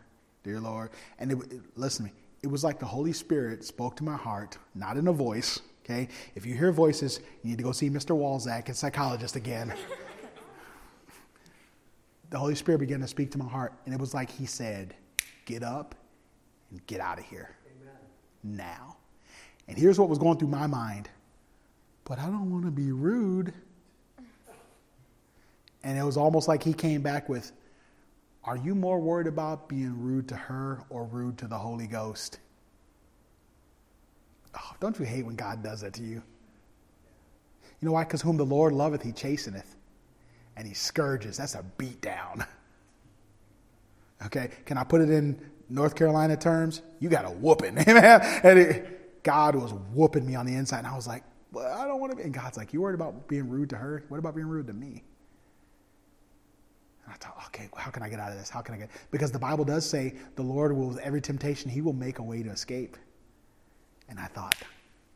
dear 0.42 0.61
Lord. 0.61 0.90
And 1.18 1.33
it, 1.33 1.38
it, 1.53 1.61
listen 1.77 2.07
to 2.07 2.12
me, 2.12 2.18
it 2.42 2.49
was 2.49 2.62
like 2.62 2.79
the 2.79 2.87
Holy 2.87 3.12
Spirit 3.12 3.64
spoke 3.64 3.96
to 3.96 4.05
my 4.05 4.16
heart, 4.16 4.59
not 4.75 4.96
in 4.96 5.09
a 5.09 5.12
voice, 5.12 5.61
okay? 5.85 6.09
If 6.35 6.44
you 6.46 6.55
hear 6.55 6.72
voices, 6.72 7.20
you 7.42 7.51
need 7.51 7.59
to 7.59 7.64
go 7.64 7.72
see 7.72 7.88
Mr. 7.88 8.16
Walzak, 8.16 8.68
a 8.68 8.75
psychologist 8.75 9.37
again 9.37 9.72
the 12.30 12.38
Holy 12.38 12.54
Spirit 12.54 12.78
began 12.78 13.00
to 13.00 13.06
speak 13.08 13.30
to 13.32 13.38
my 13.38 13.48
heart, 13.48 13.72
and 13.84 13.94
it 13.94 14.00
was 14.00 14.14
like 14.14 14.30
He 14.30 14.46
said, 14.46 14.94
Get 15.44 15.62
up 15.62 15.94
and 16.70 16.84
get 16.86 17.00
out 17.00 17.18
of 17.18 17.24
here 17.24 17.56
Amen. 17.80 17.94
now. 18.42 18.96
And 19.68 19.76
here's 19.78 19.98
what 19.98 20.08
was 20.08 20.18
going 20.18 20.38
through 20.38 20.48
my 20.48 20.66
mind 20.66 21.08
but 22.04 22.20
I 22.20 22.26
don't 22.26 22.52
want 22.52 22.64
to 22.64 22.70
be 22.70 22.92
rude. 22.92 23.52
And 25.82 25.98
it 25.98 26.04
was 26.04 26.16
almost 26.16 26.48
like 26.48 26.62
He 26.62 26.72
came 26.72 27.02
back 27.02 27.28
with, 27.28 27.52
Are 28.44 28.56
you 28.56 28.74
more 28.74 28.98
worried 28.98 29.26
about 29.26 29.68
being 29.68 30.00
rude 30.00 30.28
to 30.28 30.36
her 30.36 30.82
or 30.88 31.04
rude 31.04 31.36
to 31.38 31.48
the 31.48 31.58
Holy 31.58 31.86
Ghost? 31.86 32.38
Oh, 34.54 34.72
don't 34.80 34.98
you 34.98 35.04
hate 35.04 35.26
when 35.26 35.36
God 35.36 35.62
does 35.62 35.82
that 35.82 35.94
to 35.94 36.02
you? 36.02 36.22
You 37.80 37.86
know 37.86 37.92
why? 37.92 38.04
Because 38.04 38.22
whom 38.22 38.36
the 38.36 38.46
Lord 38.46 38.72
loveth, 38.72 39.02
he 39.02 39.12
chasteneth 39.12 39.75
and 40.57 40.66
he 40.66 40.75
scourges. 40.75 41.37
That's 41.37 41.55
a 41.55 41.64
beat 41.79 42.01
down. 42.01 42.45
Okay, 44.25 44.49
can 44.64 44.79
I 44.79 44.83
put 44.83 45.03
it 45.03 45.11
in 45.11 45.38
North 45.69 45.95
Carolina 45.95 46.38
terms? 46.38 46.81
You 47.01 47.11
got 47.11 47.27
a 47.27 47.31
whooping, 47.31 47.77
amen. 47.87 48.21
And 48.42 48.59
it, 48.59 49.23
God 49.23 49.55
was 49.55 49.75
whooping 49.92 50.25
me 50.25 50.35
on 50.35 50.47
the 50.47 50.55
inside, 50.55 50.79
and 50.79 50.87
I 50.87 50.97
was 50.97 51.07
like, 51.07 51.23
well, 51.53 51.71
I 51.79 51.87
don't 51.87 52.01
want 52.01 52.12
to 52.12 52.16
be. 52.16 52.23
And 52.23 52.33
God's 52.33 52.57
like, 52.57 52.73
you 52.73 52.81
worried 52.81 52.95
about 52.95 53.29
being 53.29 53.49
rude 53.49 53.69
to 53.71 53.77
her? 53.77 54.05
What 54.09 54.16
about 54.16 54.35
being 54.35 54.49
rude 54.49 54.66
to 54.69 54.73
me? 54.73 55.05
And 57.05 57.12
I 57.12 57.16
thought, 57.19 57.37
okay, 57.49 57.69
how 57.77 57.90
can 57.90 58.03
I 58.03 58.09
get 58.09 58.19
out 58.19 58.33
of 58.33 58.38
this? 58.38 58.49
How 58.49 58.62
can 58.62 58.75
I 58.75 58.79
get? 58.79 58.90
Because 59.11 59.31
the 59.31 59.38
Bible 59.38 59.66
does 59.66 59.85
say 59.85 60.14
the 60.35 60.42
Lord 60.42 60.75
will, 60.75 60.88
with 60.88 60.99
every 61.01 61.21
temptation, 61.21 61.71
He 61.71 61.83
will 61.83 61.92
make 61.92 62.21
a 62.21 62.23
way 62.23 62.42
to 62.42 62.49
escape. 62.49 62.97
And 64.09 64.19
I 64.19 64.29
thought, 64.29 64.55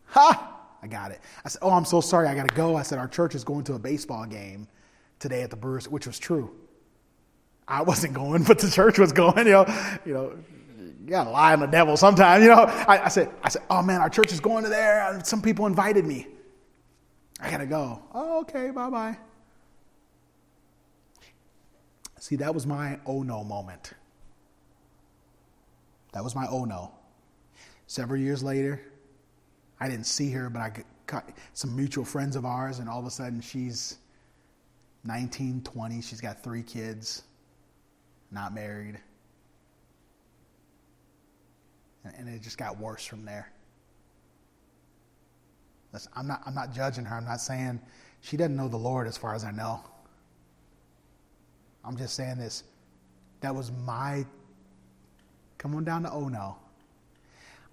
ha, 0.05 0.59
I 0.83 0.87
got 0.89 1.11
it. 1.11 1.21
I 1.43 1.49
said, 1.49 1.61
oh, 1.63 1.71
I'm 1.71 1.87
so 1.87 2.03
sorry, 2.03 2.29
I 2.29 2.35
got 2.35 2.49
to 2.49 2.55
go. 2.55 2.77
I 2.77 2.83
said, 2.83 2.99
our 2.99 3.09
church 3.09 3.35
is 3.35 3.45
going 3.45 3.65
to 3.65 3.75
a 3.75 3.79
baseball 3.79 4.27
game 4.27 4.69
today 5.21 5.43
at 5.43 5.51
the 5.51 5.57
Brewers, 5.57 5.89
which 5.89 6.07
was 6.07 6.19
true. 6.19 6.51
I 7.69 7.83
wasn't 7.83 8.15
going, 8.15 8.43
but 8.49 8.59
the 8.59 8.71
church 8.71 8.99
was 8.99 9.13
going. 9.13 9.47
You 9.47 9.53
know, 9.53 9.67
you 10.05 10.15
know, 10.15 10.33
you 10.79 11.11
gotta 11.11 11.31
lie 11.31 11.53
on 11.53 11.61
the 11.61 11.67
devil 11.67 11.97
sometimes. 11.97 12.43
You 12.43 12.51
know, 12.51 12.65
I, 12.65 13.05
I 13.05 13.09
said, 13.09 13.31
I 13.45 13.49
said, 13.49 13.63
oh 13.71 13.83
man, 13.83 14.01
our 14.01 14.11
church 14.11 14.33
is 14.33 14.41
going 14.41 14.65
to 14.65 14.71
there. 14.71 15.21
Some 15.23 15.41
people 15.41 15.67
invited 15.67 16.05
me. 16.05 16.27
I 17.39 17.51
gotta 17.51 17.67
go. 17.67 18.03
Oh, 18.13 18.41
okay, 18.41 18.71
bye 18.71 18.91
bye. 18.91 19.19
See, 22.19 22.37
that 22.37 22.55
was 22.55 22.67
my 22.67 22.99
oh 23.07 23.23
no 23.23 23.45
moment. 23.45 23.93
That 26.13 26.25
was 26.25 26.35
my 26.35 26.47
oh 26.51 26.65
no. 26.65 26.93
Several 27.87 28.21
years 28.21 28.43
later, 28.43 28.81
I 29.81 29.89
didn't 29.89 30.07
see 30.07 30.31
her, 30.33 30.51
but 30.51 30.61
I 30.61 30.73
got 31.07 31.29
some 31.55 31.75
mutual 31.75 32.05
friends 32.05 32.37
of 32.37 32.45
ours, 32.45 32.79
and 32.79 32.89
all 32.89 33.01
of 33.01 33.07
a 33.07 33.11
sudden 33.11 33.41
she's 33.41 33.97
19, 35.05 35.63
20. 35.63 36.03
She's 36.03 36.21
got 36.21 36.43
three 36.43 36.63
kids, 36.63 37.23
not 38.31 38.55
married. 38.55 38.99
And 42.17 42.29
it 42.29 42.43
just 42.43 42.59
got 42.59 42.79
worse 42.79 43.05
from 43.05 43.25
there. 43.25 43.53
I'm 46.15 46.27
not, 46.27 46.43
I'm 46.47 46.55
not 46.55 46.73
judging 46.73 47.05
her. 47.05 47.17
I'm 47.17 47.25
not 47.25 47.41
saying 47.41 47.81
she 48.21 48.37
doesn't 48.37 48.57
know 48.57 48.69
the 48.69 48.77
Lord 48.77 49.07
as 49.07 49.17
far 49.17 49.35
as 49.35 49.45
I 49.45 49.51
know. 49.51 49.81
I'm 51.85 51.97
just 51.97 52.15
saying 52.15 52.39
this. 52.39 52.65
That 53.41 53.55
was 53.55 53.73
my, 53.85 54.25
come 55.59 55.75
on 55.75 55.85
down 55.85 56.03
to 56.05 56.13
oh 56.13 56.29
no. 56.29 56.57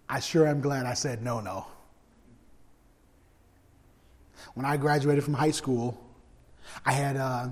I 0.10 0.20
sure 0.20 0.48
am 0.48 0.62
glad 0.62 0.86
I 0.86 0.94
said 0.94 1.22
no, 1.22 1.42
no. 1.42 1.68
When 4.54 4.66
I 4.66 4.78
graduated 4.78 5.24
from 5.24 5.34
high 5.34 5.52
school, 5.52 6.07
I 6.86 6.92
had, 6.92 7.18
uh, 7.18 7.50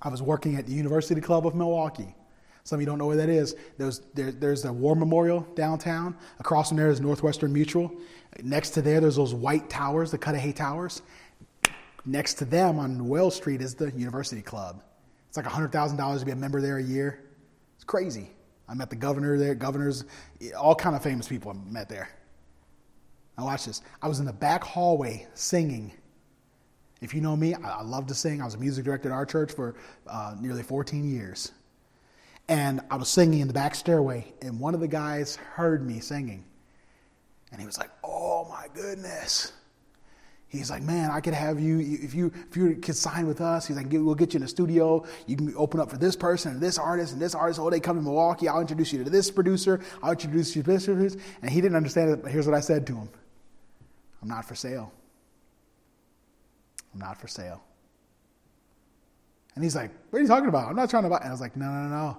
I 0.00 0.08
was 0.08 0.22
working 0.22 0.56
at 0.56 0.66
the 0.66 0.72
University 0.72 1.20
Club 1.20 1.46
of 1.46 1.54
Milwaukee. 1.54 2.14
Some 2.64 2.76
of 2.76 2.80
you 2.80 2.86
don't 2.86 2.98
know 2.98 3.06
where 3.06 3.16
that 3.16 3.28
is. 3.28 3.56
There's, 3.76 4.00
there, 4.14 4.30
there's 4.30 4.64
a 4.64 4.72
war 4.72 4.94
memorial 4.94 5.46
downtown. 5.54 6.16
Across 6.38 6.68
from 6.68 6.76
there 6.76 6.90
is 6.90 7.00
Northwestern 7.00 7.52
Mutual. 7.52 7.92
Next 8.42 8.70
to 8.70 8.82
there, 8.82 9.00
there's 9.00 9.16
those 9.16 9.34
white 9.34 9.68
towers, 9.68 10.10
the 10.10 10.18
Cudahy 10.18 10.52
Towers. 10.52 11.02
Next 12.04 12.34
to 12.34 12.44
them 12.44 12.78
on 12.78 13.08
Wells 13.08 13.34
Street 13.34 13.60
is 13.60 13.74
the 13.74 13.90
University 13.92 14.42
Club. 14.42 14.82
It's 15.28 15.36
like 15.36 15.46
$100,000 15.46 16.18
to 16.18 16.24
be 16.24 16.32
a 16.32 16.36
member 16.36 16.60
there 16.60 16.76
a 16.76 16.82
year. 16.82 17.24
It's 17.74 17.84
crazy. 17.84 18.30
I 18.68 18.74
met 18.74 18.90
the 18.90 18.96
governor 18.96 19.38
there, 19.38 19.54
governors, 19.54 20.04
all 20.56 20.74
kind 20.74 20.94
of 20.94 21.02
famous 21.02 21.28
people 21.28 21.50
I 21.50 21.70
met 21.70 21.88
there. 21.88 22.08
Now 23.36 23.46
watch 23.46 23.66
this. 23.66 23.82
I 24.00 24.08
was 24.08 24.20
in 24.20 24.26
the 24.26 24.32
back 24.32 24.62
hallway 24.62 25.26
singing. 25.34 25.92
If 27.02 27.12
you 27.12 27.20
know 27.20 27.36
me, 27.36 27.52
I, 27.54 27.82
love 27.82 28.06
to 28.06 28.14
sing. 28.14 28.40
I 28.40 28.44
was 28.44 28.54
a 28.54 28.58
music 28.58 28.84
director 28.84 29.10
at 29.10 29.14
our 29.14 29.26
church 29.26 29.52
for 29.52 29.74
uh, 30.06 30.36
nearly 30.40 30.62
14 30.62 31.12
years. 31.12 31.50
And 32.48 32.80
I 32.90 32.96
was 32.96 33.08
singing 33.08 33.40
in 33.40 33.48
the 33.48 33.54
back 33.54 33.74
stairway, 33.74 34.32
and 34.40 34.60
one 34.60 34.74
of 34.74 34.80
the 34.80 34.88
guys 34.88 35.36
heard 35.36 35.84
me 35.86 36.00
singing. 36.00 36.44
And 37.50 37.60
he 37.60 37.66
was 37.66 37.76
like, 37.76 37.90
Oh 38.04 38.46
my 38.48 38.66
goodness. 38.72 39.52
He's 40.52 40.70
like, 40.70 40.82
man, 40.82 41.10
I 41.10 41.20
could 41.20 41.32
have 41.32 41.58
you 41.58 41.80
if 41.80 42.14
you 42.14 42.30
if 42.50 42.58
you 42.58 42.76
could 42.76 42.94
sign 42.94 43.26
with 43.26 43.40
us. 43.40 43.66
He's 43.66 43.78
like, 43.78 43.86
we'll 43.90 44.14
get 44.14 44.34
you 44.34 44.38
in 44.38 44.44
a 44.44 44.48
studio. 44.48 45.02
You 45.26 45.34
can 45.34 45.54
open 45.56 45.80
up 45.80 45.88
for 45.88 45.96
this 45.96 46.14
person 46.14 46.52
and 46.52 46.60
this 46.60 46.76
artist 46.76 47.14
and 47.14 47.22
this 47.22 47.34
artist. 47.34 47.58
Oh, 47.58 47.70
they 47.70 47.80
come 47.80 47.96
to 47.96 48.02
Milwaukee. 48.02 48.48
I'll 48.48 48.60
introduce 48.60 48.92
you 48.92 49.02
to 49.02 49.08
this 49.08 49.30
producer. 49.30 49.80
I'll 50.02 50.10
introduce 50.10 50.54
you 50.54 50.62
to 50.62 50.70
this 50.70 50.84
producer. 50.84 51.18
And 51.40 51.50
he 51.50 51.62
didn't 51.62 51.76
understand 51.76 52.10
it. 52.10 52.22
But 52.22 52.32
here's 52.32 52.46
what 52.46 52.54
I 52.54 52.60
said 52.60 52.86
to 52.88 52.96
him: 52.96 53.08
I'm 54.20 54.28
not 54.28 54.44
for 54.44 54.54
sale. 54.54 54.92
I'm 56.92 57.00
not 57.00 57.20
for 57.20 57.28
sale. 57.28 57.62
And 59.54 59.64
he's 59.64 59.76
like, 59.76 59.90
What 60.10 60.18
are 60.18 60.22
you 60.22 60.28
talking 60.28 60.48
about? 60.48 60.68
I'm 60.68 60.76
not 60.76 60.90
trying 60.90 61.02
to 61.04 61.08
buy. 61.08 61.18
And 61.18 61.28
I 61.28 61.30
was 61.30 61.40
like, 61.40 61.56
No, 61.56 61.66
no, 61.66 61.88
no. 61.88 62.18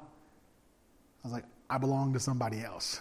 I 1.24 1.28
was 1.28 1.34
like, 1.34 1.46
I 1.70 1.78
belong 1.78 2.14
to 2.14 2.20
somebody 2.20 2.62
else. 2.62 3.00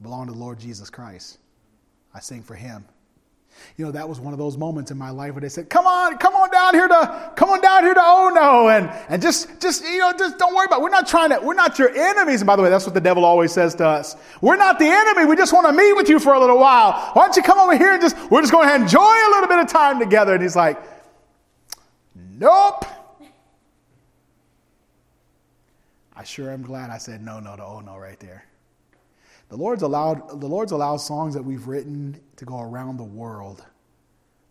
I 0.00 0.02
belong 0.02 0.26
to 0.26 0.32
the 0.32 0.38
Lord 0.38 0.58
Jesus 0.58 0.90
Christ. 0.90 1.38
I 2.14 2.20
sing 2.20 2.42
for 2.42 2.54
him. 2.54 2.84
You 3.76 3.84
know, 3.84 3.92
that 3.92 4.08
was 4.08 4.20
one 4.20 4.32
of 4.32 4.38
those 4.38 4.56
moments 4.56 4.90
in 4.90 4.98
my 4.98 5.10
life 5.10 5.32
where 5.32 5.40
they 5.40 5.48
said, 5.48 5.70
come 5.70 5.86
on, 5.86 6.18
come 6.18 6.34
on 6.34 6.50
down 6.50 6.74
here 6.74 6.88
to, 6.88 7.32
come 7.36 7.50
on 7.50 7.60
down 7.60 7.82
here 7.82 7.94
to 7.94 8.00
oh 8.02 8.30
no. 8.34 8.68
And, 8.68 8.90
and 9.08 9.22
just, 9.22 9.60
just, 9.60 9.84
you 9.84 9.98
know, 9.98 10.12
just 10.12 10.38
don't 10.38 10.54
worry 10.54 10.66
about 10.66 10.80
it. 10.80 10.82
We're 10.82 10.90
not 10.90 11.06
trying 11.06 11.30
to, 11.30 11.40
we're 11.40 11.54
not 11.54 11.78
your 11.78 11.90
enemies. 11.90 12.40
And 12.40 12.46
by 12.46 12.56
the 12.56 12.62
way, 12.62 12.70
that's 12.70 12.84
what 12.84 12.94
the 12.94 13.00
devil 13.00 13.24
always 13.24 13.52
says 13.52 13.74
to 13.76 13.86
us. 13.86 14.16
We're 14.40 14.56
not 14.56 14.78
the 14.78 14.86
enemy. 14.86 15.26
We 15.26 15.36
just 15.36 15.52
want 15.52 15.66
to 15.66 15.72
meet 15.72 15.92
with 15.94 16.08
you 16.08 16.18
for 16.18 16.34
a 16.34 16.40
little 16.40 16.58
while. 16.58 16.92
Why 17.12 17.24
don't 17.24 17.36
you 17.36 17.42
come 17.42 17.58
over 17.58 17.76
here 17.76 17.92
and 17.92 18.02
just, 18.02 18.16
we're 18.30 18.40
just 18.40 18.52
going 18.52 18.68
to 18.68 18.74
enjoy 18.74 19.00
a 19.00 19.30
little 19.30 19.48
bit 19.48 19.58
of 19.58 19.68
time 19.68 19.98
together. 19.98 20.34
And 20.34 20.42
he's 20.42 20.56
like, 20.56 20.82
nope. 22.14 22.84
I 26.14 26.24
sure 26.24 26.50
am 26.50 26.62
glad 26.62 26.90
I 26.90 26.98
said 26.98 27.24
no, 27.24 27.40
no 27.40 27.56
to 27.56 27.64
oh 27.64 27.80
no 27.80 27.96
right 27.96 28.20
there. 28.20 28.44
The 29.50 29.56
Lord's 29.56 29.82
allowed, 29.82 30.40
the 30.40 30.46
Lord's 30.46 30.72
allowed 30.72 30.98
songs 30.98 31.34
that 31.34 31.42
we've 31.42 31.66
written 31.66 32.18
to 32.36 32.44
go 32.44 32.60
around 32.60 32.96
the 32.96 33.04
world. 33.04 33.64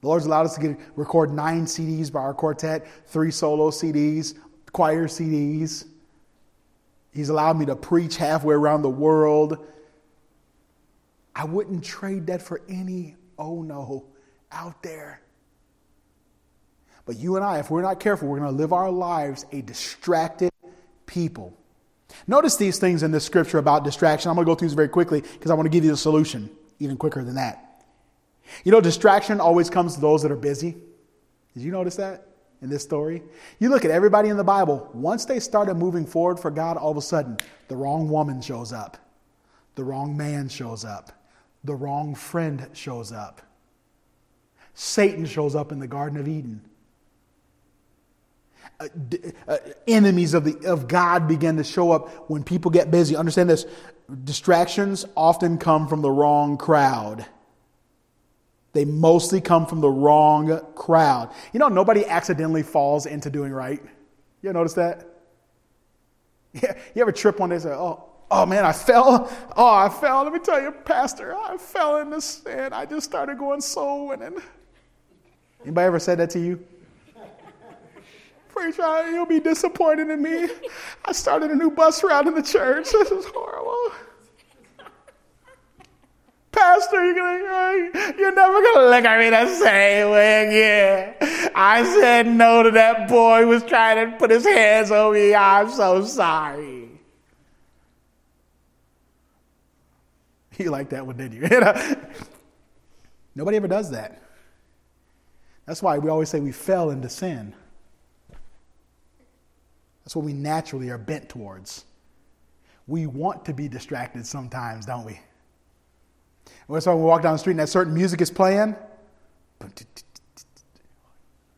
The 0.02 0.08
Lord's 0.08 0.26
allowed 0.26 0.46
us 0.46 0.56
to 0.56 0.62
get, 0.62 0.78
record 0.96 1.32
nine 1.32 1.66
CDs 1.66 2.12
by 2.12 2.20
our 2.20 2.34
quartet, 2.34 2.86
three 3.08 3.32
solo 3.32 3.72
CDs, 3.72 4.36
choir 4.74 5.08
CDs. 5.08 5.86
He's 7.12 7.30
allowed 7.30 7.58
me 7.58 7.66
to 7.66 7.76
preach 7.78 8.18
halfway 8.18 8.56
around 8.56 8.82
the 8.82 8.90
world. 8.90 9.66
I 11.34 11.46
wouldn't 11.46 11.84
trade 11.84 12.28
that 12.28 12.42
for 12.42 12.62
any 12.68 13.16
oh 13.38 13.62
no 13.62 14.06
out 14.52 14.84
there. 14.84 15.22
But 17.06 17.18
you 17.18 17.38
and 17.38 17.46
I, 17.46 17.60
if 17.60 17.72
we're 17.72 17.82
not 17.82 18.02
careful, 18.02 18.28
we're 18.28 18.40
going 18.40 18.52
to 18.52 18.58
live 18.58 18.74
our 18.74 18.92
lives 18.92 19.46
a 19.52 19.62
distracted 19.62 20.52
people. 21.06 21.59
Notice 22.28 22.56
these 22.56 22.80
things 22.80 23.04
in 23.04 23.12
this 23.12 23.26
scripture 23.26 23.58
about 23.58 23.84
distraction. 23.84 24.30
I'm 24.30 24.36
going 24.36 24.46
to 24.46 24.52
go 24.52 24.56
through 24.56 24.68
these 24.68 24.76
very 24.76 24.90
quickly 24.90 25.22
because 25.22 25.52
I 25.52 25.54
want 25.54 25.66
to 25.66 25.70
give 25.70 25.84
you 25.84 25.92
the 25.92 25.98
solution 25.98 26.50
even 26.80 26.98
quicker 26.98 27.24
than 27.24 27.36
that. 27.36 27.84
You 28.64 28.72
know, 28.72 28.82
distraction 28.82 29.40
always 29.40 29.70
comes 29.70 29.96
to 29.96 30.02
those 30.02 30.22
that 30.24 30.32
are 30.32 30.38
busy. 30.38 30.76
Did 31.54 31.64
you 31.64 31.72
notice 31.72 31.96
that 31.98 32.28
in 32.62 32.70
this 32.70 32.84
story? 32.84 33.22
You 33.60 33.70
look 33.70 33.86
at 33.86 33.92
everybody 33.92 34.30
in 34.30 34.38
the 34.38 34.44
Bible, 34.44 34.90
once 34.94 35.26
they 35.26 35.40
started 35.40 35.76
moving 35.76 36.06
forward 36.06 36.40
for 36.40 36.52
God, 36.52 36.78
all 36.78 36.92
of 36.92 36.98
a 36.98 37.02
sudden, 37.02 37.38
the 37.68 37.76
wrong 37.76 38.10
woman 38.10 38.42
shows 38.42 38.74
up, 38.74 38.98
the 39.76 39.84
wrong 39.84 40.16
man 40.16 40.50
shows 40.50 40.86
up, 40.86 41.12
the 41.64 41.76
wrong 41.76 42.16
friend 42.16 42.70
shows 42.74 43.12
up. 43.12 43.42
Satan 44.74 45.26
shows 45.26 45.56
up 45.56 45.72
in 45.72 45.80
the 45.80 45.88
Garden 45.88 46.20
of 46.20 46.28
Eden. 46.28 46.62
Uh, 48.80 48.88
uh, 49.48 49.58
enemies 49.88 50.34
of, 50.34 50.46
the, 50.46 50.72
of 50.72 50.88
God 50.88 51.28
begin 51.28 51.58
to 51.58 51.64
show 51.66 51.92
up 51.92 52.30
when 52.30 52.44
people 52.44 52.72
get 52.72 52.90
busy. 52.90 53.16
Understand 53.16 53.50
this 53.50 53.66
distractions 54.24 55.06
often 55.16 55.58
come 55.58 55.88
from 55.88 56.02
the 56.02 56.10
wrong 56.10 56.58
crowd. 56.58 57.26
They 58.74 58.86
mostly 58.86 59.42
come 59.42 59.66
from 59.66 59.82
the 59.82 59.90
wrong 59.90 60.62
crowd. 60.76 61.32
You 61.54 61.60
know, 61.60 61.68
nobody 61.68 62.06
accidentally 62.06 62.64
falls 62.64 63.06
into 63.06 63.30
doing 63.30 63.52
right. 63.52 63.82
You 64.42 64.54
notice 64.54 64.74
that? 64.74 65.06
Yeah, 66.52 66.76
you 66.96 67.04
ever 67.04 67.12
trip 67.12 67.40
one 67.40 67.50
day 67.50 67.58
and 67.58 67.64
say, 67.64 67.70
oh, 67.70 68.04
oh 68.32 68.44
man, 68.44 68.66
I 68.66 68.72
fell. 68.72 69.32
Oh, 69.56 69.72
I 69.72 69.88
fell. 69.88 70.24
Let 70.24 70.34
me 70.34 70.40
tell 70.40 70.60
you, 70.60 70.72
Pastor, 70.72 71.36
I 71.36 71.58
fell 71.58 71.98
in 71.98 72.10
the 72.10 72.20
sand. 72.20 72.74
I 72.74 72.88
just 72.88 73.06
started 73.06 73.38
going 73.38 73.62
soul 73.62 74.08
winning. 74.08 74.40
Anybody 75.64 75.86
ever 75.86 76.00
said 76.00 76.18
that 76.18 76.32
to 76.32 76.40
you? 76.40 76.66
Preacher, 78.60 79.12
you'll 79.12 79.26
be 79.26 79.40
disappointed 79.40 80.10
in 80.10 80.22
me. 80.22 80.50
I 81.06 81.14
started 81.14 81.50
a 81.50 81.56
new 81.56 81.72
bus 81.72 82.04
route 82.04 82.28
in 82.28 82.36
the 82.36 82.42
church. 82.42 82.92
This 82.92 83.10
is 83.10 83.26
horrible. 83.26 83.96
Pastor, 86.52 87.06
you're 87.06 87.16
gonna, 87.16 87.46
uh, 87.46 88.14
you're 88.18 88.36
never 88.36 88.62
gonna 88.62 88.90
look 88.90 89.06
at 89.06 89.20
me 89.20 89.30
the 89.30 89.48
same 89.56 90.10
way 90.10 90.48
again. 90.48 91.52
I 91.56 91.84
said 92.02 92.28
no 92.28 92.64
to 92.64 92.72
that 92.72 93.08
boy 93.08 93.44
who 93.44 93.48
was 93.48 93.64
trying 93.64 94.12
to 94.12 94.18
put 94.18 94.30
his 94.30 94.46
hands 94.46 94.92
on 94.92 95.14
me. 95.14 95.34
I'm 95.34 95.70
so 95.70 96.04
sorry. 96.04 96.90
You 100.58 100.70
like 100.70 100.90
that 100.90 101.06
one, 101.08 101.16
didn't 101.16 101.42
you? 101.42 101.48
Nobody 103.36 103.56
ever 103.56 103.70
does 103.70 103.92
that. 103.92 104.22
That's 105.66 105.82
why 105.82 105.98
we 106.00 106.10
always 106.10 106.28
say 106.28 106.42
we 106.42 106.52
fell 106.52 106.90
into 106.90 107.08
sin. 107.08 107.54
That's 110.10 110.16
what 110.16 110.26
we 110.26 110.34
naturally 110.34 110.90
are 110.90 110.98
bent 110.98 111.30
towards. 111.30 111.86
We 112.88 113.06
want 113.06 113.46
to 113.46 113.54
be 113.54 113.68
distracted 113.68 114.26
sometimes, 114.26 114.88
don't 114.88 115.06
we? 115.06 115.20
That's 116.68 116.88
why 116.88 116.96
we 116.96 117.04
walk 117.04 117.22
down 117.22 117.34
the 117.34 117.38
street 117.38 117.52
and 117.52 117.60
that 117.60 117.70
certain 117.70 117.94
music 117.94 118.20
is 118.20 118.32
playing. 118.32 118.76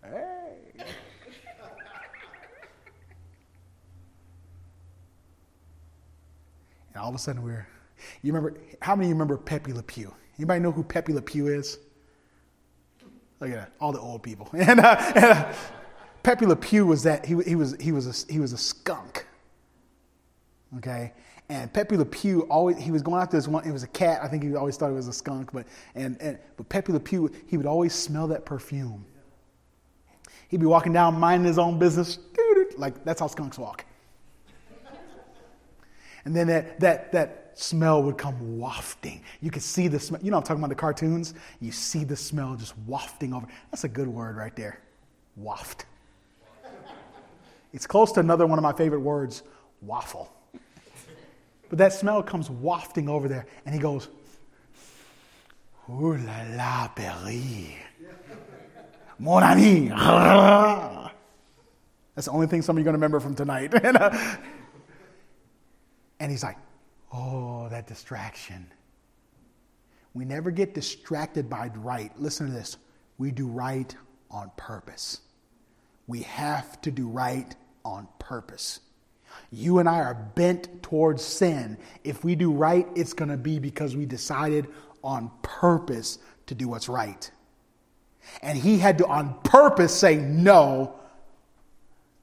Hey. 0.03 0.57
And 6.89 6.97
all 6.97 7.07
of 7.07 7.15
a 7.15 7.19
sudden 7.19 7.43
we're, 7.43 7.65
you 8.21 8.33
remember, 8.33 8.59
how 8.81 8.97
many 8.97 9.05
of 9.05 9.11
you 9.11 9.15
remember 9.15 9.37
Pepe 9.37 9.71
Le 9.71 9.81
Pew? 9.81 10.13
Anybody 10.37 10.59
know 10.59 10.73
who 10.73 10.83
Pepe 10.83 11.13
Le 11.13 11.21
Pew 11.21 11.47
is? 11.47 11.79
Look 13.39 13.51
at 13.51 13.55
that, 13.55 13.71
all 13.79 13.93
the 13.93 14.01
old 14.01 14.23
people. 14.23 14.49
and, 14.53 14.81
uh, 14.81 15.11
and 15.15 15.23
uh, 15.23 15.53
Pepe 16.23 16.45
Le 16.45 16.55
Pew 16.55 16.85
was 16.85 17.03
that, 17.03 17.25
he, 17.25 17.41
he, 17.43 17.55
was, 17.55 17.75
he, 17.79 17.91
was 17.91 18.07
a, 18.07 18.31
he 18.31 18.39
was 18.39 18.53
a 18.53 18.57
skunk. 18.57 19.25
Okay? 20.77 21.13
And 21.51 21.71
Pepe 21.73 21.97
Le 21.97 22.05
Pew 22.05 22.43
always 22.43 22.77
he 22.77 22.91
was 22.91 23.01
going 23.01 23.21
after 23.21 23.35
this 23.35 23.45
one. 23.45 23.67
It 23.67 23.73
was 23.73 23.83
a 23.83 23.87
cat. 23.87 24.21
I 24.23 24.29
think 24.29 24.41
he 24.41 24.55
always 24.55 24.77
thought 24.77 24.89
it 24.89 24.93
was 24.93 25.09
a 25.09 25.13
skunk, 25.13 25.51
but 25.51 25.67
and, 25.95 26.15
and 26.21 26.39
but 26.55 26.69
Pepe 26.69 26.93
Le 26.93 26.99
Pew 26.99 27.29
he 27.45 27.57
would 27.57 27.65
always 27.65 27.93
smell 27.93 28.25
that 28.27 28.45
perfume. 28.45 29.03
He'd 30.47 30.61
be 30.61 30.65
walking 30.65 30.93
down 30.93 31.19
minding 31.19 31.45
his 31.45 31.59
own 31.59 31.77
business, 31.77 32.19
like 32.77 33.03
that's 33.03 33.19
how 33.19 33.27
skunks 33.27 33.59
walk. 33.59 33.83
And 36.23 36.33
then 36.33 36.47
that 36.47 36.79
that 36.79 37.11
that 37.11 37.51
smell 37.55 38.01
would 38.03 38.17
come 38.17 38.57
wafting. 38.57 39.21
You 39.41 39.51
could 39.51 39.61
see 39.61 39.89
the 39.89 39.99
smell. 39.99 40.21
You 40.23 40.31
know 40.31 40.37
I'm 40.37 40.43
talking 40.43 40.63
about 40.63 40.69
the 40.69 40.75
cartoons. 40.75 41.33
You 41.59 41.73
see 41.73 42.05
the 42.05 42.15
smell 42.15 42.55
just 42.55 42.77
wafting 42.87 43.33
over. 43.33 43.45
That's 43.71 43.83
a 43.83 43.89
good 43.89 44.07
word 44.07 44.37
right 44.37 44.55
there, 44.55 44.79
waft. 45.35 45.85
It's 47.73 47.87
close 47.87 48.11
to 48.13 48.19
another 48.19 48.45
one 48.45 48.59
of 48.59 48.63
my 48.63 48.73
favorite 48.73 48.99
words, 49.01 49.43
waffle. 49.81 50.33
But 51.69 51.77
that 51.77 51.93
smell 51.93 52.21
comes 52.21 52.49
wafting 52.49 53.07
over 53.07 53.27
there, 53.29 53.45
and 53.65 53.73
he 53.73 53.79
goes, 53.79 54.09
Ooh 55.89 56.17
la 56.17 56.43
la, 56.55 56.87
Perry. 56.89 57.77
Mon 59.19 59.43
ami. 59.43 59.87
That's 62.15 62.25
the 62.25 62.31
only 62.31 62.47
thing 62.47 62.61
some 62.61 62.75
of 62.75 62.79
you 62.79 62.83
are 62.83 62.91
going 62.91 62.93
to 62.93 62.97
remember 62.97 63.19
from 63.19 63.35
tonight. 63.35 63.73
uh, 63.85 64.35
and 66.19 66.29
he's 66.31 66.43
like, 66.43 66.57
Oh, 67.13 67.67
that 67.69 67.87
distraction. 67.87 68.67
We 70.13 70.25
never 70.25 70.51
get 70.51 70.73
distracted 70.73 71.49
by 71.49 71.71
right. 71.75 72.11
Listen 72.19 72.47
to 72.47 72.53
this. 72.53 72.77
We 73.17 73.31
do 73.31 73.47
right 73.47 73.95
on 74.29 74.51
purpose. 74.57 75.21
We 76.07 76.21
have 76.23 76.81
to 76.81 76.91
do 76.91 77.07
right 77.07 77.55
on 77.83 78.07
purpose. 78.19 78.79
You 79.51 79.79
and 79.79 79.89
I 79.89 79.99
are 79.99 80.13
bent 80.13 80.81
towards 80.83 81.23
sin. 81.23 81.77
If 82.03 82.23
we 82.23 82.35
do 82.35 82.51
right, 82.51 82.87
it's 82.95 83.13
going 83.13 83.29
to 83.29 83.37
be 83.37 83.59
because 83.59 83.95
we 83.95 84.05
decided 84.05 84.67
on 85.03 85.31
purpose 85.41 86.19
to 86.47 86.55
do 86.55 86.67
what's 86.67 86.89
right. 86.89 87.29
And 88.41 88.57
he 88.57 88.77
had 88.77 88.99
to, 88.99 89.07
on 89.07 89.39
purpose, 89.43 89.93
say 89.93 90.15
no 90.15 90.95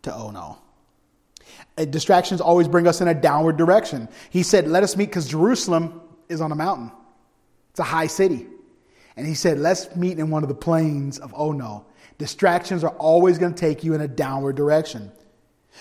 to 0.03 0.15
oh 0.15 0.31
no. 0.31 0.59
Uh, 1.77 1.85
distractions 1.85 2.41
always 2.41 2.69
bring 2.69 2.87
us 2.87 3.01
in 3.01 3.09
a 3.09 3.15
downward 3.15 3.57
direction. 3.57 4.09
He 4.31 4.43
said, 4.43 4.69
Let 4.69 4.83
us 4.83 4.97
meet, 4.97 5.07
because 5.07 5.29
Jerusalem 5.29 6.01
is 6.29 6.41
on 6.41 6.53
a 6.53 6.55
mountain, 6.55 6.93
it's 7.71 7.81
a 7.81 7.85
high 7.85 8.07
city. 8.07 8.47
And 9.17 9.27
he 9.27 9.35
said, 9.35 9.59
Let's 9.59 9.95
meet 9.97 10.19
in 10.19 10.31
one 10.31 10.43
of 10.43 10.49
the 10.49 10.55
plains 10.55 11.19
of 11.19 11.35
oh 11.37 11.53
no. 11.53 11.85
Distractions 12.17 12.83
are 12.83 12.95
always 12.99 13.39
going 13.39 13.55
to 13.55 13.61
take 13.61 13.85
you 13.85 13.95
in 13.95 14.01
a 14.01 14.09
downward 14.09 14.57
direction. 14.57 15.13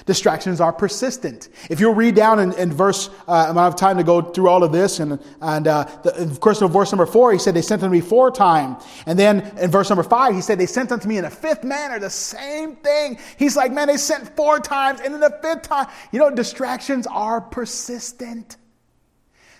Distractions 0.05 0.61
are 0.61 0.71
persistent. 0.71 1.49
If 1.69 1.79
you 1.79 1.91
read 1.91 2.15
down 2.15 2.39
in, 2.39 2.53
in 2.53 2.71
verse, 2.71 3.09
uh, 3.27 3.31
I 3.31 3.45
don't 3.47 3.55
have 3.55 3.75
time 3.75 3.97
to 3.97 4.03
go 4.03 4.21
through 4.21 4.49
all 4.49 4.63
of 4.63 4.71
this, 4.71 4.99
and, 4.99 5.19
and 5.41 5.67
uh, 5.67 5.83
the, 6.03 6.15
of 6.21 6.39
course, 6.39 6.61
in 6.61 6.67
verse 6.67 6.91
number 6.91 7.05
four, 7.05 7.33
he 7.33 7.39
said, 7.39 7.55
They 7.55 7.61
sent 7.61 7.83
unto 7.83 7.91
me 7.91 8.01
four 8.01 8.31
times. 8.31 8.83
And 9.05 9.17
then 9.17 9.57
in 9.57 9.71
verse 9.71 9.89
number 9.89 10.03
five, 10.03 10.35
he 10.35 10.41
said, 10.41 10.59
They 10.59 10.65
sent 10.65 10.91
unto 10.91 11.07
me 11.07 11.17
in 11.17 11.25
a 11.25 11.29
fifth 11.29 11.63
manner, 11.63 11.99
the 11.99 12.09
same 12.09 12.75
thing. 12.77 13.17
He's 13.37 13.55
like, 13.57 13.71
Man, 13.71 13.87
they 13.87 13.97
sent 13.97 14.35
four 14.35 14.59
times, 14.59 15.01
and 15.01 15.13
in 15.13 15.19
the 15.19 15.37
fifth 15.41 15.63
time, 15.63 15.87
you 16.11 16.19
know, 16.19 16.29
distractions 16.29 17.07
are 17.07 17.41
persistent. 17.41 18.57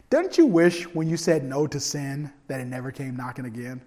Don't 0.10 0.38
you 0.38 0.46
wish 0.46 0.84
when 0.94 1.10
you 1.10 1.18
said 1.18 1.44
no 1.44 1.68
to 1.68 1.80
sin 1.80 2.32
that 2.48 2.62
it 2.62 2.66
never 2.66 2.92
came 2.92 3.16
knocking 3.18 3.46
again? 3.46 3.82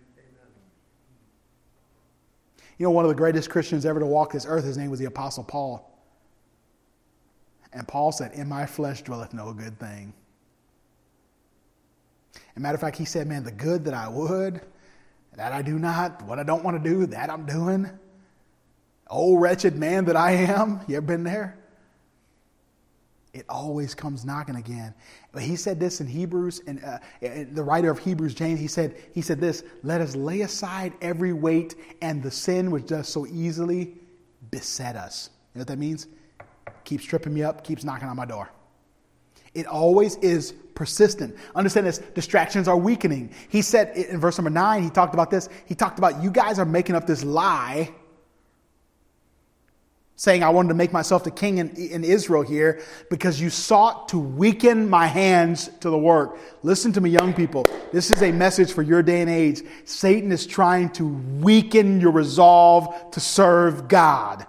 You 2.80 2.84
know, 2.84 2.90
one 2.90 3.05
of 3.05 3.11
the 3.11 3.14
greatest 3.14 3.51
Christians 3.51 3.84
ever 3.84 4.01
to 4.01 4.07
walk 4.07 4.32
this 4.32 4.46
earth, 4.46 4.64
his 4.64 4.78
name 4.78 4.90
was 4.90 4.98
the 4.98 5.05
Apostle 5.07 5.44
Paul. 5.44 5.89
And 7.72 7.86
Paul 7.86 8.12
said, 8.12 8.32
In 8.32 8.48
my 8.48 8.66
flesh 8.66 9.02
dwelleth 9.02 9.32
no 9.32 9.52
good 9.52 9.78
thing. 9.78 10.12
And 12.54 12.62
matter 12.62 12.74
of 12.74 12.80
fact, 12.80 12.96
he 12.96 13.04
said, 13.04 13.26
Man, 13.26 13.44
the 13.44 13.52
good 13.52 13.84
that 13.84 13.94
I 13.94 14.08
would, 14.08 14.60
that 15.36 15.52
I 15.52 15.62
do 15.62 15.78
not, 15.78 16.22
what 16.22 16.38
I 16.38 16.42
don't 16.42 16.64
want 16.64 16.82
to 16.82 16.90
do, 16.90 17.06
that 17.06 17.30
I'm 17.30 17.46
doing. 17.46 17.88
Oh, 19.08 19.36
wretched 19.36 19.76
man 19.76 20.04
that 20.06 20.16
I 20.16 20.32
am. 20.32 20.80
You 20.86 20.96
ever 20.96 21.06
been 21.06 21.24
there? 21.24 21.56
It 23.32 23.44
always 23.48 23.94
comes 23.94 24.24
knocking 24.24 24.56
again. 24.56 24.92
But 25.32 25.42
he 25.42 25.54
said 25.54 25.78
this 25.78 26.00
in 26.00 26.08
Hebrews, 26.08 26.62
and 26.66 26.82
uh, 26.82 26.98
the 27.20 27.62
writer 27.62 27.90
of 27.90 27.98
Hebrews, 28.00 28.34
James, 28.34 28.58
he 28.58 28.66
said, 28.66 28.96
he 29.14 29.20
said 29.20 29.40
this, 29.40 29.62
let 29.84 30.00
us 30.00 30.16
lay 30.16 30.40
aside 30.40 30.94
every 31.00 31.32
weight 31.32 31.76
and 32.02 32.22
the 32.22 32.30
sin 32.30 32.72
which 32.72 32.86
does 32.86 33.08
so 33.08 33.26
easily 33.28 33.94
beset 34.50 34.96
us. 34.96 35.30
You 35.54 35.58
know 35.58 35.60
what 35.60 35.68
that 35.68 35.78
means? 35.78 36.08
Keeps 36.84 37.04
tripping 37.04 37.34
me 37.34 37.42
up, 37.42 37.64
keeps 37.64 37.84
knocking 37.84 38.08
on 38.08 38.16
my 38.16 38.26
door. 38.26 38.50
It 39.54 39.66
always 39.66 40.16
is 40.16 40.52
persistent. 40.74 41.36
Understand 41.54 41.86
this 41.86 41.98
distractions 41.98 42.68
are 42.68 42.76
weakening. 42.76 43.32
He 43.48 43.62
said 43.62 43.96
in 43.96 44.20
verse 44.20 44.38
number 44.38 44.50
nine, 44.50 44.82
he 44.82 44.90
talked 44.90 45.14
about 45.14 45.30
this. 45.30 45.48
He 45.66 45.74
talked 45.74 45.98
about 45.98 46.22
you 46.22 46.30
guys 46.30 46.58
are 46.58 46.64
making 46.64 46.94
up 46.94 47.06
this 47.06 47.24
lie 47.24 47.92
saying 50.20 50.42
I 50.42 50.50
wanted 50.50 50.68
to 50.68 50.74
make 50.74 50.92
myself 50.92 51.24
the 51.24 51.30
king 51.30 51.56
in, 51.56 51.70
in, 51.70 52.04
Israel 52.04 52.42
here 52.42 52.82
because 53.08 53.40
you 53.40 53.48
sought 53.48 54.11
to 54.11 54.18
weaken 54.18 54.86
my 54.86 55.06
hands 55.06 55.70
to 55.80 55.88
the 55.88 55.96
work. 55.96 56.38
Listen 56.62 56.92
to 56.92 57.00
me, 57.00 57.08
young 57.08 57.32
people. 57.32 57.66
This 57.90 58.11
is 58.11 58.22
a 58.22 58.30
message 58.30 58.70
for 58.70 58.82
your 58.82 59.02
day 59.02 59.22
and 59.22 59.30
age. 59.30 59.62
Satan 59.86 60.30
is 60.30 60.46
trying 60.46 60.90
to 60.90 61.08
weaken 61.40 62.02
your 62.02 62.11
resolve 62.11 63.11
to 63.12 63.18
serve 63.18 63.88
God. 63.88 64.46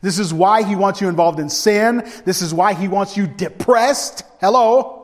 This 0.00 0.18
is 0.18 0.32
why 0.32 0.62
he 0.62 0.76
wants 0.76 1.00
you 1.00 1.08
involved 1.08 1.40
in 1.40 1.48
sin. 1.48 2.02
This 2.24 2.42
is 2.42 2.52
why 2.52 2.74
he 2.74 2.88
wants 2.88 3.16
you 3.16 3.26
depressed. 3.26 4.24
Hello. 4.40 4.95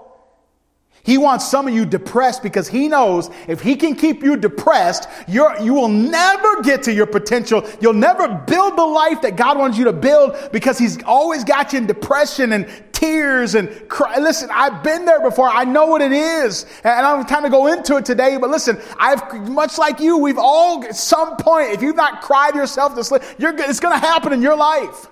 He 1.04 1.18
wants 1.18 1.50
some 1.50 1.66
of 1.66 1.74
you 1.74 1.84
depressed 1.84 2.44
because 2.44 2.68
he 2.68 2.86
knows 2.86 3.28
if 3.48 3.60
he 3.60 3.74
can 3.74 3.96
keep 3.96 4.22
you 4.22 4.36
depressed, 4.36 5.08
you're, 5.26 5.60
you 5.60 5.74
will 5.74 5.88
never 5.88 6.62
get 6.62 6.84
to 6.84 6.92
your 6.92 7.06
potential. 7.06 7.68
You'll 7.80 7.92
never 7.92 8.28
build 8.28 8.78
the 8.78 8.86
life 8.86 9.20
that 9.22 9.34
God 9.34 9.58
wants 9.58 9.76
you 9.76 9.84
to 9.86 9.92
build 9.92 10.36
because 10.52 10.78
he's 10.78 11.02
always 11.02 11.42
got 11.42 11.72
you 11.72 11.78
in 11.78 11.86
depression 11.86 12.52
and 12.52 12.68
tears 12.92 13.56
and 13.56 13.88
cry. 13.88 14.18
Listen, 14.18 14.48
I've 14.52 14.84
been 14.84 15.04
there 15.04 15.20
before. 15.20 15.48
I 15.48 15.64
know 15.64 15.86
what 15.86 16.02
it 16.02 16.12
is. 16.12 16.66
And 16.84 16.92
I 16.92 17.02
don't 17.02 17.18
have 17.18 17.28
time 17.28 17.42
to 17.42 17.50
go 17.50 17.66
into 17.66 17.96
it 17.96 18.04
today, 18.04 18.38
but 18.40 18.50
listen, 18.50 18.80
I've, 18.96 19.48
much 19.48 19.78
like 19.78 19.98
you, 19.98 20.18
we've 20.18 20.38
all 20.38 20.84
at 20.84 20.94
some 20.94 21.36
point, 21.36 21.70
if 21.72 21.82
you've 21.82 21.96
not 21.96 22.22
cried 22.22 22.54
yourself 22.54 22.94
to 22.94 23.02
sleep, 23.02 23.22
you're, 23.38 23.52
it's 23.58 23.80
going 23.80 24.00
to 24.00 24.06
happen 24.06 24.32
in 24.32 24.40
your 24.40 24.56
life. 24.56 25.08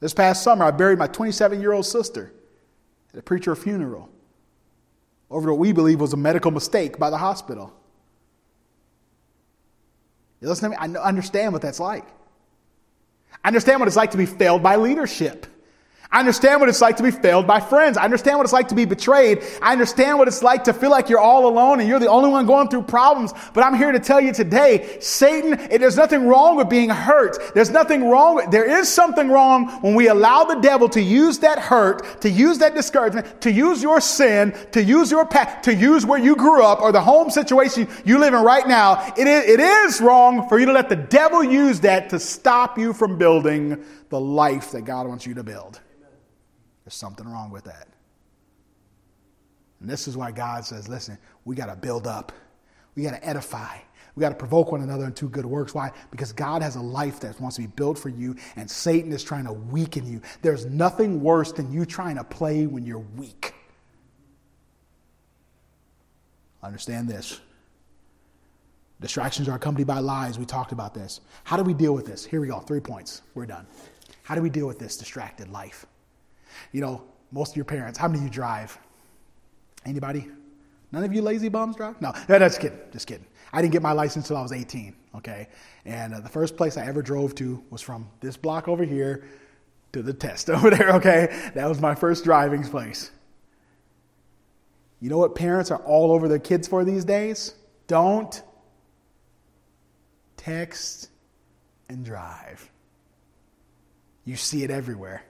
This 0.00 0.12
past 0.12 0.42
summer, 0.42 0.66
I 0.66 0.72
buried 0.72 0.98
my 0.98 1.06
27 1.06 1.58
year 1.58 1.72
old 1.72 1.86
sister 1.86 2.34
at 3.16 3.20
a 3.20 3.22
preacher 3.22 3.56
funeral 3.56 4.10
over 5.30 5.50
what 5.50 5.58
we 5.58 5.72
believe 5.72 6.00
was 6.00 6.12
a 6.12 6.18
medical 6.18 6.50
mistake 6.50 6.98
by 6.98 7.08
the 7.08 7.16
hospital. 7.16 7.72
You 10.42 10.48
listen 10.48 10.70
to 10.70 10.76
me? 10.78 10.94
I 10.96 11.00
understand 11.00 11.54
what 11.54 11.62
that's 11.62 11.80
like. 11.80 12.04
I 13.42 13.48
understand 13.48 13.80
what 13.80 13.86
it's 13.86 13.96
like 13.96 14.10
to 14.10 14.18
be 14.18 14.26
failed 14.26 14.62
by 14.62 14.76
leadership. 14.76 15.46
I 16.16 16.20
understand 16.20 16.60
what 16.60 16.70
it's 16.70 16.80
like 16.80 16.96
to 16.96 17.02
be 17.02 17.10
failed 17.10 17.46
by 17.46 17.60
friends. 17.60 17.98
I 17.98 18.04
understand 18.04 18.38
what 18.38 18.44
it's 18.44 18.52
like 18.54 18.68
to 18.68 18.74
be 18.74 18.86
betrayed. 18.86 19.44
I 19.60 19.72
understand 19.72 20.16
what 20.16 20.28
it's 20.28 20.42
like 20.42 20.64
to 20.64 20.72
feel 20.72 20.88
like 20.88 21.10
you're 21.10 21.18
all 21.18 21.46
alone 21.46 21.78
and 21.78 21.86
you're 21.86 21.98
the 21.98 22.08
only 22.08 22.30
one 22.30 22.46
going 22.46 22.70
through 22.70 22.84
problems. 22.84 23.34
But 23.52 23.64
I'm 23.64 23.74
here 23.74 23.92
to 23.92 24.00
tell 24.00 24.18
you 24.18 24.32
today, 24.32 24.96
Satan, 24.98 25.68
there's 25.68 25.98
nothing 25.98 26.26
wrong 26.26 26.56
with 26.56 26.70
being 26.70 26.88
hurt. 26.88 27.52
There's 27.52 27.68
nothing 27.68 28.08
wrong 28.08 28.36
with, 28.36 28.50
there 28.50 28.64
is 28.64 28.88
something 28.88 29.28
wrong 29.28 29.68
when 29.82 29.94
we 29.94 30.08
allow 30.08 30.44
the 30.44 30.54
devil 30.54 30.88
to 30.88 31.02
use 31.02 31.40
that 31.40 31.58
hurt, 31.58 32.22
to 32.22 32.30
use 32.30 32.56
that 32.60 32.74
discouragement, 32.74 33.42
to 33.42 33.52
use 33.52 33.82
your 33.82 34.00
sin, 34.00 34.56
to 34.72 34.82
use 34.82 35.10
your 35.10 35.26
past, 35.26 35.64
to 35.64 35.74
use 35.74 36.06
where 36.06 36.18
you 36.18 36.34
grew 36.34 36.62
up 36.62 36.80
or 36.80 36.92
the 36.92 37.00
home 37.02 37.28
situation 37.28 37.86
you 38.06 38.18
live 38.18 38.32
in 38.32 38.42
right 38.42 38.66
now. 38.66 39.12
It 39.18 39.26
is, 39.26 39.44
it 39.44 39.60
is 39.60 40.00
wrong 40.00 40.48
for 40.48 40.58
you 40.58 40.64
to 40.64 40.72
let 40.72 40.88
the 40.88 40.96
devil 40.96 41.44
use 41.44 41.80
that 41.80 42.08
to 42.08 42.18
stop 42.18 42.78
you 42.78 42.94
from 42.94 43.18
building 43.18 43.84
the 44.08 44.18
life 44.18 44.70
that 44.70 44.86
God 44.86 45.06
wants 45.06 45.26
you 45.26 45.34
to 45.34 45.44
build. 45.44 45.82
There's 46.86 46.94
something 46.94 47.28
wrong 47.28 47.50
with 47.50 47.64
that. 47.64 47.88
And 49.80 49.90
this 49.90 50.06
is 50.06 50.16
why 50.16 50.30
God 50.30 50.64
says, 50.64 50.88
listen, 50.88 51.18
we 51.44 51.56
got 51.56 51.66
to 51.66 51.76
build 51.76 52.06
up, 52.06 52.32
we 52.94 53.02
got 53.02 53.10
to 53.10 53.26
edify. 53.26 53.76
We 54.14 54.22
got 54.22 54.30
to 54.30 54.36
provoke 54.36 54.72
one 54.72 54.80
another 54.80 55.04
into 55.04 55.28
good 55.28 55.44
works. 55.44 55.74
Why? 55.74 55.90
Because 56.10 56.32
God 56.32 56.62
has 56.62 56.76
a 56.76 56.80
life 56.80 57.20
that 57.20 57.38
wants 57.38 57.56
to 57.56 57.62
be 57.62 57.68
built 57.68 57.98
for 57.98 58.08
you, 58.08 58.34
and 58.56 58.70
Satan 58.70 59.12
is 59.12 59.22
trying 59.22 59.44
to 59.44 59.52
weaken 59.52 60.10
you. 60.10 60.22
There's 60.40 60.64
nothing 60.64 61.20
worse 61.20 61.52
than 61.52 61.70
you 61.70 61.84
trying 61.84 62.16
to 62.16 62.24
play 62.24 62.66
when 62.66 62.86
you're 62.86 63.04
weak. 63.16 63.52
Understand 66.62 67.08
this. 67.08 67.40
Distractions 69.02 69.50
are 69.50 69.56
accompanied 69.56 69.86
by 69.86 69.98
lies. 69.98 70.38
We 70.38 70.46
talked 70.46 70.72
about 70.72 70.94
this. 70.94 71.20
How 71.44 71.58
do 71.58 71.62
we 71.62 71.74
deal 71.74 71.92
with 71.92 72.06
this? 72.06 72.24
Here 72.24 72.40
we 72.40 72.46
go. 72.46 72.60
Three 72.60 72.80
points. 72.80 73.20
We're 73.34 73.44
done. 73.44 73.66
How 74.22 74.34
do 74.34 74.40
we 74.40 74.48
deal 74.48 74.66
with 74.66 74.78
this 74.78 74.96
distracted 74.96 75.50
life? 75.50 75.84
You 76.76 76.82
know, 76.82 77.02
most 77.32 77.52
of 77.52 77.56
your 77.56 77.64
parents, 77.64 77.98
how 77.98 78.06
many 78.06 78.18
of 78.18 78.24
you 78.24 78.30
drive? 78.30 78.78
Anybody? 79.86 80.28
None 80.92 81.04
of 81.04 81.14
you 81.14 81.22
lazy 81.22 81.48
bums 81.48 81.74
drive? 81.74 81.98
No, 82.02 82.12
no, 82.28 82.38
just 82.38 82.60
kidding. 82.60 82.78
Just 82.92 83.06
kidding. 83.06 83.24
I 83.50 83.62
didn't 83.62 83.72
get 83.72 83.80
my 83.80 83.92
license 83.92 84.26
until 84.26 84.36
I 84.36 84.42
was 84.42 84.52
18, 84.52 84.94
okay? 85.14 85.48
And 85.86 86.12
uh, 86.12 86.20
the 86.20 86.28
first 86.28 86.54
place 86.54 86.76
I 86.76 86.84
ever 86.84 87.00
drove 87.00 87.34
to 87.36 87.64
was 87.70 87.80
from 87.80 88.10
this 88.20 88.36
block 88.36 88.68
over 88.68 88.84
here 88.84 89.26
to 89.94 90.02
the 90.02 90.12
test 90.12 90.50
over 90.56 90.68
there, 90.68 90.90
okay? 90.96 91.50
That 91.54 91.66
was 91.66 91.80
my 91.80 91.94
first 91.94 92.24
driving 92.24 92.62
place. 92.62 93.10
You 95.00 95.08
know 95.08 95.16
what 95.16 95.34
parents 95.34 95.70
are 95.70 95.80
all 95.82 96.12
over 96.12 96.28
their 96.28 96.38
kids 96.38 96.68
for 96.68 96.84
these 96.84 97.06
days? 97.06 97.54
Don't 97.86 98.42
text 100.36 101.08
and 101.88 102.04
drive. 102.04 102.70
You 104.26 104.36
see 104.36 104.62
it 104.62 104.70
everywhere. 104.70 105.24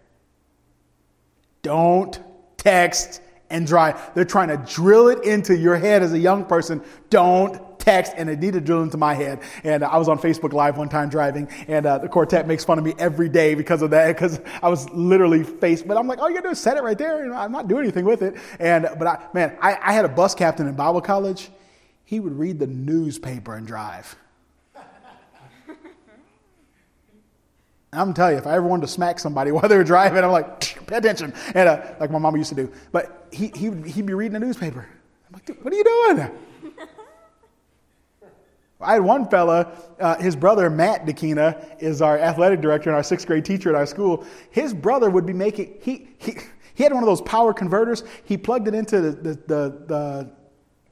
Don't 1.66 2.16
text 2.58 3.20
and 3.50 3.66
drive. 3.66 4.14
They're 4.14 4.24
trying 4.24 4.50
to 4.50 4.72
drill 4.72 5.08
it 5.08 5.24
into 5.24 5.56
your 5.56 5.74
head 5.74 6.04
as 6.04 6.12
a 6.12 6.18
young 6.18 6.44
person. 6.44 6.80
Don't 7.10 7.76
text, 7.80 8.12
and 8.16 8.30
it 8.30 8.38
needed 8.38 8.60
to 8.60 8.60
drill 8.60 8.84
into 8.84 8.98
my 8.98 9.14
head. 9.14 9.42
And 9.64 9.82
I 9.82 9.96
was 9.96 10.08
on 10.08 10.20
Facebook 10.20 10.52
Live 10.52 10.78
one 10.78 10.88
time 10.88 11.08
driving, 11.08 11.48
and 11.66 11.84
uh, 11.84 11.98
the 11.98 12.08
quartet 12.08 12.46
makes 12.46 12.64
fun 12.64 12.78
of 12.78 12.84
me 12.84 12.94
every 13.00 13.28
day 13.28 13.56
because 13.56 13.82
of 13.82 13.90
that, 13.90 14.14
because 14.14 14.40
I 14.62 14.68
was 14.68 14.88
literally 14.90 15.42
faced. 15.42 15.88
But 15.88 15.96
I'm 15.96 16.06
like, 16.06 16.20
all 16.20 16.28
you 16.28 16.36
gotta 16.36 16.46
do 16.46 16.52
is 16.52 16.60
set 16.60 16.76
it 16.76 16.84
right 16.84 16.96
there. 16.96 17.26
Know, 17.26 17.34
I'm 17.34 17.50
not 17.50 17.66
doing 17.66 17.82
anything 17.82 18.04
with 18.04 18.22
it. 18.22 18.36
And 18.60 18.88
but 18.96 19.08
I, 19.08 19.26
man, 19.34 19.58
I, 19.60 19.76
I 19.82 19.92
had 19.92 20.04
a 20.04 20.08
bus 20.08 20.36
captain 20.36 20.68
in 20.68 20.76
Bible 20.76 21.00
college. 21.00 21.50
He 22.04 22.20
would 22.20 22.38
read 22.38 22.60
the 22.60 22.68
newspaper 22.68 23.56
and 23.56 23.66
drive. 23.66 24.14
I'm 28.00 28.14
telling 28.14 28.32
you, 28.32 28.38
if 28.38 28.46
I 28.46 28.54
ever 28.54 28.66
wanted 28.66 28.82
to 28.82 28.88
smack 28.92 29.18
somebody 29.18 29.50
while 29.52 29.68
they 29.68 29.76
were 29.76 29.84
driving, 29.84 30.22
I'm 30.22 30.30
like, 30.30 30.86
pay 30.86 30.96
attention. 30.96 31.32
And 31.54 31.68
uh, 31.68 31.94
like 32.00 32.10
my 32.10 32.18
mama 32.18 32.38
used 32.38 32.50
to 32.50 32.54
do. 32.54 32.72
But 32.92 33.28
he, 33.32 33.48
he, 33.54 33.70
he'd 33.70 34.06
be 34.06 34.14
reading 34.14 34.38
the 34.38 34.44
newspaper. 34.46 34.86
I'm 35.28 35.32
like, 35.34 35.64
what 35.64 35.72
are 35.72 35.76
you 35.76 35.84
doing? 35.84 36.30
I 38.80 38.92
had 38.92 39.02
one 39.02 39.28
fella, 39.28 39.72
uh, 39.98 40.16
his 40.16 40.36
brother, 40.36 40.68
Matt 40.68 41.06
Dakina, 41.06 41.82
is 41.82 42.02
our 42.02 42.18
athletic 42.18 42.60
director 42.60 42.90
and 42.90 42.96
our 42.96 43.02
sixth 43.02 43.26
grade 43.26 43.44
teacher 43.44 43.70
at 43.70 43.74
our 43.74 43.86
school. 43.86 44.26
His 44.50 44.74
brother 44.74 45.08
would 45.08 45.24
be 45.24 45.32
making, 45.32 45.78
he, 45.80 46.08
he, 46.18 46.36
he 46.74 46.82
had 46.82 46.92
one 46.92 47.02
of 47.02 47.06
those 47.06 47.22
power 47.22 47.54
converters. 47.54 48.04
He 48.24 48.36
plugged 48.36 48.68
it 48.68 48.74
into 48.74 49.00
the, 49.00 49.10
the, 49.12 49.34
the, 49.46 49.82
the 49.86 50.30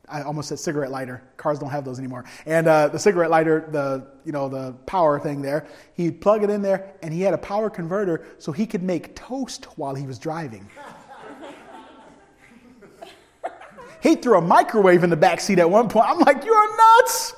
I 0.08 0.22
almost 0.22 0.48
said 0.48 0.58
cigarette 0.58 0.90
lighter. 0.90 1.22
Cars 1.36 1.58
don't 1.58 1.70
have 1.70 1.84
those 1.84 1.98
anymore. 1.98 2.24
And 2.46 2.66
uh, 2.66 2.88
the 2.88 2.98
cigarette 2.98 3.30
lighter, 3.30 3.68
the 3.70 4.06
you 4.24 4.32
know 4.32 4.48
the 4.48 4.72
power 4.86 5.18
thing 5.18 5.42
there, 5.42 5.66
he'd 5.94 6.20
plug 6.20 6.42
it 6.42 6.50
in 6.50 6.62
there, 6.62 6.94
and 7.02 7.12
he 7.12 7.22
had 7.22 7.34
a 7.34 7.38
power 7.38 7.70
converter 7.70 8.26
so 8.38 8.52
he 8.52 8.66
could 8.66 8.82
make 8.82 9.14
toast 9.14 9.66
while 9.76 9.94
he 9.94 10.06
was 10.06 10.18
driving. 10.18 10.68
he 14.02 14.16
threw 14.16 14.38
a 14.38 14.42
microwave 14.42 15.04
in 15.04 15.10
the 15.10 15.16
back 15.16 15.40
seat 15.40 15.58
at 15.58 15.70
one 15.70 15.88
point. 15.88 16.08
I'm 16.08 16.18
like, 16.18 16.44
you 16.44 16.52
are 16.52 16.76
nuts. 16.76 17.34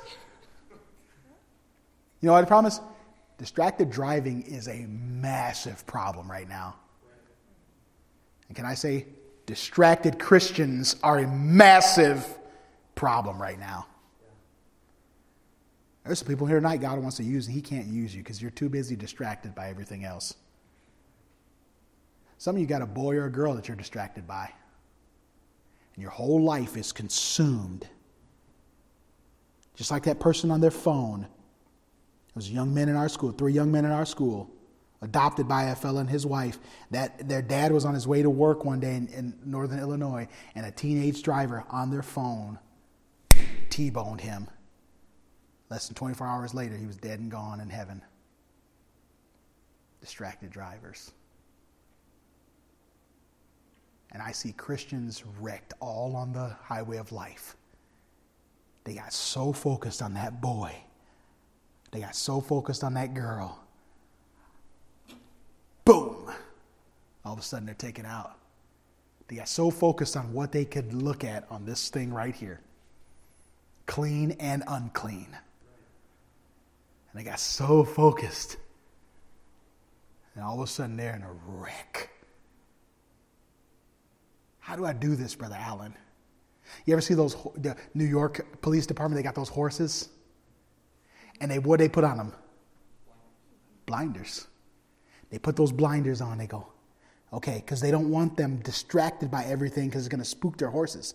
You 2.21 2.27
know 2.27 2.33
what 2.33 2.45
I 2.45 2.49
promise? 2.49 2.81
Distracted 3.39 3.91
driving 3.91 4.43
is 4.43 4.67
a 4.67 4.87
massive 4.89 5.87
problem 5.87 6.31
right 6.31 6.49
now. 6.49 6.77
And 8.49 8.57
can 8.57 8.64
I 8.64 8.75
say, 8.75 9.07
distracted 9.45 10.19
Christians 10.19 10.97
are 11.03 11.19
a 11.19 11.29
massive 11.29 12.27
problem 12.97 13.40
right 13.40 13.61
now. 13.61 13.86
There's 16.05 16.20
some 16.20 16.28
people 16.28 16.47
here 16.47 16.59
tonight 16.59 16.80
God 16.80 16.99
wants 16.99 17.16
to 17.18 17.24
use, 17.24 17.47
and 17.47 17.55
He 17.55 17.61
can't 17.61 17.86
use 17.86 18.14
you 18.14 18.22
because 18.22 18.42
you're 18.42 18.51
too 18.51 18.68
busy 18.68 18.97
distracted 18.97 19.55
by 19.55 19.68
everything 19.70 20.05
else. 20.05 20.34
Some 22.38 22.57
of 22.57 22.61
you 22.61 22.66
got 22.66 22.82
a 22.82 22.86
boy 22.86 23.16
or 23.16 23.26
a 23.26 23.30
girl 23.30 23.55
that 23.55 23.68
you're 23.68 23.76
distracted 23.76 24.26
by, 24.26 24.51
and 25.94 26.03
your 26.03 26.11
whole 26.11 26.42
life 26.42 26.76
is 26.76 26.92
consumed. 26.92 27.86
Just 29.74 29.90
like 29.90 30.05
that 30.05 30.20
person 30.20 30.51
on 30.51 30.61
their 30.61 30.70
phone. 30.70 31.20
There 31.20 32.36
was 32.36 32.51
young 32.51 32.72
men 32.72 32.88
in 32.88 32.97
our 32.97 33.09
school, 33.09 33.32
three 33.32 33.53
young 33.53 33.72
men 33.72 33.84
in 33.84 33.90
our 33.90 34.07
school, 34.07 34.51
adopted 35.03 35.49
by 35.49 35.64
a 35.64 35.74
fellow 35.74 36.01
and 36.01 36.09
his 36.09 36.24
wife. 36.24 36.59
That 36.90 37.28
their 37.28 37.42
dad 37.42 37.72
was 37.72 37.84
on 37.84 37.94
his 37.94 38.07
way 38.07 38.22
to 38.22 38.30
work 38.30 38.64
one 38.64 38.78
day 38.78 38.94
in, 38.94 39.09
in 39.09 39.34
northern 39.44 39.80
Illinois, 39.80 40.28
and 40.55 40.64
a 40.64 40.70
teenage 40.70 41.22
driver 41.22 41.64
on 41.68 41.90
their 41.90 42.03
phone 42.03 42.59
T 43.71 43.91
boned 43.91 44.21
him. 44.21 44.49
Less 45.69 45.89
than 45.89 45.95
24 45.95 46.27
hours 46.27 46.55
later, 46.55 46.77
he 46.77 46.87
was 46.87 46.97
dead 46.97 47.19
and 47.19 47.31
gone 47.31 47.61
in 47.61 47.69
heaven. 47.69 48.03
Distracted 50.01 50.51
drivers. 50.51 51.12
And 54.12 54.23
I 54.23 54.33
see 54.33 54.53
Christians 54.53 55.25
wrecked 55.41 55.75
all 55.81 56.14
on 56.14 56.33
the 56.33 56.57
highway 56.62 56.99
of 56.99 57.12
life. 57.12 57.57
They 58.85 58.95
got 58.95 59.12
so 59.12 59.53
focused 59.53 60.01
on 60.01 60.14
that 60.14 60.41
boy, 60.41 60.75
they 61.91 62.01
got 62.01 62.14
so 62.14 62.41
focused 62.41 62.85
on 62.85 62.95
that 62.95 63.14
girl. 63.14 63.59
Boom! 65.85 66.31
All 67.25 67.33
of 67.33 67.39
a 67.39 67.43
sudden, 67.43 67.67
they're 67.67 67.75
taken 67.75 68.07
out. 68.07 68.39
They 69.29 69.37
got 69.37 69.49
so 69.49 69.71
focused 69.71 70.17
on 70.17 70.33
what 70.33 70.53
they 70.53 70.64
could 70.64 70.93
look 70.93 71.25
at 71.25 71.47
on 71.51 71.64
this 71.64 71.89
thing 71.89 72.12
right 72.12 72.35
here 72.35 72.61
clean 73.87 74.32
and 74.32 74.62
unclean. 74.66 75.28
And 77.11 77.20
I 77.20 77.22
got 77.22 77.41
so 77.41 77.84
focused. 77.84 78.57
And 80.34 80.45
all 80.45 80.57
of 80.57 80.61
a 80.61 80.66
sudden, 80.66 80.97
they're 80.97 81.16
in 81.16 81.22
a 81.22 81.32
wreck. 81.47 82.11
How 84.59 84.76
do 84.76 84.84
I 84.84 84.93
do 84.93 85.14
this, 85.16 85.34
Brother 85.34 85.57
Allen? 85.59 85.95
You 86.84 86.93
ever 86.93 87.01
see 87.01 87.14
those 87.14 87.37
the 87.57 87.76
New 87.95 88.05
York 88.05 88.61
Police 88.61 88.87
Department? 88.87 89.16
They 89.16 89.22
got 89.22 89.34
those 89.34 89.49
horses, 89.49 90.09
and 91.41 91.51
they 91.51 91.59
what 91.59 91.78
they 91.78 91.89
put 91.89 92.05
on 92.05 92.16
them? 92.16 92.32
Blinders. 93.87 94.47
They 95.30 95.39
put 95.39 95.57
those 95.57 95.72
blinders 95.72 96.20
on. 96.20 96.39
They 96.39 96.47
go, 96.47 96.66
okay, 97.32 97.62
because 97.64 97.80
they 97.80 97.91
don't 97.91 98.11
want 98.11 98.37
them 98.37 98.57
distracted 98.57 99.30
by 99.30 99.45
everything 99.45 99.89
because 99.89 100.03
it's 100.03 100.12
going 100.12 100.22
to 100.22 100.28
spook 100.28 100.59
their 100.59 100.70
horses. 100.70 101.14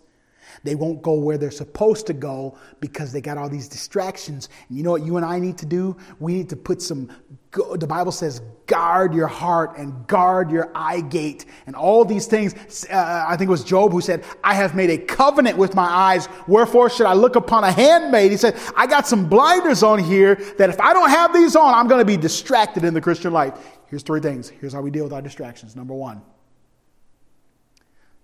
They 0.64 0.76
won't 0.76 1.02
go 1.02 1.14
where 1.14 1.38
they're 1.38 1.52
supposed 1.52 2.08
to 2.08 2.14
go 2.14 2.58
because 2.80 3.12
they 3.12 3.22
got 3.22 3.38
all 3.38 3.50
these 3.50 3.68
distractions. 3.68 4.50
And 4.68 4.78
you 4.78 4.84
know 4.84 4.92
what 4.92 5.04
you 5.04 5.18
and 5.18 5.26
I 5.26 5.40
need 5.40 5.58
to 5.60 5.66
do? 5.66 5.98
We 6.20 6.34
need 6.34 6.50
to 6.50 6.56
put 6.56 6.82
some, 6.82 7.10
the 7.52 7.88
Bible 7.88 8.12
says, 8.12 8.42
guard 8.68 9.14
your 9.14 9.28
heart 9.28 9.78
and 9.78 10.06
guard 10.08 10.52
your 10.52 10.72
eye 10.76 11.02
gate 11.02 11.46
and 11.68 11.76
all 11.76 12.06
these 12.06 12.28
things. 12.28 12.86
Uh, 12.90 13.26
I 13.28 13.36
think 13.38 13.48
it 13.48 13.52
was 13.52 13.64
Job 13.64 13.92
who 13.92 14.02
said, 14.02 14.24
I 14.44 14.54
have 14.54 14.76
made 14.76 14.90
a 14.90 14.98
covenant 14.98 15.58
with 15.58 15.76
my 15.76 15.88
eyes. 15.88 16.28
Wherefore 16.48 16.90
should 16.90 17.08
I 17.08 17.14
look 17.14 17.36
upon 17.36 17.64
a 17.64 17.72
handmaid? 17.72 18.32
He 18.32 18.38
said, 18.38 18.58
I 18.76 18.88
got 18.88 19.08
some 19.08 19.28
blinders 19.28 19.84
on 19.84 20.00
here 20.00 20.36
that 20.58 20.70
if 20.70 20.80
I 20.80 20.94
don't 20.94 21.10
have 21.10 21.34
these 21.34 21.56
on, 21.56 21.74
I'm 21.74 21.88
going 21.88 22.02
to 22.02 22.06
be 22.06 22.18
distracted 22.18 22.84
in 22.84 22.94
the 22.94 23.02
Christian 23.02 23.34
life. 23.34 23.54
Here's 23.88 24.04
three 24.04 24.22
things. 24.22 24.50
Here's 24.50 24.74
how 24.74 24.82
we 24.82 24.92
deal 24.92 25.04
with 25.04 25.14
our 25.14 25.22
distractions. 25.22 25.76
Number 25.76 25.94
one. 25.94 26.22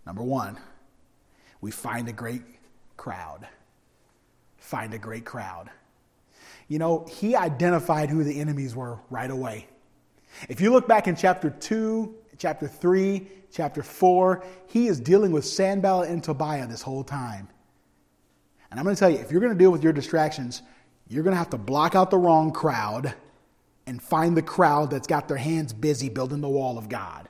Number 0.05 0.23
one 0.23 0.57
we 1.61 1.71
find 1.71 2.07
a 2.07 2.13
great 2.13 2.43
crowd. 2.95 3.47
Find 4.57 4.93
a 4.93 4.97
great 4.97 5.25
crowd. 5.25 5.69
You 6.67 6.79
know, 6.79 7.05
he 7.09 7.35
identified 7.35 8.09
who 8.09 8.23
the 8.23 8.39
enemies 8.39 8.75
were 8.75 8.99
right 9.09 9.31
away. 9.31 9.67
If 10.49 10.59
you 10.61 10.71
look 10.71 10.87
back 10.87 11.07
in 11.07 11.15
chapter 11.15 11.49
2, 11.49 12.13
chapter 12.37 12.67
3, 12.67 13.27
chapter 13.51 13.81
4, 13.81 14.43
he 14.67 14.87
is 14.87 14.99
dealing 14.99 15.31
with 15.31 15.45
Sanballat 15.45 16.09
and 16.09 16.23
Tobiah 16.23 16.67
this 16.67 16.81
whole 16.81 17.03
time. 17.03 17.47
And 18.69 18.79
I'm 18.79 18.83
going 18.83 18.95
to 18.95 18.99
tell 18.99 19.09
you, 19.09 19.17
if 19.17 19.31
you're 19.31 19.39
going 19.41 19.53
to 19.53 19.57
deal 19.57 19.71
with 19.71 19.83
your 19.83 19.93
distractions, 19.93 20.61
you're 21.07 21.23
going 21.23 21.33
to 21.33 21.37
have 21.37 21.49
to 21.51 21.57
block 21.57 21.95
out 21.95 22.11
the 22.11 22.17
wrong 22.17 22.51
crowd 22.51 23.13
and 23.85 24.01
find 24.01 24.35
the 24.35 24.41
crowd 24.41 24.91
that's 24.91 25.07
got 25.07 25.29
their 25.29 25.37
hands 25.37 25.71
busy 25.71 26.09
building 26.09 26.41
the 26.41 26.49
wall 26.49 26.77
of 26.77 26.89
God. 26.89 27.29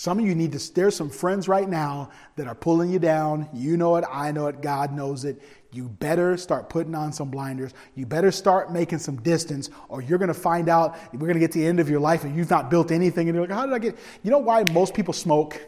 Some 0.00 0.18
of 0.18 0.24
you 0.24 0.34
need 0.34 0.52
to, 0.52 0.74
there's 0.74 0.96
some 0.96 1.10
friends 1.10 1.46
right 1.46 1.68
now 1.68 2.08
that 2.36 2.46
are 2.46 2.54
pulling 2.54 2.88
you 2.88 2.98
down. 2.98 3.46
You 3.52 3.76
know 3.76 3.96
it, 3.96 4.04
I 4.10 4.32
know 4.32 4.46
it, 4.46 4.62
God 4.62 4.94
knows 4.94 5.26
it. 5.26 5.42
You 5.72 5.90
better 5.90 6.38
start 6.38 6.70
putting 6.70 6.94
on 6.94 7.12
some 7.12 7.28
blinders. 7.28 7.74
You 7.96 8.06
better 8.06 8.30
start 8.30 8.72
making 8.72 9.00
some 9.00 9.20
distance, 9.20 9.68
or 9.90 10.00
you're 10.00 10.16
going 10.16 10.28
to 10.28 10.32
find 10.32 10.70
out 10.70 10.96
we're 11.12 11.18
going 11.18 11.34
to 11.34 11.38
get 11.38 11.52
to 11.52 11.58
the 11.58 11.66
end 11.66 11.80
of 11.80 11.90
your 11.90 12.00
life 12.00 12.24
and 12.24 12.34
you've 12.34 12.48
not 12.48 12.70
built 12.70 12.90
anything. 12.90 13.28
And 13.28 13.36
you're 13.36 13.46
like, 13.46 13.54
how 13.54 13.66
did 13.66 13.74
I 13.74 13.78
get? 13.78 13.98
You 14.22 14.30
know 14.30 14.38
why 14.38 14.64
most 14.72 14.94
people 14.94 15.12
smoke? 15.12 15.60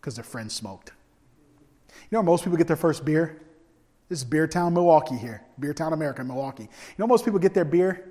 Because 0.00 0.14
their 0.14 0.24
friends 0.24 0.54
smoked. 0.54 0.92
You 2.10 2.16
know 2.16 2.22
most 2.22 2.42
people 2.42 2.56
get 2.56 2.68
their 2.68 2.74
first 2.74 3.04
beer? 3.04 3.38
This 4.08 4.20
is 4.20 4.24
Beer 4.24 4.46
Town, 4.46 4.72
Milwaukee 4.72 5.18
here. 5.18 5.44
Beer 5.58 5.74
Town, 5.74 5.92
America, 5.92 6.24
Milwaukee. 6.24 6.62
You 6.62 6.94
know 6.96 7.06
most 7.06 7.26
people 7.26 7.38
get 7.38 7.52
their 7.52 7.66
beer? 7.66 8.08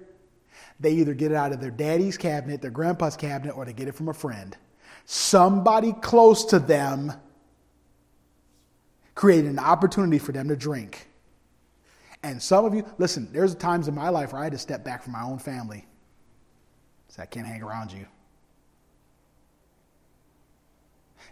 They 0.80 0.94
either 0.94 1.14
get 1.14 1.32
it 1.32 1.36
out 1.36 1.52
of 1.52 1.60
their 1.60 1.72
daddy's 1.72 2.18
cabinet, 2.18 2.62
their 2.62 2.72
grandpa's 2.72 3.18
cabinet, 3.18 3.54
or 3.54 3.66
they 3.66 3.74
get 3.74 3.88
it 3.88 3.96
from 3.96 4.10
a 4.10 4.14
friend. 4.14 4.56
Somebody 5.06 5.94
close 5.94 6.46
to 6.46 6.60
them 6.60 7.14
created 9.16 9.50
an 9.50 9.60
opportunity 9.60 10.18
for 10.18 10.32
them 10.32 10.48
to 10.48 10.56
drink. 10.56 11.10
And 12.24 12.42
some 12.42 12.66
of 12.66 12.74
you, 12.74 12.86
listen, 12.98 13.30
there's 13.32 13.56
times 13.56 13.88
in 13.88 13.96
my 13.96 14.10
life 14.10 14.34
where 14.34 14.42
I 14.42 14.46
had 14.46 14.54
to 14.54 14.58
step 14.58 14.84
back 14.84 15.04
from 15.04 15.14
my 15.14 15.24
own 15.24 15.40
family. 15.40 15.86
So 17.10 17.22
I 17.22 17.26
can't 17.26 17.46
hang 17.48 17.64
around 17.64 17.92
you. 17.92 18.06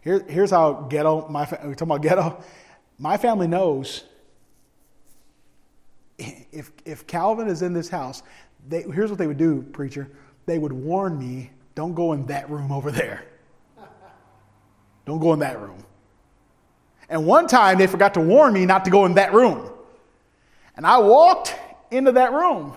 Here, 0.02 0.26
here's 0.28 0.52
how 0.52 0.88
ghetto, 0.90 1.28
my, 1.30 1.48
we're 1.64 1.76
talking 1.76 1.84
about 1.84 2.02
ghetto. 2.02 2.44
My 2.98 3.18
family 3.18 3.48
knows 3.48 4.04
if, 6.18 6.72
if 6.86 7.06
Calvin 7.08 7.48
is 7.48 7.62
in 7.62 7.74
this 7.74 7.90
house, 7.90 8.24
they, 8.68 8.84
here's 8.84 9.10
what 9.10 9.18
they 9.18 9.28
would 9.28 9.38
do, 9.38 9.62
preacher. 9.72 10.10
They 10.46 10.58
would 10.58 10.74
warn 10.74 11.18
me, 11.18 11.52
don't 11.76 11.94
go 11.94 12.14
in 12.14 12.26
that 12.28 12.50
room 12.50 12.72
over 12.72 12.92
there. 12.92 13.24
Don't 15.06 15.20
go 15.20 15.34
in 15.34 15.40
that 15.40 15.60
room. 15.60 15.84
And 17.10 17.26
one 17.26 17.48
time 17.48 17.78
they 17.78 17.88
forgot 17.88 18.14
to 18.16 18.22
warn 18.22 18.54
me 18.54 18.66
not 18.66 18.84
to 18.86 18.92
go 18.92 19.06
in 19.06 19.14
that 19.14 19.34
room. 19.34 19.72
And 20.76 20.86
I 20.86 20.98
walked 21.00 21.56
into 21.92 22.12
that 22.14 22.34
room. 22.34 22.76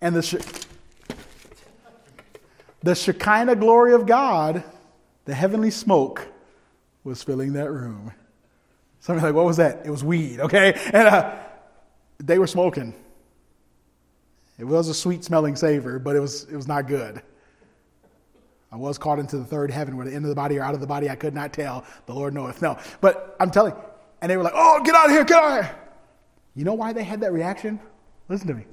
And 0.00 0.14
the, 0.14 0.56
the 2.82 2.94
Shekinah 2.94 3.56
glory 3.56 3.92
of 3.92 4.06
God, 4.06 4.64
the 5.24 5.34
heavenly 5.34 5.70
smoke, 5.70 6.26
was 7.04 7.22
filling 7.22 7.52
that 7.54 7.70
room. 7.70 8.12
Somebody's 9.00 9.24
like, 9.24 9.34
what 9.34 9.44
was 9.44 9.58
that? 9.58 9.82
It 9.84 9.90
was 9.90 10.02
weed, 10.02 10.40
okay? 10.40 10.72
And 10.92 11.08
uh, 11.08 11.36
they 12.18 12.38
were 12.38 12.46
smoking. 12.46 12.94
It 14.58 14.64
was 14.64 14.88
a 14.88 14.94
sweet 14.94 15.24
smelling 15.24 15.56
savor, 15.56 15.98
but 15.98 16.16
it 16.16 16.20
was, 16.20 16.44
it 16.44 16.56
was 16.56 16.66
not 16.66 16.86
good. 16.86 17.22
I 18.72 18.76
was 18.76 18.98
caught 18.98 19.18
into 19.18 19.36
the 19.38 19.44
third 19.44 19.70
heaven, 19.70 19.96
where 19.96 20.06
the 20.06 20.14
end 20.14 20.24
of 20.24 20.28
the 20.28 20.34
body 20.34 20.58
or 20.58 20.62
out 20.62 20.74
of 20.74 20.80
the 20.80 20.86
body, 20.86 21.08
I 21.08 21.16
could 21.16 21.34
not 21.34 21.52
tell. 21.52 21.84
The 22.06 22.14
Lord 22.14 22.34
knoweth. 22.34 22.60
No, 22.62 22.78
but 23.00 23.36
I'm 23.38 23.50
telling. 23.50 23.74
And 24.20 24.30
they 24.30 24.36
were 24.36 24.42
like, 24.42 24.54
"Oh, 24.56 24.80
get 24.82 24.94
out 24.94 25.06
of 25.06 25.12
here! 25.12 25.24
Get 25.24 25.38
out 25.38 25.58
of 25.58 25.64
here!" 25.66 25.76
You 26.54 26.64
know 26.64 26.74
why 26.74 26.92
they 26.92 27.04
had 27.04 27.20
that 27.20 27.32
reaction? 27.32 27.78
Listen 28.28 28.48
to 28.48 28.54
me. 28.54 28.64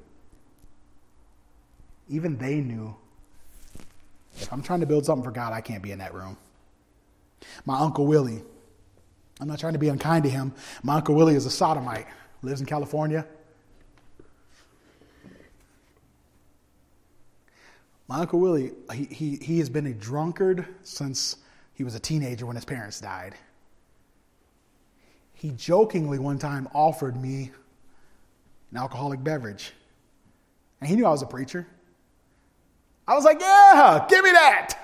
Even 2.10 2.38
they 2.38 2.56
knew 2.56 2.96
if 4.38 4.52
I'm 4.52 4.64
trying 4.64 4.80
to 4.80 4.86
build 4.86 5.06
something 5.06 5.24
for 5.24 5.32
God, 5.32 5.54
I 5.54 5.62
can't 5.62 5.84
be 5.84 5.92
in 5.92 6.00
that 6.00 6.14
room. 6.14 6.38
My 7.66 7.80
uncle 7.80 8.08
Willie, 8.08 8.42
I'm 9.40 9.48
not 9.48 9.60
trying 9.60 9.74
to 9.74 9.80
be 9.80 9.90
unkind 9.90 10.24
to 10.24 10.30
him. 10.30 10.54
My 10.82 10.96
uncle 10.96 11.16
Willie 11.16 11.36
is 11.36 11.46
a 11.46 11.52
sodomite, 11.52 12.08
lives 12.44 12.60
in 12.60 12.68
California. 12.68 13.26
My 18.08 18.20
Uncle 18.20 18.40
Willie, 18.40 18.74
he, 18.94 19.06
he, 19.06 19.36
he 19.38 19.60
has 19.60 19.70
been 19.70 19.88
a 19.88 19.94
drunkard 19.94 20.68
since 20.84 21.38
he 21.74 21.84
was 21.84 21.96
a 21.96 22.00
teenager 22.00 22.46
when 22.46 22.56
his 22.56 22.66
parents 22.66 23.00
died. 23.00 23.34
He 25.34 25.52
jokingly 25.52 26.20
one 26.20 26.38
time 26.38 26.68
offered 26.74 27.20
me 27.20 27.52
an 28.72 28.78
alcoholic 28.78 29.24
beverage. 29.24 29.74
And 30.80 30.90
he 30.90 30.96
knew 30.96 31.06
I 31.06 31.10
was 31.10 31.22
a 31.22 31.26
preacher. 31.26 31.66
I 33.08 33.16
was 33.16 33.24
like, 33.24 33.40
yeah, 33.40 34.06
give 34.10 34.24
me 34.24 34.32
that. 34.32 34.76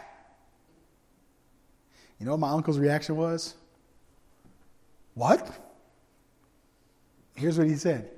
You 2.20 2.26
know 2.26 2.32
what 2.32 2.40
my 2.40 2.50
uncle's 2.50 2.80
reaction 2.80 3.16
was? 3.16 3.56
What? 5.14 5.69
Here's 7.40 7.58
what 7.58 7.68
he 7.68 7.76
said 7.76 8.10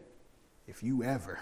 If 0.67 0.81
you 0.81 1.03
ever 1.03 1.39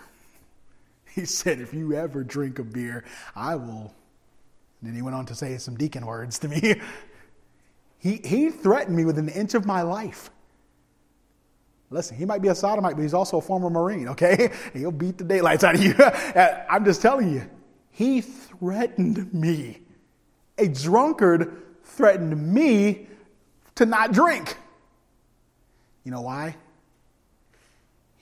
he 1.15 1.25
said, 1.25 1.59
If 1.59 1.73
you 1.73 1.93
ever 1.93 2.23
drink 2.23 2.59
a 2.59 2.63
beer, 2.63 3.05
I 3.35 3.55
will. 3.55 3.93
And 4.81 4.89
then 4.89 4.95
he 4.95 5.01
went 5.01 5.15
on 5.15 5.25
to 5.27 5.35
say 5.35 5.57
some 5.57 5.75
deacon 5.75 6.05
words 6.05 6.39
to 6.39 6.47
me. 6.47 6.75
he, 7.99 8.21
he 8.23 8.49
threatened 8.49 8.95
me 8.95 9.05
with 9.05 9.17
an 9.17 9.29
inch 9.29 9.53
of 9.53 9.65
my 9.65 9.81
life. 9.81 10.29
Listen, 11.89 12.15
he 12.15 12.23
might 12.23 12.41
be 12.41 12.49
a 12.49 12.55
sodomite, 12.55 12.95
but 12.95 13.01
he's 13.01 13.15
also 13.15 13.37
a 13.37 13.41
former 13.41 13.69
Marine, 13.69 14.09
okay? 14.09 14.51
He'll 14.73 14.91
beat 14.91 15.17
the 15.17 15.23
daylights 15.23 15.63
out 15.63 15.75
of 15.75 15.83
you. 15.83 15.95
I'm 15.97 16.85
just 16.85 17.01
telling 17.01 17.33
you, 17.33 17.49
he 17.89 18.21
threatened 18.21 19.33
me. 19.33 19.81
A 20.57 20.67
drunkard 20.67 21.61
threatened 21.83 22.53
me 22.53 23.07
to 23.75 23.85
not 23.85 24.13
drink. 24.13 24.55
You 26.03 26.11
know 26.11 26.21
why? 26.21 26.55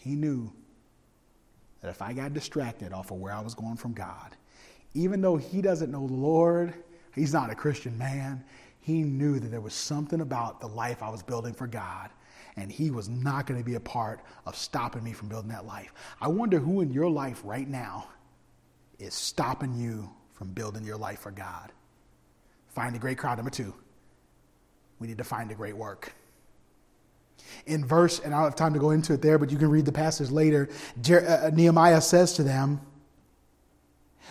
He 0.08 0.16
knew 0.16 0.53
that 1.82 1.89
if 1.89 2.01
I 2.01 2.14
got 2.14 2.34
distracted 2.34 2.93
off 2.93 3.12
of 3.12 3.18
where 3.18 3.34
I 3.34 3.41
was 3.41 3.53
going 3.53 3.76
from 3.76 3.91
God, 3.91 4.38
even 4.93 5.20
though 5.20 5.36
he 5.36 5.62
doesn't 5.62 5.91
know 5.91 6.08
the 6.08 6.14
Lord, 6.14 6.74
he's 7.14 7.34
not 7.34 7.49
a 7.49 7.55
Christian 7.55 7.97
man, 7.97 8.41
he 8.80 9.03
knew 9.03 9.38
that 9.38 9.49
there 9.49 9.60
was 9.60 9.74
something 9.74 10.22
about 10.22 10.62
the 10.62 10.68
life 10.68 11.03
I 11.03 11.10
was 11.10 11.22
building 11.22 11.53
for 11.53 11.68
God, 11.68 12.10
and 12.55 12.72
he 12.72 12.89
was 12.89 13.10
not 13.10 13.47
going 13.47 13.60
to 13.60 13.66
be 13.66 13.76
a 13.76 13.82
part 13.82 14.22
of 14.45 14.55
stopping 14.55 15.03
me 15.03 15.12
from 15.12 15.28
building 15.28 15.51
that 15.51 15.66
life. 15.66 15.93
I 16.22 16.30
wonder 16.30 16.58
who 16.58 16.80
in 16.80 16.93
your 16.93 17.10
life 17.10 17.41
right 17.43 17.68
now 17.68 18.08
is 18.99 19.14
stopping 19.14 19.76
you 19.76 20.10
from 20.32 20.53
building 20.53 20.86
your 20.86 20.97
life 20.97 21.20
for 21.20 21.32
God. 21.32 21.74
Find 22.70 22.95
a 22.95 22.99
great 22.99 23.18
crowd. 23.18 23.39
Number 23.39 23.51
two, 23.51 23.74
we 24.99 25.08
need 25.08 25.18
to 25.18 25.26
find 25.26 25.51
a 25.51 25.55
great 25.55 25.76
work 25.76 26.14
in 27.66 27.86
verse, 27.86 28.20
and 28.20 28.34
I 28.34 28.38
don't 28.38 28.45
have 28.45 28.56
time 28.56 28.74
to 28.74 28.80
go 28.80 28.91
into 28.91 29.14
it 29.14 29.22
there, 29.22 29.38
but 29.38 29.52
you 29.52 29.58
can 29.58 29.70
read 29.70 29.86
the 29.86 29.91
passage 29.91 30.30
later. 30.30 30.70
Uh, 31.10 31.14
uh 31.16 31.52
Nehemiah 31.54 32.02
says 32.02 32.34
to 32.34 32.43
them, 32.43 32.82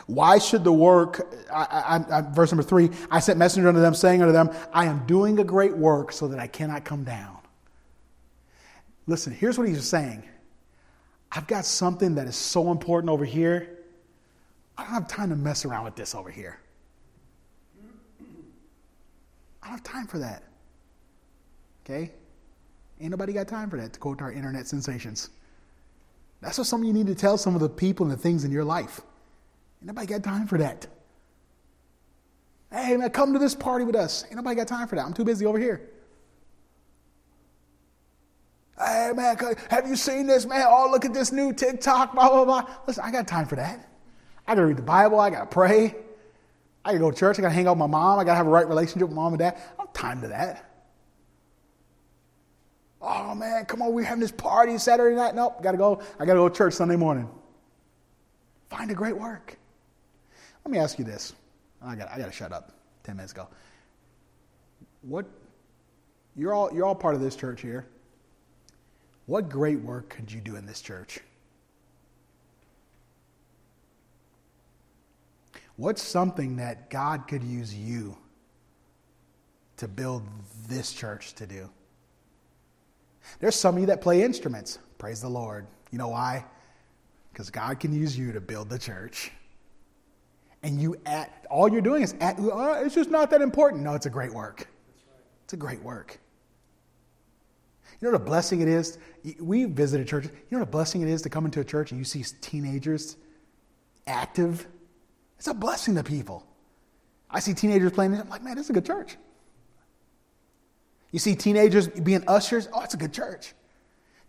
Why 0.06 0.38
should 0.38 0.64
the 0.64 0.72
work, 0.72 1.34
I, 1.52 2.00
I, 2.10 2.18
I, 2.18 2.20
verse 2.22 2.52
number 2.52 2.62
three, 2.62 2.90
I 3.10 3.20
sent 3.20 3.38
messenger 3.38 3.68
unto 3.68 3.80
them, 3.80 3.94
saying 3.94 4.22
unto 4.22 4.32
them, 4.32 4.50
I 4.72 4.86
am 4.86 5.06
doing 5.06 5.38
a 5.38 5.44
great 5.44 5.76
work 5.76 6.12
so 6.12 6.28
that 6.28 6.38
I 6.38 6.46
cannot 6.46 6.84
come 6.84 7.04
down. 7.04 7.38
Listen, 9.06 9.32
here's 9.32 9.56
what 9.58 9.68
he's 9.68 9.84
saying 9.86 10.24
I've 11.30 11.46
got 11.46 11.64
something 11.64 12.14
that 12.16 12.26
is 12.26 12.36
so 12.36 12.70
important 12.70 13.10
over 13.10 13.24
here. 13.24 13.78
I 14.78 14.84
don't 14.84 14.92
have 14.92 15.08
time 15.08 15.30
to 15.30 15.36
mess 15.36 15.64
around 15.64 15.84
with 15.84 15.96
this 15.96 16.14
over 16.14 16.30
here. 16.30 16.58
I 19.62 19.68
don't 19.68 19.78
have 19.78 19.82
time 19.82 20.06
for 20.06 20.18
that. 20.18 20.42
Okay? 21.84 22.12
Ain't 23.00 23.10
nobody 23.10 23.32
got 23.32 23.48
time 23.48 23.68
for 23.68 23.76
that, 23.76 23.92
to 23.92 24.00
quote 24.00 24.22
our 24.22 24.32
internet 24.32 24.66
sensations. 24.66 25.30
That's 26.40 26.58
what 26.58 26.66
some 26.66 26.82
of 26.82 26.86
you 26.86 26.92
need 26.92 27.06
to 27.06 27.14
tell 27.14 27.36
some 27.36 27.54
of 27.54 27.60
the 27.60 27.68
people 27.68 28.06
and 28.06 28.12
the 28.12 28.20
things 28.20 28.44
in 28.44 28.50
your 28.50 28.64
life. 28.64 29.00
Ain't 29.80 29.88
nobody 29.88 30.06
got 30.06 30.22
time 30.22 30.46
for 30.46 30.58
that. 30.58 30.86
Hey, 32.70 32.96
man, 32.96 33.10
come 33.10 33.32
to 33.32 33.38
this 33.38 33.54
party 33.54 33.84
with 33.84 33.96
us. 33.96 34.24
Ain't 34.24 34.36
nobody 34.36 34.56
got 34.56 34.68
time 34.68 34.88
for 34.88 34.96
that. 34.96 35.04
I'm 35.04 35.12
too 35.12 35.24
busy 35.24 35.46
over 35.46 35.58
here. 35.58 35.88
Hey, 38.78 39.12
man, 39.14 39.36
have 39.70 39.88
you 39.88 39.96
seen 39.96 40.26
this, 40.26 40.44
man? 40.44 40.66
Oh, 40.68 40.88
look 40.90 41.04
at 41.04 41.14
this 41.14 41.32
new 41.32 41.52
TikTok, 41.52 42.12
blah, 42.14 42.28
blah, 42.28 42.44
blah. 42.44 42.68
Listen, 42.86 43.04
I 43.04 43.10
got 43.10 43.26
time 43.26 43.46
for 43.46 43.56
that. 43.56 43.88
I 44.46 44.54
got 44.54 44.60
to 44.60 44.66
read 44.66 44.76
the 44.76 44.82
Bible. 44.82 45.18
I 45.18 45.30
got 45.30 45.40
to 45.40 45.46
pray. 45.46 45.96
I 46.84 46.90
got 46.90 46.92
to 46.92 46.98
go 46.98 47.10
to 47.10 47.16
church. 47.16 47.38
I 47.38 47.42
got 47.42 47.48
to 47.48 47.54
hang 47.54 47.66
out 47.66 47.72
with 47.72 47.78
my 47.78 47.86
mom. 47.86 48.18
I 48.18 48.24
got 48.24 48.32
to 48.32 48.36
have 48.36 48.46
a 48.46 48.50
right 48.50 48.68
relationship 48.68 49.08
with 49.08 49.16
mom 49.16 49.32
and 49.32 49.38
dad. 49.38 49.54
I 49.54 49.76
don't 49.78 49.86
have 49.86 49.92
time 49.94 50.20
to 50.20 50.28
that. 50.28 50.65
Oh 53.00 53.34
man, 53.34 53.64
come 53.66 53.82
on, 53.82 53.92
we're 53.92 54.04
having 54.04 54.20
this 54.20 54.32
party 54.32 54.78
Saturday 54.78 55.14
night. 55.14 55.34
Nope, 55.34 55.62
gotta 55.62 55.78
go. 55.78 56.00
I 56.18 56.24
gotta 56.24 56.38
go 56.38 56.48
to 56.48 56.54
church 56.54 56.74
Sunday 56.74 56.96
morning. 56.96 57.28
Find 58.68 58.90
a 58.90 58.94
great 58.94 59.16
work. 59.16 59.56
Let 60.64 60.72
me 60.72 60.78
ask 60.78 60.98
you 60.98 61.04
this. 61.04 61.32
I 61.82 61.94
got 61.94 62.10
I 62.10 62.18
gotta 62.18 62.32
shut 62.32 62.52
up. 62.52 62.72
Ten 63.04 63.16
minutes 63.16 63.32
ago. 63.32 63.48
What 65.02 65.26
you're 66.34 66.52
all 66.52 66.72
you're 66.72 66.84
all 66.84 66.94
part 66.94 67.14
of 67.14 67.20
this 67.20 67.36
church 67.36 67.60
here. 67.60 67.86
What 69.26 69.48
great 69.48 69.80
work 69.80 70.08
could 70.08 70.30
you 70.30 70.40
do 70.40 70.56
in 70.56 70.66
this 70.66 70.80
church? 70.80 71.20
What's 75.76 76.02
something 76.02 76.56
that 76.56 76.88
God 76.88 77.28
could 77.28 77.44
use 77.44 77.74
you 77.74 78.16
to 79.76 79.86
build 79.86 80.22
this 80.68 80.92
church 80.92 81.34
to 81.34 81.46
do? 81.46 81.68
There's 83.40 83.54
some 83.54 83.76
of 83.76 83.80
you 83.80 83.86
that 83.86 84.00
play 84.00 84.22
instruments. 84.22 84.78
Praise 84.98 85.20
the 85.20 85.28
Lord. 85.28 85.66
You 85.90 85.98
know 85.98 86.08
why? 86.08 86.44
Because 87.32 87.50
God 87.50 87.80
can 87.80 87.92
use 87.92 88.18
you 88.18 88.32
to 88.32 88.40
build 88.40 88.68
the 88.68 88.78
church. 88.78 89.30
And 90.62 90.80
you 90.80 90.96
at 91.06 91.46
all 91.50 91.68
you're 91.68 91.80
doing 91.80 92.02
is 92.02 92.14
at, 92.20 92.36
oh, 92.38 92.82
it's 92.84 92.94
just 92.94 93.10
not 93.10 93.30
that 93.30 93.42
important. 93.42 93.82
No, 93.82 93.94
it's 93.94 94.06
a 94.06 94.10
great 94.10 94.32
work. 94.32 94.66
It's 95.44 95.52
a 95.52 95.56
great 95.56 95.82
work. 95.82 96.18
You 98.00 98.08
know 98.08 98.12
what 98.12 98.22
a 98.22 98.24
blessing 98.24 98.60
it 98.60 98.68
is? 98.68 98.98
We 99.40 99.64
visited 99.64 100.08
churches. 100.08 100.30
You 100.32 100.56
know 100.56 100.58
what 100.58 100.68
a 100.68 100.70
blessing 100.70 101.02
it 101.02 101.08
is 101.08 101.22
to 101.22 101.28
come 101.28 101.44
into 101.44 101.60
a 101.60 101.64
church 101.64 101.92
and 101.92 101.98
you 101.98 102.04
see 102.04 102.24
teenagers 102.40 103.16
active? 104.06 104.66
It's 105.38 105.46
a 105.46 105.54
blessing 105.54 105.94
to 105.94 106.02
people. 106.02 106.46
I 107.30 107.40
see 107.40 107.54
teenagers 107.54 107.92
playing, 107.92 108.14
I'm 108.14 108.28
like, 108.28 108.42
man, 108.42 108.56
this 108.56 108.66
is 108.66 108.70
a 108.70 108.74
good 108.74 108.86
church. 108.86 109.16
You 111.16 111.20
see 111.20 111.34
teenagers 111.34 111.88
being 111.88 112.22
ushers, 112.28 112.68
oh, 112.74 112.82
it's 112.82 112.92
a 112.92 112.98
good 112.98 113.14
church. 113.14 113.54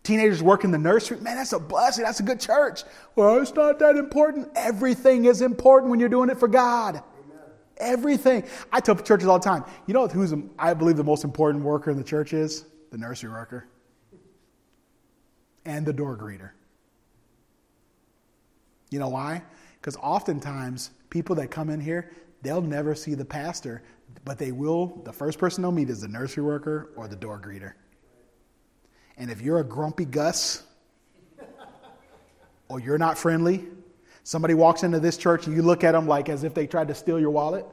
Teenagers 0.04 0.42
working 0.42 0.72
the 0.72 0.78
nursery, 0.78 1.20
man, 1.20 1.36
that's 1.36 1.52
a 1.52 1.60
blessing. 1.60 2.06
That's 2.06 2.22
a 2.22 2.24
good 2.24 2.40
church. 2.40 2.84
Well, 3.14 3.42
it's 3.42 3.54
not 3.54 3.78
that 3.80 3.98
important. 3.98 4.48
Everything 4.56 5.26
is 5.26 5.42
important 5.42 5.92
when 5.92 6.00
you're 6.00 6.08
doing 6.08 6.30
it 6.30 6.40
for 6.40 6.48
God. 6.48 6.96
Amen. 6.96 7.42
Everything. 7.76 8.46
I 8.72 8.80
tell 8.80 8.96
churches 8.96 9.28
all 9.28 9.38
the 9.38 9.44
time, 9.44 9.66
you 9.86 9.94
know 9.94 10.08
who's, 10.08 10.34
I 10.58 10.74
believe, 10.74 10.96
the 10.96 11.04
most 11.04 11.26
important 11.26 11.66
worker 11.66 11.92
in 11.92 11.98
the 11.98 12.06
church 12.06 12.32
is? 12.32 12.64
The 12.92 12.98
nursery 12.98 13.32
worker 13.32 13.68
and 15.66 15.86
the 15.86 15.92
door 15.92 16.16
greeter. 16.16 16.52
You 18.92 19.00
know 19.00 19.10
why? 19.10 19.44
Because 19.82 19.98
oftentimes, 19.98 20.92
people 21.10 21.36
that 21.36 21.52
come 21.52 21.70
in 21.70 21.82
here, 21.82 22.12
they'll 22.44 22.62
never 22.62 22.96
see 22.96 23.14
the 23.14 23.26
pastor, 23.26 23.84
but 24.26 24.38
they 24.38 24.52
will, 24.52 25.02
the 25.04 25.14
first 25.14 25.40
person 25.40 25.62
they'll 25.62 25.72
meet 25.72 25.90
is 25.90 26.02
the 26.02 26.08
nursery 26.08 26.44
worker 26.44 26.92
or 26.96 27.08
the 27.08 27.16
door 27.16 27.40
greeter. 27.40 27.74
And 29.18 29.32
if 29.32 29.42
you're 29.42 29.60
a 29.60 29.64
grumpy 29.64 30.06
Gus, 30.06 30.64
or 32.70 32.80
you're 32.80 32.98
not 32.98 33.18
friendly, 33.18 33.66
somebody 34.24 34.54
walks 34.54 34.84
into 34.84 35.00
this 35.00 35.18
church 35.18 35.48
and 35.48 35.56
you 35.56 35.62
look 35.62 35.84
at 35.84 35.94
them 35.94 36.08
like 36.08 36.30
as 36.30 36.44
if 36.44 36.54
they 36.54 36.68
tried 36.68 36.90
to 36.90 36.96
steal 36.96 37.20
your 37.20 37.32
wallet. 37.32 37.66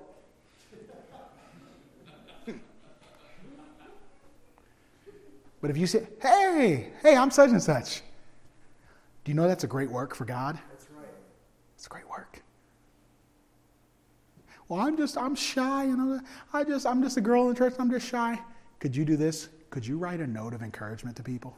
But 5.60 5.70
if 5.70 5.78
you 5.78 5.86
say, 5.86 6.06
hey, 6.20 6.90
hey, 7.02 7.16
I'm 7.16 7.30
such 7.30 7.48
and 7.48 7.62
such, 7.62 8.02
do 9.24 9.30
you 9.30 9.34
know 9.34 9.48
that's 9.48 9.64
a 9.64 9.66
great 9.66 9.90
work 9.90 10.14
for 10.14 10.26
God? 10.26 10.58
That's 10.70 10.86
right. 10.94 11.08
It's 11.74 11.86
a 11.86 11.88
great 11.88 12.06
work. 12.06 12.33
Well, 14.68 14.80
I'm 14.80 14.96
just, 14.96 15.16
I'm 15.18 15.34
shy, 15.34 15.84
you 15.84 15.96
know. 15.96 16.20
I 16.52 16.64
just, 16.64 16.86
I'm 16.86 17.02
just 17.02 17.16
a 17.16 17.20
girl 17.20 17.48
in 17.50 17.56
church. 17.56 17.74
I'm 17.78 17.90
just 17.90 18.06
shy. 18.06 18.40
Could 18.80 18.96
you 18.96 19.04
do 19.04 19.16
this? 19.16 19.48
Could 19.70 19.86
you 19.86 19.98
write 19.98 20.20
a 20.20 20.26
note 20.26 20.54
of 20.54 20.62
encouragement 20.62 21.16
to 21.16 21.22
people? 21.22 21.56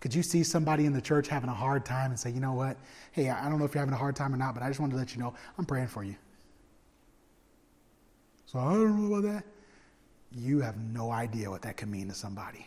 Could 0.00 0.14
you 0.14 0.22
see 0.22 0.44
somebody 0.44 0.86
in 0.86 0.92
the 0.92 1.00
church 1.00 1.26
having 1.28 1.50
a 1.50 1.54
hard 1.54 1.84
time 1.84 2.10
and 2.10 2.20
say, 2.20 2.30
you 2.30 2.40
know 2.40 2.52
what? 2.52 2.76
Hey, 3.12 3.30
I 3.30 3.48
don't 3.48 3.58
know 3.58 3.64
if 3.64 3.74
you're 3.74 3.80
having 3.80 3.94
a 3.94 3.98
hard 3.98 4.14
time 4.14 4.32
or 4.32 4.36
not, 4.36 4.54
but 4.54 4.62
I 4.62 4.68
just 4.68 4.78
wanted 4.78 4.92
to 4.92 4.98
let 4.98 5.14
you 5.14 5.20
know 5.20 5.34
I'm 5.58 5.64
praying 5.64 5.88
for 5.88 6.04
you. 6.04 6.14
So 8.46 8.58
I 8.58 8.72
don't 8.72 9.10
know 9.10 9.16
about 9.16 9.32
that 9.32 9.44
you 10.32 10.60
have 10.60 10.76
no 10.78 11.10
idea 11.10 11.50
what 11.50 11.62
that 11.62 11.76
can 11.76 11.90
mean 11.90 12.08
to 12.08 12.14
somebody. 12.14 12.66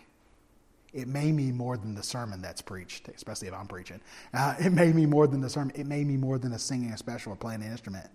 It 0.94 1.08
may 1.08 1.32
mean 1.32 1.56
more 1.56 1.78
than 1.78 1.96
the 1.96 2.04
sermon 2.04 2.42
that's 2.42 2.62
preached, 2.62 3.08
especially 3.10 3.48
if 3.48 3.54
I'm 3.54 3.68
preaching. 3.68 4.02
Uh, 4.34 4.56
it 4.60 4.72
may 4.72 4.92
mean 4.92 5.10
more 5.10 5.28
than 5.28 5.40
the 5.40 5.50
sermon. 5.50 5.72
It 5.76 5.88
may 5.88 6.04
mean 6.04 6.20
more 6.20 6.38
than 6.38 6.52
a 6.54 6.60
singing 6.60 6.92
a 6.92 6.98
special 6.98 7.34
or 7.34 7.36
playing 7.36 7.64
an 7.64 7.72
instrument. 7.72 8.08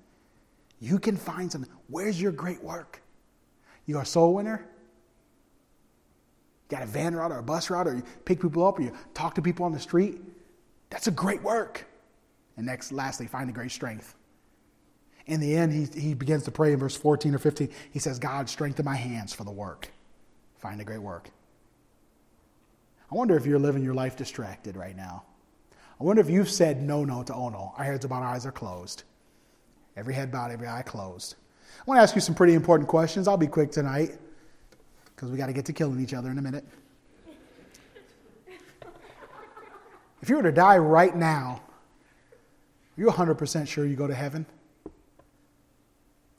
You 0.79 0.99
can 0.99 1.17
find 1.17 1.51
something. 1.51 1.71
Where's 1.89 2.21
your 2.21 2.33
great 2.33 2.63
work? 2.63 3.01
You 3.87 3.99
are 3.99 4.03
a 4.03 4.07
soul 4.07 4.35
winner? 4.35 4.67
got 6.69 6.83
a 6.83 6.87
van 6.87 7.15
route 7.15 7.31
or 7.31 7.39
a 7.39 7.43
bus 7.45 7.71
route, 7.71 7.87
or 7.87 7.95
you 7.95 8.03
pick 8.25 8.43
people 8.43 8.67
up, 8.67 8.77
or 8.81 8.83
you 8.83 8.93
talk 9.15 9.37
to 9.37 9.43
people 9.43 9.65
on 9.65 9.71
the 9.71 9.79
street? 9.79 10.21
That's 10.91 11.07
a 11.07 11.13
great 11.13 11.41
work. 11.41 11.87
And 12.57 12.67
next, 12.67 12.91
lastly, 12.91 13.29
find 13.29 13.49
a 13.49 13.53
great 13.53 13.71
strength 13.71 14.17
in 15.27 15.41
the 15.41 15.57
end, 15.57 15.73
he, 15.73 16.01
he 16.01 16.15
begins 16.15 16.45
to 16.45 16.51
pray 16.51 16.73
in 16.73 16.79
verse 16.79 16.97
14 16.97 17.35
or 17.35 17.39
15. 17.39 17.69
He 17.91 17.99
says, 17.99 18.19
God, 18.19 18.49
strengthen 18.49 18.85
my 18.85 18.95
hands 18.95 19.33
for 19.33 19.45
the 19.45 19.51
work. 19.51 19.89
Find 20.59 20.81
a 20.81 20.85
great 20.85 21.03
work. 21.03 21.31
I 23.11 23.15
wonder 23.15 23.37
if 23.37 23.47
you're 23.47 23.59
living 23.59 23.83
your 23.83 23.95
life 23.95 24.17
distracted 24.17 24.77
right 24.77 24.97
now. 24.97 25.25
I 26.01 26.05
wonder 26.05 26.21
if 26.21 26.29
you've 26.29 26.51
said 26.51 26.83
no, 26.83 27.05
no 27.05 27.23
to 27.23 27.35
oh 27.35 27.49
no. 27.49 27.73
Our 27.77 27.85
heads 27.85 28.05
about 28.05 28.23
our 28.23 28.35
eyes 28.35 28.45
are 28.45 28.53
closed. 28.53 29.05
Every 29.97 30.13
head 30.13 30.31
bowed, 30.31 30.51
every 30.51 30.69
eye 30.69 30.83
closed. 30.83 31.37
I 31.81 31.85
want 31.87 31.99
to 31.99 32.03
ask 32.03 32.15
you 32.15 32.21
some 32.21 32.35
pretty 32.35 32.55
important 32.55 32.89
questions. 32.89 33.29
I'll 33.29 33.37
be 33.37 33.47
quick 33.47 33.71
tonight 33.71 34.19
because 35.15 35.31
we 35.31 35.39
got 35.39 35.47
to 35.47 35.53
get 35.53 35.65
to 35.67 35.73
killing 35.73 36.01
each 36.01 36.15
other 36.15 36.31
in 36.31 36.39
a 36.39 36.43
minute. 36.43 36.65
If 40.21 40.29
you 40.29 40.37
were 40.37 40.43
to 40.43 40.53
die 40.53 40.79
right 40.79 41.15
now, 41.15 41.63
are 42.97 43.01
you 43.01 43.07
100% 43.07 43.69
sure 43.69 43.87
you 43.87 43.97
go 43.97 44.07
to 44.07 44.15
heaven? 44.15 44.47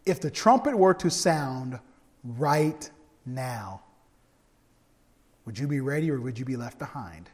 if 0.08 0.22
the 0.22 0.32
trumpet 0.32 0.76
were 0.76 0.94
to 0.96 1.12
sound 1.12 1.80
right 2.24 2.90
now, 3.26 3.82
would 5.48 5.58
you 5.58 5.66
be 5.66 5.80
ready 5.80 6.12
or 6.12 6.20
would 6.20 6.38
you 6.38 6.44
be 6.44 6.58
left 6.58 6.78
behind? 6.78 7.30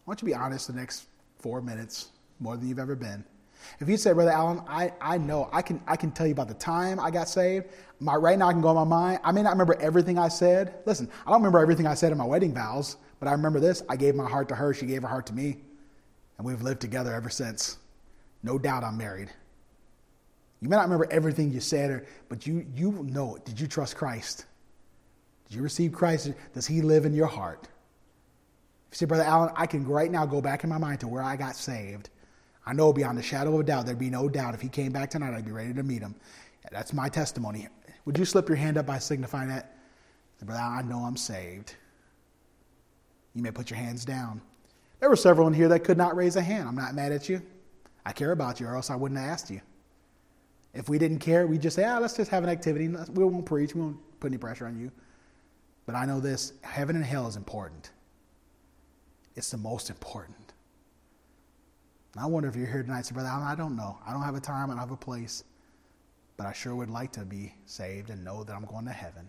I 0.00 0.02
want 0.06 0.22
you 0.22 0.26
to 0.28 0.34
be 0.34 0.34
honest 0.34 0.68
the 0.68 0.72
next 0.72 1.04
four 1.36 1.60
minutes, 1.60 2.08
more 2.40 2.56
than 2.56 2.66
you've 2.66 2.78
ever 2.78 2.96
been. 2.96 3.22
If 3.78 3.90
you 3.90 3.98
say, 3.98 4.14
Brother 4.14 4.30
Allen, 4.30 4.62
I, 4.66 4.90
I 5.02 5.18
know, 5.18 5.50
I 5.52 5.60
can, 5.60 5.82
I 5.86 5.96
can 5.96 6.10
tell 6.12 6.26
you 6.26 6.32
about 6.32 6.48
the 6.48 6.54
time 6.54 6.98
I 6.98 7.10
got 7.10 7.28
saved. 7.28 7.66
My, 8.00 8.14
right 8.14 8.38
now, 8.38 8.48
I 8.48 8.52
can 8.52 8.62
go 8.62 8.70
in 8.70 8.76
my 8.76 8.84
mind. 8.84 9.20
I 9.22 9.32
may 9.32 9.42
not 9.42 9.50
remember 9.50 9.76
everything 9.80 10.18
I 10.18 10.28
said. 10.28 10.76
Listen, 10.86 11.10
I 11.26 11.30
don't 11.30 11.40
remember 11.40 11.58
everything 11.58 11.86
I 11.86 11.92
said 11.92 12.10
in 12.10 12.16
my 12.16 12.24
wedding 12.24 12.54
vows, 12.54 12.96
but 13.20 13.28
I 13.28 13.32
remember 13.32 13.60
this. 13.60 13.82
I 13.86 13.96
gave 13.96 14.14
my 14.14 14.26
heart 14.26 14.48
to 14.48 14.54
her, 14.54 14.72
she 14.72 14.86
gave 14.86 15.02
her 15.02 15.08
heart 15.08 15.26
to 15.26 15.34
me, 15.34 15.58
and 16.38 16.46
we've 16.46 16.62
lived 16.62 16.80
together 16.80 17.12
ever 17.12 17.28
since. 17.28 17.76
No 18.42 18.58
doubt 18.58 18.82
I'm 18.82 18.96
married. 18.96 19.28
You 20.60 20.68
may 20.68 20.76
not 20.76 20.82
remember 20.82 21.06
everything 21.10 21.52
you 21.52 21.60
said, 21.60 21.90
or, 21.90 22.06
but 22.28 22.46
you, 22.46 22.66
you 22.74 22.92
know 23.04 23.36
it. 23.36 23.44
Did 23.44 23.60
you 23.60 23.66
trust 23.66 23.96
Christ? 23.96 24.46
Did 25.48 25.56
you 25.56 25.62
receive 25.62 25.92
Christ? 25.92 26.32
Does 26.52 26.66
he 26.66 26.82
live 26.82 27.04
in 27.04 27.14
your 27.14 27.26
heart? 27.26 27.68
If 28.90 28.94
you 28.94 28.96
say, 28.98 29.06
Brother 29.06 29.24
Allen, 29.24 29.52
I 29.54 29.66
can 29.66 29.86
right 29.86 30.10
now 30.10 30.26
go 30.26 30.40
back 30.40 30.64
in 30.64 30.70
my 30.70 30.78
mind 30.78 31.00
to 31.00 31.08
where 31.08 31.22
I 31.22 31.36
got 31.36 31.56
saved. 31.56 32.10
I 32.66 32.72
know 32.72 32.92
beyond 32.92 33.16
the 33.16 33.22
shadow 33.22 33.54
of 33.54 33.60
a 33.60 33.62
doubt, 33.62 33.86
there'd 33.86 33.98
be 33.98 34.10
no 34.10 34.28
doubt 34.28 34.54
if 34.54 34.60
he 34.60 34.68
came 34.68 34.92
back 34.92 35.10
tonight, 35.10 35.34
I'd 35.34 35.44
be 35.44 35.52
ready 35.52 35.72
to 35.74 35.82
meet 35.82 36.02
him. 36.02 36.14
That's 36.70 36.92
my 36.92 37.08
testimony. 37.08 37.68
Would 38.04 38.18
you 38.18 38.24
slip 38.24 38.48
your 38.48 38.56
hand 38.56 38.76
up 38.76 38.86
by 38.86 38.98
signifying 38.98 39.48
that? 39.48 39.76
Brother, 40.42 40.60
I 40.60 40.82
know 40.82 40.98
I'm 40.98 41.16
saved. 41.16 41.74
You 43.34 43.42
may 43.42 43.50
put 43.50 43.70
your 43.70 43.78
hands 43.78 44.04
down. 44.04 44.40
There 45.00 45.08
were 45.08 45.16
several 45.16 45.46
in 45.46 45.54
here 45.54 45.68
that 45.68 45.80
could 45.80 45.96
not 45.96 46.16
raise 46.16 46.36
a 46.36 46.42
hand. 46.42 46.68
I'm 46.68 46.74
not 46.74 46.94
mad 46.94 47.12
at 47.12 47.28
you. 47.28 47.40
I 48.04 48.12
care 48.12 48.32
about 48.32 48.60
you, 48.60 48.66
or 48.66 48.76
else 48.76 48.90
I 48.90 48.96
wouldn't 48.96 49.20
have 49.20 49.30
asked 49.30 49.50
you. 49.50 49.60
If 50.78 50.88
we 50.88 50.96
didn't 50.96 51.18
care, 51.18 51.44
we'd 51.48 51.60
just 51.60 51.74
say, 51.74 51.84
ah, 51.84 51.98
let's 51.98 52.16
just 52.16 52.30
have 52.30 52.44
an 52.44 52.48
activity. 52.48 52.86
We 52.86 53.24
won't 53.24 53.44
preach. 53.44 53.74
We 53.74 53.80
won't 53.80 53.98
put 54.20 54.28
any 54.28 54.38
pressure 54.38 54.64
on 54.64 54.78
you. 54.78 54.92
But 55.86 55.96
I 55.96 56.06
know 56.06 56.20
this 56.20 56.52
heaven 56.62 56.94
and 56.94 57.04
hell 57.04 57.26
is 57.26 57.34
important. 57.34 57.90
It's 59.34 59.50
the 59.50 59.56
most 59.56 59.90
important. 59.90 60.54
And 62.14 62.22
I 62.22 62.26
wonder 62.26 62.48
if 62.48 62.54
you're 62.54 62.68
here 62.68 62.84
tonight, 62.84 63.06
say, 63.06 63.12
Brother 63.12 63.28
I 63.28 63.56
don't 63.56 63.74
know. 63.74 63.98
I 64.06 64.12
don't 64.12 64.22
have 64.22 64.36
a 64.36 64.40
time, 64.40 64.70
I 64.70 64.74
don't 64.74 64.78
have 64.78 64.92
a 64.92 64.96
place. 64.96 65.42
But 66.36 66.46
I 66.46 66.52
sure 66.52 66.76
would 66.76 66.90
like 66.90 67.10
to 67.12 67.24
be 67.24 67.52
saved 67.66 68.10
and 68.10 68.24
know 68.24 68.44
that 68.44 68.54
I'm 68.54 68.64
going 68.64 68.84
to 68.84 68.92
heaven. 68.92 69.28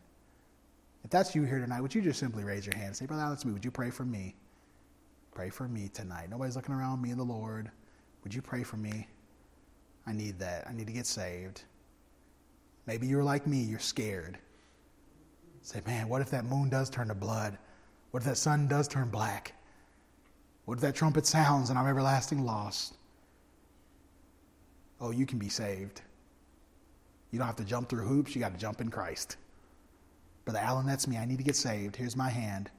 If 1.03 1.09
that's 1.09 1.33
you 1.33 1.45
here 1.45 1.59
tonight, 1.59 1.81
would 1.81 1.95
you 1.95 2.03
just 2.03 2.19
simply 2.19 2.43
raise 2.43 2.67
your 2.67 2.75
hand 2.75 2.89
and 2.89 2.95
say, 2.95 3.07
Brother 3.07 3.27
that's 3.27 3.43
me. 3.43 3.53
Would 3.53 3.65
you 3.65 3.71
pray 3.71 3.89
for 3.89 4.05
me? 4.05 4.35
Pray 5.33 5.49
for 5.49 5.67
me 5.67 5.89
tonight. 5.91 6.29
Nobody's 6.29 6.55
looking 6.55 6.75
around 6.75 7.01
me 7.01 7.09
and 7.09 7.19
the 7.19 7.23
Lord. 7.23 7.71
Would 8.23 8.35
you 8.35 8.43
pray 8.43 8.61
for 8.61 8.77
me? 8.77 9.07
I 10.09 10.13
need 10.13 10.39
that. 10.39 10.65
I 10.67 10.73
need 10.73 10.87
to 10.87 10.93
get 10.93 11.05
saved. 11.05 11.61
Maybe 12.87 13.05
you're 13.05 13.23
like 13.23 13.45
me, 13.45 13.59
you're 13.59 13.77
scared. 13.77 14.39
Say, 15.61 15.81
man, 15.85 16.09
what 16.09 16.21
if 16.21 16.31
that 16.31 16.45
moon 16.45 16.69
does 16.69 16.89
turn 16.89 17.09
to 17.09 17.13
blood? 17.13 17.59
What 18.09 18.21
if 18.21 18.25
that 18.25 18.37
sun 18.37 18.67
does 18.67 18.87
turn 18.87 19.09
black? 19.09 19.53
What 20.65 20.75
if 20.75 20.81
that 20.81 20.95
trumpet 20.95 21.27
sounds 21.27 21.69
and 21.69 21.77
I'm 21.77 21.85
everlasting 21.85 22.43
lost? 22.43 22.97
Oh, 24.99 25.11
you 25.11 25.27
can 25.27 25.37
be 25.37 25.49
saved. 25.49 26.01
You 27.29 27.37
don't 27.37 27.47
have 27.47 27.55
to 27.57 27.63
jump 27.63 27.87
through 27.87 28.05
hoops, 28.05 28.33
you 28.33 28.41
got 28.41 28.53
to 28.53 28.59
jump 28.59 28.81
in 28.81 28.89
Christ. 28.89 29.37
Brother 30.45 30.59
Allen, 30.59 30.87
that's 30.87 31.07
me. 31.07 31.17
I 31.17 31.25
need 31.25 31.37
to 31.37 31.43
get 31.43 31.55
saved. 31.55 31.95
Here's 31.95 32.15
my 32.15 32.29
hand. 32.29 32.71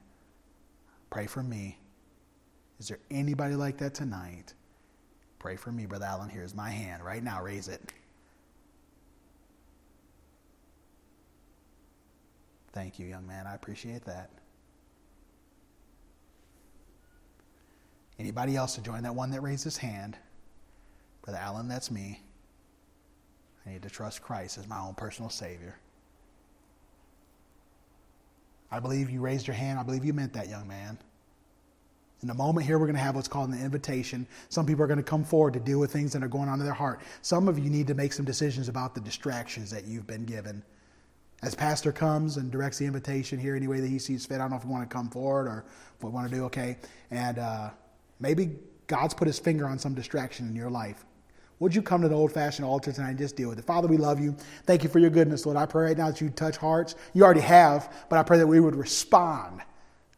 Pray 1.09 1.27
for 1.27 1.41
me. 1.41 1.77
Is 2.77 2.89
there 2.89 2.99
anybody 3.09 3.55
like 3.55 3.77
that 3.77 3.93
tonight? 3.93 4.53
Pray 5.41 5.55
for 5.55 5.71
me, 5.71 5.87
Brother 5.87 6.05
Allen. 6.05 6.29
Here's 6.29 6.53
my 6.53 6.69
hand. 6.69 7.03
Right 7.03 7.23
now, 7.23 7.41
raise 7.41 7.67
it. 7.67 7.81
Thank 12.73 12.99
you, 12.99 13.07
young 13.07 13.25
man. 13.25 13.47
I 13.47 13.55
appreciate 13.55 14.05
that. 14.05 14.29
Anybody 18.19 18.55
else 18.55 18.75
to 18.75 18.83
join 18.83 19.01
that 19.01 19.15
one 19.15 19.31
that 19.31 19.41
raised 19.41 19.63
his 19.63 19.77
hand? 19.77 20.15
Brother 21.23 21.39
Allen, 21.39 21.67
that's 21.67 21.89
me. 21.89 22.21
I 23.65 23.71
need 23.71 23.81
to 23.81 23.89
trust 23.89 24.21
Christ 24.21 24.59
as 24.59 24.67
my 24.67 24.79
own 24.79 24.93
personal 24.93 25.31
Savior. 25.31 25.75
I 28.69 28.79
believe 28.79 29.09
you 29.09 29.21
raised 29.21 29.47
your 29.47 29.55
hand. 29.55 29.79
I 29.79 29.83
believe 29.83 30.05
you 30.05 30.13
meant 30.13 30.33
that, 30.33 30.49
young 30.49 30.67
man. 30.67 30.99
In 32.23 32.29
a 32.29 32.35
moment 32.35 32.67
here, 32.67 32.77
we're 32.77 32.85
going 32.85 32.95
to 32.95 33.01
have 33.01 33.15
what's 33.15 33.27
called 33.27 33.49
an 33.49 33.59
invitation. 33.59 34.27
Some 34.49 34.65
people 34.67 34.83
are 34.83 34.87
going 34.87 34.97
to 34.97 35.03
come 35.03 35.23
forward 35.23 35.53
to 35.53 35.59
deal 35.59 35.79
with 35.79 35.91
things 35.91 36.13
that 36.13 36.23
are 36.23 36.27
going 36.27 36.49
on 36.49 36.59
in 36.59 36.65
their 36.65 36.73
heart. 36.73 37.01
Some 37.23 37.47
of 37.47 37.57
you 37.57 37.69
need 37.69 37.87
to 37.87 37.95
make 37.95 38.13
some 38.13 38.25
decisions 38.25 38.69
about 38.69 38.93
the 38.93 39.01
distractions 39.01 39.71
that 39.71 39.85
you've 39.85 40.05
been 40.05 40.25
given. 40.25 40.63
As 41.41 41.55
Pastor 41.55 41.91
comes 41.91 42.37
and 42.37 42.51
directs 42.51 42.77
the 42.77 42.85
invitation 42.85 43.39
here 43.39 43.55
any 43.55 43.67
way 43.67 43.79
that 43.79 43.87
he 43.87 43.97
sees 43.97 44.27
fit, 44.27 44.35
I 44.35 44.37
don't 44.39 44.51
know 44.51 44.57
if 44.57 44.65
we 44.65 44.71
want 44.71 44.87
to 44.87 44.93
come 44.93 45.09
forward 45.09 45.47
or 45.47 45.65
if 45.97 46.03
we 46.03 46.11
want 46.11 46.29
to 46.29 46.35
do 46.35 46.43
okay. 46.45 46.77
And 47.09 47.39
uh, 47.39 47.71
maybe 48.19 48.51
God's 48.85 49.15
put 49.15 49.25
his 49.25 49.39
finger 49.39 49.65
on 49.65 49.79
some 49.79 49.95
distraction 49.95 50.47
in 50.47 50.55
your 50.55 50.69
life. 50.69 51.05
Would 51.57 51.73
you 51.73 51.81
come 51.81 52.03
to 52.03 52.07
the 52.07 52.15
old 52.15 52.31
fashioned 52.31 52.65
altar 52.65 52.91
tonight 52.91 53.09
and 53.09 53.17
just 53.17 53.35
deal 53.35 53.49
with 53.49 53.57
it? 53.57 53.65
Father, 53.65 53.87
we 53.87 53.97
love 53.97 54.19
you. 54.19 54.35
Thank 54.65 54.83
you 54.83 54.89
for 54.89 54.99
your 54.99 55.09
goodness, 55.09 55.45
Lord. 55.45 55.57
I 55.57 55.65
pray 55.65 55.85
right 55.85 55.97
now 55.97 56.11
that 56.11 56.21
you 56.21 56.29
touch 56.29 56.57
hearts. 56.57 56.93
You 57.13 57.23
already 57.23 57.41
have, 57.41 57.91
but 58.09 58.19
I 58.19 58.23
pray 58.23 58.37
that 58.37 58.47
we 58.47 58.59
would 58.59 58.75
respond 58.75 59.61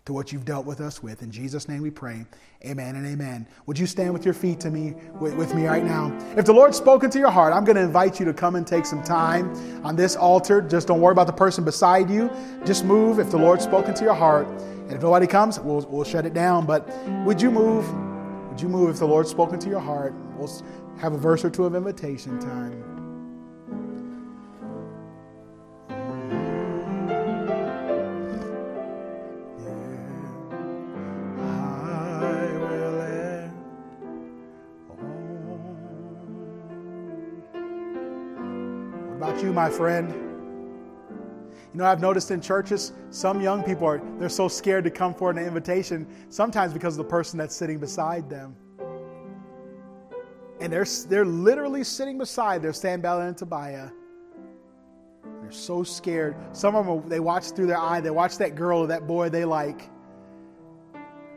to 0.06 0.14
what 0.14 0.34
you've 0.34 0.43
dealt 0.43 0.66
with 0.66 0.82
us 0.82 1.01
with. 1.01 1.22
In 1.22 1.32
Jesus' 1.32 1.70
name 1.70 1.82
we 1.82 1.89
pray. 1.89 2.26
Amen 2.66 2.95
and 2.97 3.06
amen. 3.06 3.47
Would 3.66 3.80
you 3.80 3.88
stand 3.88 4.12
with 4.12 4.26
your 4.26 4.34
feet 4.34 4.60
to 4.62 4.70
me 4.70 4.95
with, 5.20 5.54
me 5.56 5.66
right 5.66 5.84
now? 5.84 6.18
If 6.38 6.45
the 6.45 6.54
Lord's 6.54 6.78
spoken 6.78 7.10
to 7.12 7.20
your 7.20 7.32
heart, 7.32 7.54
I'm 7.54 7.64
going 7.64 7.78
to 7.78 7.82
invite 7.84 8.20
you 8.20 8.26
to 8.26 8.34
come 8.34 8.56
and 8.56 8.68
take 8.68 8.86
some 8.86 9.01
time 9.04 9.54
on 9.86 9.95
this 9.95 10.16
altar. 10.16 10.62
Just 10.62 10.88
don't 10.88 10.99
worry 10.99 11.14
about 11.14 11.28
the 11.28 11.34
person 11.34 11.64
beside 11.64 12.10
you. 12.10 12.30
Just 12.66 12.84
move 12.84 13.20
if 13.20 13.32
the 13.32 13.38
Lord's 13.38 13.64
spoken 13.64 13.93
to 13.93 14.04
your 14.04 14.14
heart. 14.14 14.47
And 14.47 14.91
if 14.91 15.01
nobody 15.01 15.28
comes, 15.28 15.60
we'll, 15.60 15.82
we'll 15.89 16.04
shut 16.04 16.26
it 16.26 16.34
down. 16.34 16.66
But 16.66 16.88
would 17.26 17.41
you 17.41 17.49
move 17.49 17.88
Would 18.49 18.62
you 18.62 18.70
move 18.70 18.89
if 18.89 18.99
the 18.99 19.08
Lord's 19.08 19.30
spoken 19.30 19.58
to 19.60 19.70
your 19.70 19.80
heart? 19.80 20.14
We'll 20.38 20.51
have 20.97 21.14
a 21.14 21.18
verse 21.18 21.43
or 21.43 21.49
two 21.49 21.66
of 21.66 21.76
invitation 21.76 22.39
time. 22.39 22.93
My 39.54 39.70
friend. 39.70 40.12
You 41.74 41.80
know, 41.80 41.86
I've 41.86 42.01
noticed 42.01 42.30
in 42.32 42.41
churches, 42.41 42.93
some 43.10 43.41
young 43.41 43.64
people 43.64 43.88
are 43.88 44.01
they're 44.20 44.30
so 44.30 44.47
scared 44.47 44.84
to 44.84 44.91
come 44.91 45.14
for 45.14 45.32
an 45.32 45.38
invitation, 45.38 46.08
sometimes 46.30 46.74
because 46.74 46.97
of 46.97 47.06
the 47.06 47.10
person 47.10 47.38
that's 47.38 47.56
sitting 47.56 47.80
beside 47.80 48.30
them. 48.30 48.56
And 50.60 50.72
they're, 50.72 50.86
they're 51.08 51.26
literally 51.26 51.84
sitting 51.84 52.18
beside 52.18 52.62
their 52.62 52.74
Sanballat 52.74 53.28
and 53.28 53.38
Tobiah. 53.38 53.89
They're 55.41 55.51
so 55.51 55.84
scared. 55.84 56.36
Some 56.51 56.76
of 56.76 56.86
them, 56.86 57.10
they 57.10 57.20
watch 57.20 57.51
through 57.51 57.68
their 57.68 57.80
eye. 57.80 58.01
They 58.01 58.12
watch 58.12 58.38
that 58.38 58.56
girl 58.56 58.80
or 58.80 58.88
that 58.88 59.08
boy 59.08 59.30
they 59.30 59.43
like. 59.43 59.89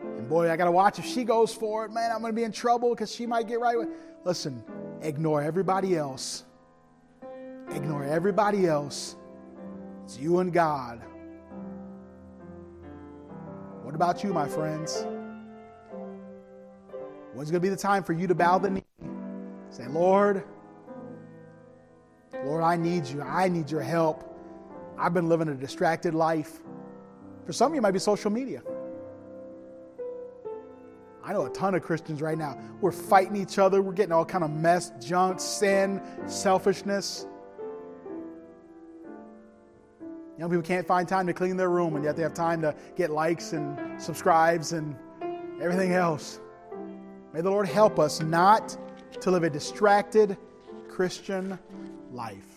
And 0.02 0.28
boy, 0.28 0.50
I 0.50 0.56
got 0.56 0.66
to 0.66 0.70
watch 0.70 0.98
if 0.98 1.06
she 1.06 1.24
goes 1.24 1.52
for 1.52 1.86
it. 1.86 1.92
Man, 1.92 2.12
I'm 2.12 2.20
going 2.20 2.32
to 2.32 2.36
be 2.36 2.44
in 2.44 2.52
trouble 2.52 2.90
because 2.90 3.12
she 3.12 3.26
might 3.26 3.48
get 3.48 3.58
right 3.58 3.76
with. 3.76 3.88
Listen, 4.24 4.62
ignore 5.00 5.42
everybody 5.42 5.96
else 5.96 6.44
Ignore 7.70 8.04
everybody 8.04 8.66
else. 8.66 9.16
It's 10.04 10.18
you 10.18 10.38
and 10.38 10.52
God. 10.52 11.02
What 13.82 13.94
about 13.94 14.22
you, 14.24 14.32
my 14.32 14.48
friends? 14.48 15.06
When's 17.34 17.50
going 17.50 17.60
to 17.60 17.66
be 17.66 17.68
the 17.68 17.76
time 17.76 18.02
for 18.02 18.12
you 18.12 18.26
to 18.26 18.34
bow 18.34 18.58
the 18.58 18.70
knee? 18.70 18.82
Say, 19.70 19.86
Lord, 19.88 20.44
Lord, 22.44 22.62
I 22.62 22.76
need 22.76 23.06
you. 23.06 23.20
I 23.22 23.48
need 23.48 23.70
your 23.70 23.82
help. 23.82 24.24
I've 24.98 25.12
been 25.12 25.28
living 25.28 25.48
a 25.48 25.54
distracted 25.54 26.14
life. 26.14 26.60
For 27.44 27.52
some 27.52 27.72
of 27.72 27.74
you, 27.74 27.78
it 27.78 27.82
might 27.82 27.90
be 27.90 27.98
social 27.98 28.30
media. 28.30 28.62
I 31.22 31.32
know 31.32 31.46
a 31.46 31.50
ton 31.50 31.74
of 31.74 31.82
Christians 31.82 32.22
right 32.22 32.38
now. 32.38 32.56
We're 32.80 32.92
fighting 32.92 33.36
each 33.36 33.58
other. 33.58 33.82
We're 33.82 33.92
getting 33.92 34.12
all 34.12 34.24
kind 34.24 34.44
of 34.44 34.50
mess, 34.50 34.92
junk, 35.00 35.40
sin, 35.40 36.00
selfishness. 36.26 37.26
Young 40.39 40.51
people 40.51 40.62
can't 40.62 40.87
find 40.87 41.09
time 41.09 41.26
to 41.26 41.32
clean 41.32 41.57
their 41.57 41.70
room, 41.70 41.97
and 41.97 42.05
yet 42.05 42.14
they 42.16 42.22
have 42.22 42.34
time 42.34 42.61
to 42.61 42.74
get 42.95 43.11
likes 43.11 43.53
and 43.53 44.01
subscribes 44.01 44.72
and 44.72 44.95
everything 45.62 45.93
else. 45.93 46.41
May 47.32 47.41
the 47.41 47.51
Lord 47.51 47.66
help 47.66 47.99
us 47.99 48.20
not 48.20 48.76
to 49.20 49.30
live 49.30 49.45
a 49.45 49.51
distracted 49.51 50.37
Christian 50.89 51.59
life. 52.12 52.55